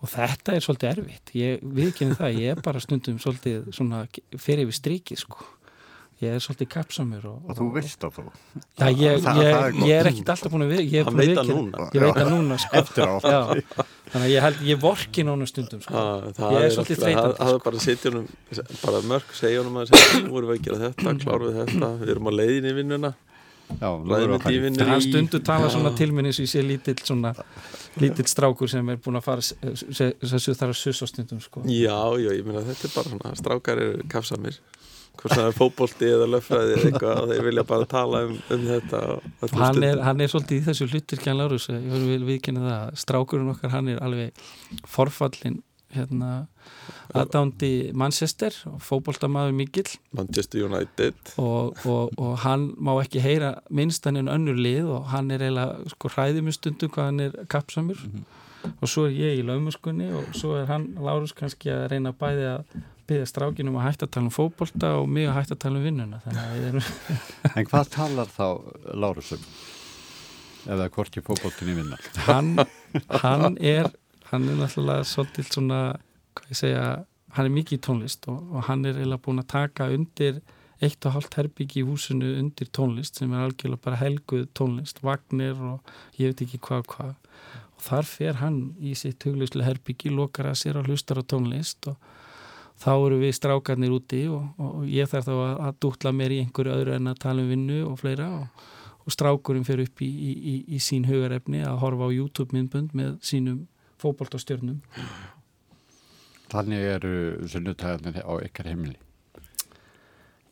Og 0.00 0.08
þetta 0.08 0.56
er 0.56 0.64
svolítið 0.64 0.90
erfitt, 0.94 1.30
ég 1.36 1.64
viðkynni 1.76 2.16
það, 2.16 2.38
ég 2.40 2.54
er 2.54 2.64
bara 2.64 2.80
stundum 2.80 3.18
svolítið 3.20 3.66
svona 3.76 4.06
fyrir 4.40 4.70
við 4.70 4.78
strikið 4.78 5.26
sko 5.26 5.44
ég 6.20 6.34
er 6.36 6.42
svolítið 6.44 6.68
kapsamur 6.74 7.22
og, 7.30 7.36
og 7.48 7.56
þú 7.56 7.66
veist 7.76 8.02
á 8.04 8.08
þú 8.12 8.24
já, 8.26 8.88
ég, 8.90 8.90
það, 8.90 8.98
ég, 9.00 9.22
það 9.24 9.38
er 9.44 9.78
ég 9.88 9.94
er 9.96 10.08
ekkert 10.10 10.32
alltaf 10.34 10.52
búin 10.52 10.64
að 10.66 10.74
við 10.74 10.82
ég, 10.92 11.08
veit 11.16 11.40
að 11.40 11.52
núna, 11.54 11.86
ég 11.96 12.04
veit 12.04 12.20
að 12.20 12.30
núna 12.34 12.58
sko. 12.60 12.82
þannig 13.24 14.20
að 14.20 14.28
ég 14.34 14.44
held 14.44 14.60
ég 14.68 14.82
vorki 14.82 15.24
núna 15.24 15.48
stundum 15.48 15.80
sko. 15.86 16.04
það 16.36 16.54
ég 16.56 16.66
er 16.66 16.76
svolítið 16.76 17.02
þreytandi 17.06 17.38
það 17.38 17.54
er 17.54 17.56
sko. 17.56 17.64
bara 17.64 17.82
setjunum, 17.86 18.28
bara 18.82 19.02
mörg 19.14 19.34
segjunum 19.40 19.80
að 19.80 19.92
segja, 19.94 20.22
nú 20.26 20.36
erum 20.42 20.52
við 20.52 20.58
að 20.58 20.68
gera 20.68 20.80
þetta 20.84 21.16
kláruð 21.24 21.58
þetta, 21.62 21.90
við 22.02 22.14
erum 22.16 22.28
á 22.28 22.32
leiðin 22.36 22.70
í 22.70 22.76
vinnuna. 22.80 23.14
Það 23.70 25.04
stundu 25.04 25.38
tala 25.46 25.68
svona 25.70 25.92
tilminni 25.94 26.32
sem 26.34 26.42
ég 26.42 26.50
sé 26.50 26.62
lítill 26.66 26.96
svona 27.06 27.30
lítill 28.02 28.26
strákur 28.26 28.70
sem 28.70 28.88
er 28.90 28.98
búin 29.02 29.20
að 29.20 29.26
fara 29.28 29.44
þessu 29.44 30.56
þar 30.58 30.72
að 30.72 30.78
sussa 30.80 31.06
stundum 31.06 31.40
sko. 31.42 31.62
já, 31.70 31.96
já, 32.18 32.30
ég 32.34 32.42
minna 32.46 32.64
þetta 32.66 32.88
er 32.88 32.94
bara 32.96 33.12
svona 33.14 33.32
strákar 33.38 33.82
eru 33.84 34.08
kafsamir 34.10 34.58
hvort 35.20 35.36
það 35.36 35.46
er 35.46 35.56
fókbólti 35.56 36.10
eða 36.10 36.28
löffræði 36.34 36.76
eða 36.76 36.90
eitthvað 36.90 37.22
og 37.22 37.32
þeir 37.32 37.46
vilja 37.48 37.64
bara 37.70 37.88
tala 37.90 38.22
um, 38.26 38.36
um 38.56 38.66
þetta 38.68 39.02
hann 39.60 39.82
er, 39.86 40.04
hann 40.06 40.22
er 40.24 40.32
svolítið 40.32 40.60
í 40.60 40.66
þessu 40.68 40.88
hlutir 40.90 41.22
kjænlega 41.24 41.50
árus, 41.50 41.68
ég 41.72 42.06
vil 42.12 42.28
viðkynna 42.28 42.64
það 42.66 43.02
strákurinn 43.04 43.52
okkar, 43.54 43.74
hann 43.74 43.92
er 43.92 44.00
alveg 44.04 44.46
forfallin 44.88 45.60
hérna 45.94 46.30
aðdándi 47.16 47.70
Manchester 47.96 48.54
fókbóltamaður 48.82 49.56
mikill 49.58 49.88
Manchester 50.16 50.66
United 50.66 51.32
og, 51.40 51.78
og, 51.84 52.12
og 52.18 52.36
hann 52.44 52.70
má 52.78 52.92
ekki 53.00 53.22
heyra 53.24 53.56
minnst 53.70 54.06
hann 54.06 54.20
en 54.20 54.30
önnur 54.30 54.58
lið 54.58 54.92
og 54.94 55.10
hann 55.14 55.32
er 55.34 55.44
eiginlega 55.46 55.90
sko 55.94 56.12
hræðimustundu 56.14 56.90
hvað 56.92 57.10
hann 57.10 57.24
er 57.26 57.36
kapsamur 57.50 57.98
mm 58.04 58.12
-hmm. 58.12 58.70
og 58.80 58.88
svo 58.88 59.06
er 59.08 59.16
ég 59.16 59.40
í 59.40 59.46
laumuskunni 59.46 60.12
og 60.12 60.34
svo 60.34 60.54
er 60.56 60.66
hann 60.66 60.94
Lárus 60.98 61.34
kannski 61.34 61.70
að 61.70 61.88
reyna 61.90 62.12
bæði 62.12 62.46
að 62.54 62.64
byggja 63.06 63.26
strákinum 63.26 63.76
að 63.76 63.86
hætta 63.88 64.06
að 64.06 64.10
tala 64.10 64.26
um 64.26 64.30
fókbólta 64.30 64.92
og 65.00 65.08
mig 65.08 65.26
að 65.26 65.34
hætta 65.34 65.54
að 65.54 65.58
tala 65.58 65.78
um 65.78 65.84
vinnuna 65.84 66.20
En 67.56 67.66
hvað 67.66 67.88
talar 67.90 68.26
þá 68.26 68.60
Lárusum? 68.94 69.40
Eða 70.68 70.88
hvorki 70.88 71.20
fókbóltin 71.20 71.72
í 71.72 71.74
vinna? 71.74 71.96
Hann, 72.26 72.58
hann 73.08 73.56
er 73.58 73.90
hann 74.30 74.48
er 74.48 74.58
náttúrulega 74.60 75.04
svolítið 75.04 75.48
svona 75.50 75.80
hvað 76.34 76.54
ég 76.54 76.60
segja, 76.60 76.86
hann 77.36 77.48
er 77.48 77.54
mikið 77.54 77.78
í 77.78 77.82
tónlist 77.86 78.26
og, 78.30 78.40
og 78.54 78.66
hann 78.68 78.84
er 78.84 78.98
eiginlega 78.98 79.24
búin 79.26 79.42
að 79.42 79.52
taka 79.52 79.90
undir 79.94 80.40
eitt 80.80 81.04
og 81.04 81.16
hálft 81.16 81.36
herbyggi 81.36 81.82
í 81.82 81.86
húsinu 81.86 82.30
undir 82.40 82.70
tónlist 82.72 83.20
sem 83.20 83.32
er 83.34 83.44
algjörlega 83.44 83.84
bara 83.84 84.00
helguð 84.00 84.46
tónlist, 84.56 85.02
vagnir 85.04 85.58
og 85.60 85.92
ég 86.16 86.32
veit 86.32 86.44
ekki 86.46 86.60
hvað 86.64 86.86
hvað. 86.94 87.12
Og 87.76 87.84
þar 87.84 88.08
fer 88.08 88.40
hann 88.40 88.60
í 88.80 88.94
sitt 88.96 89.24
hugleislega 89.28 89.68
herbyggi, 89.68 90.12
lokar 90.14 90.50
að 90.50 90.60
sér 90.62 90.80
á 90.80 90.82
hlustar 90.86 91.20
á 91.20 91.24
tónlist 91.24 91.90
og 91.92 92.00
þá 92.80 92.92
eru 92.94 93.18
við 93.20 93.34
strákarnir 93.36 93.92
úti 93.92 94.22
og, 94.32 94.46
og 94.56 94.86
ég 94.88 95.08
þarf 95.10 95.28
þá 95.28 95.34
að, 95.36 95.56
að 95.68 95.80
dútla 95.84 96.14
mér 96.16 96.36
í 96.36 96.40
einhverju 96.44 96.76
öðru 96.76 96.96
en 96.96 97.12
að 97.12 97.20
tala 97.26 97.44
um 97.44 97.50
vinnu 97.52 97.82
og 97.90 97.98
fleira 98.00 98.30
og, 98.38 98.64
og 99.04 99.14
strákurinn 99.16 99.68
fer 99.68 99.82
upp 99.84 100.00
í, 100.04 100.08
í, 100.08 100.32
í, 100.32 100.54
í 100.76 100.80
sín 100.80 101.04
hugarefni 101.08 101.60
að 101.66 101.80
horfa 101.84 102.08
á 102.08 102.16
YouTube 102.16 102.56
myndbund 102.56 102.96
með 102.96 103.18
sínum 103.26 103.66
fókbóltastjörnum 104.00 104.80
Þannig 106.50 106.86
eru 106.96 107.14
sunnutagarnir 107.50 108.24
á 108.26 108.32
ykkar 108.42 108.70
heimili 108.70 108.98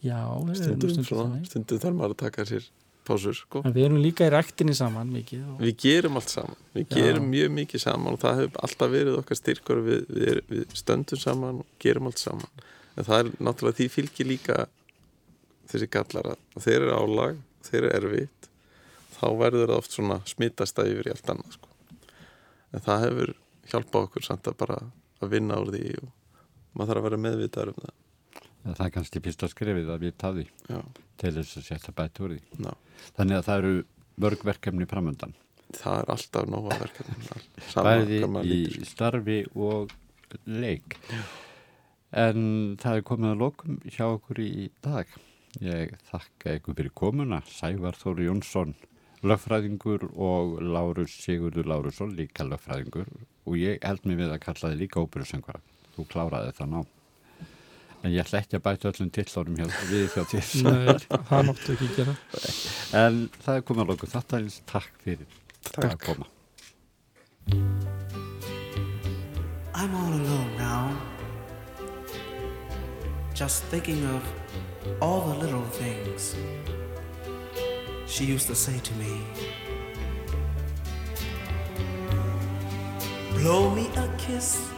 Já 0.04 0.20
Stundum, 0.54 1.02
stundum 1.48 1.80
þarf 1.82 1.96
maður 1.96 2.14
að 2.14 2.20
taka 2.22 2.46
sér 2.46 2.68
pásur 3.08 3.36
sko. 3.36 3.62
En 3.64 3.74
við 3.74 3.88
erum 3.88 4.00
líka 4.02 4.26
í 4.28 4.32
ræktinni 4.32 4.74
saman 4.76 5.10
mikið 5.12 5.44
og... 5.54 5.60
við 5.64 5.76
gerum 5.84 6.18
allt 6.20 6.32
saman 6.32 6.58
við 6.74 6.84
Já. 6.84 6.94
gerum 6.98 7.28
mjög 7.32 7.54
mikið 7.56 7.84
saman 7.84 8.16
og 8.16 8.22
það 8.22 8.42
hefur 8.42 8.64
alltaf 8.66 8.92
verið 8.94 9.20
okkar 9.22 9.40
styrkur 9.40 9.80
við, 9.86 10.02
við, 10.12 10.40
við 10.50 10.76
stöndum 10.78 11.22
saman 11.22 11.62
og 11.62 11.70
gerum 11.82 12.10
allt 12.10 12.22
saman 12.22 12.66
en 12.94 13.08
það 13.08 13.22
er 13.22 13.30
náttúrulega 13.38 13.78
því 13.80 13.88
fylgir 13.94 14.28
líka 14.28 14.58
þessi 15.70 15.90
gallar 15.92 16.32
að 16.34 16.62
þeir 16.64 16.78
eru 16.80 16.94
álag 16.98 17.42
þeir 17.68 17.80
eru 17.80 17.94
erfitt 17.98 18.50
þá 19.18 19.26
verður 19.40 19.72
það 19.72 19.76
oft 19.80 19.96
svona 19.96 20.20
smittast 20.28 20.80
að 20.80 20.92
yfir 20.94 21.10
í 21.10 21.14
allt 21.14 21.34
annað 21.34 21.58
sko. 21.58 21.74
en 22.72 22.86
það 22.86 23.04
hefur 23.06 23.34
hjálpað 23.72 24.08
okkur 24.08 24.28
samt 24.28 24.50
að 24.50 24.58
bara 24.62 24.80
að 25.26 25.32
vinna 25.34 25.58
úr 25.62 25.72
því 25.74 25.82
og 26.02 26.08
maður 26.78 26.90
þarf 26.92 27.00
að 27.02 27.06
vera 27.08 27.20
meðvitaður 27.26 27.72
um 27.74 27.82
það 27.84 27.96
Það 28.68 28.84
er 28.84 28.90
kannski 28.98 29.20
fyrsta 29.24 29.48
skrefið 29.48 29.90
að 29.94 30.02
við 30.04 30.16
taði 30.20 30.42
Já, 30.68 30.78
til 31.22 31.30
þess 31.38 31.56
að 31.60 31.66
setja 31.70 31.92
bæti 31.96 32.24
úr 32.26 32.32
því. 32.34 32.40
ná, 32.66 32.72
Þannig 33.16 33.38
að 33.38 33.46
það 33.46 33.60
eru 33.62 33.74
mörg 34.24 34.42
verkefni 34.48 34.88
framöndan. 34.90 35.34
það 35.78 36.00
er 36.02 36.10
alltaf 36.14 36.48
nóga 36.52 36.78
verkefni 36.82 37.28
Bæði 37.88 38.18
í 38.18 38.50
lítur. 38.50 38.84
starfi 38.90 39.38
og 39.54 39.94
leik. 40.44 40.98
En 42.12 42.76
það 42.80 42.98
er 43.00 43.06
komið 43.08 43.30
að 43.34 43.40
lokum 43.42 43.78
hjá 43.84 44.04
okkur 44.08 44.40
í 44.44 44.68
dag. 44.84 45.10
Ég 45.64 45.94
þakka 46.10 46.54
ykkur 46.58 46.76
fyrir 46.78 46.92
komuna. 46.96 47.40
Sævar 47.48 47.96
Þóri 48.00 48.26
Jónsson, 48.28 48.74
lögfræðingur 49.26 50.04
og 50.14 50.60
Lárus 50.62 51.14
Sigurður 51.24 51.66
Lárusson, 51.68 52.14
líka 52.14 52.46
lögfræðingur. 52.46 53.08
Og 53.48 53.58
ég 53.58 53.82
held 53.82 54.06
mig 54.06 54.20
við 54.20 54.34
að 54.34 54.44
kalla 54.44 54.70
þið 54.70 54.80
líka 54.82 55.02
óperusöngvara. 55.02 55.60
Þú 55.96 56.06
kláraði 56.12 56.54
það 56.58 56.72
ná. 56.74 56.80
En 57.98 58.12
ég 58.14 58.22
ætla 58.22 58.38
ekki 58.44 58.58
að 58.58 58.64
bæta 58.68 58.90
öllum 58.92 59.10
tillórum 59.10 59.56
hjá, 59.58 59.66
við 59.90 60.04
hjá 60.14 60.22
til. 60.30 60.42
Nei, 60.68 60.98
það 61.30 61.46
máttu 61.48 61.74
ekki 61.74 61.88
gera 61.96 62.14
En 62.94 63.24
það 63.42 63.56
er 63.56 63.64
komið 63.66 63.82
að 63.84 63.90
lokum. 63.92 64.12
Þetta 64.14 64.38
er 64.38 64.58
takk 64.70 65.00
fyrir 65.02 65.38
að 65.82 65.98
koma. 66.04 66.28
I'm 69.78 69.94
all 69.94 70.12
alone 70.12 70.56
now, 70.58 70.90
just 73.32 73.64
thinking 73.64 74.04
of 74.06 74.22
all 75.00 75.20
the 75.20 75.38
little 75.38 75.64
things 75.78 76.34
she 78.08 78.24
used 78.24 78.46
to 78.46 78.54
say 78.54 78.78
to 78.78 78.94
me. 78.94 79.22
Blow 83.34 83.70
me 83.74 83.86
a 83.96 84.08
kiss 84.16 84.68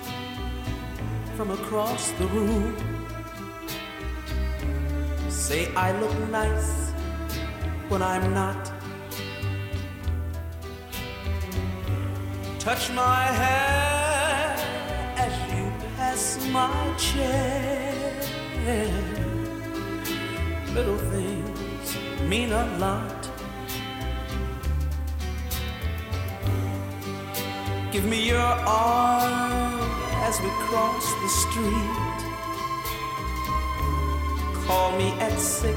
from 1.37 1.51
across 1.53 2.11
the 2.13 2.27
room. 2.27 2.75
Say 5.29 5.73
I 5.75 5.99
look 6.01 6.17
nice 6.29 6.91
when 7.89 8.03
I'm 8.03 8.35
not. 8.35 8.73
Touch 12.59 12.91
my 12.93 13.25
hair 13.43 14.57
as 15.17 15.33
you 15.55 15.65
pass 15.97 16.23
my 16.51 16.95
chair. 16.99 18.21
Little 20.75 20.99
things 20.99 21.97
mean 22.29 22.53
a 22.53 22.79
lot. 22.79 23.20
Give 27.93 28.05
me 28.05 28.29
your 28.29 28.39
arm 28.39 29.81
as 30.23 30.41
we 30.41 30.49
cross 30.69 31.13
the 31.23 31.29
street. 31.29 32.21
Call 34.65 34.97
me 34.97 35.11
at 35.19 35.37
six 35.37 35.77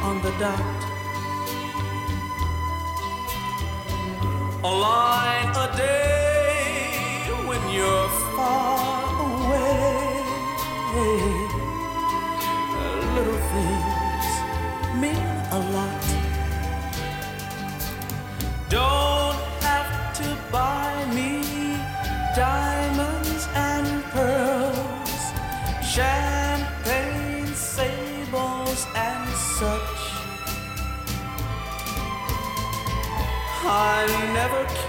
on 0.00 0.22
the 0.22 0.30
dot. 0.38 0.60
A 4.62 4.70
line 4.70 5.50
a 5.56 5.76
day 5.76 7.26
when 7.48 7.62
you're 7.74 8.08
far 8.36 9.02
away. 9.26 9.82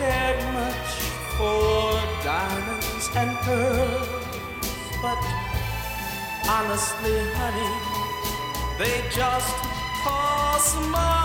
Cared 0.04 0.43
much 0.54 0.91
for 1.38 1.93
diamonds 2.26 3.10
and 3.16 3.32
pearls, 3.45 4.10
but 5.01 5.22
honestly, 6.56 7.18
honey, 7.39 7.74
they 8.80 8.95
just 9.10 9.56
cost 10.04 10.76
money. 10.91 11.22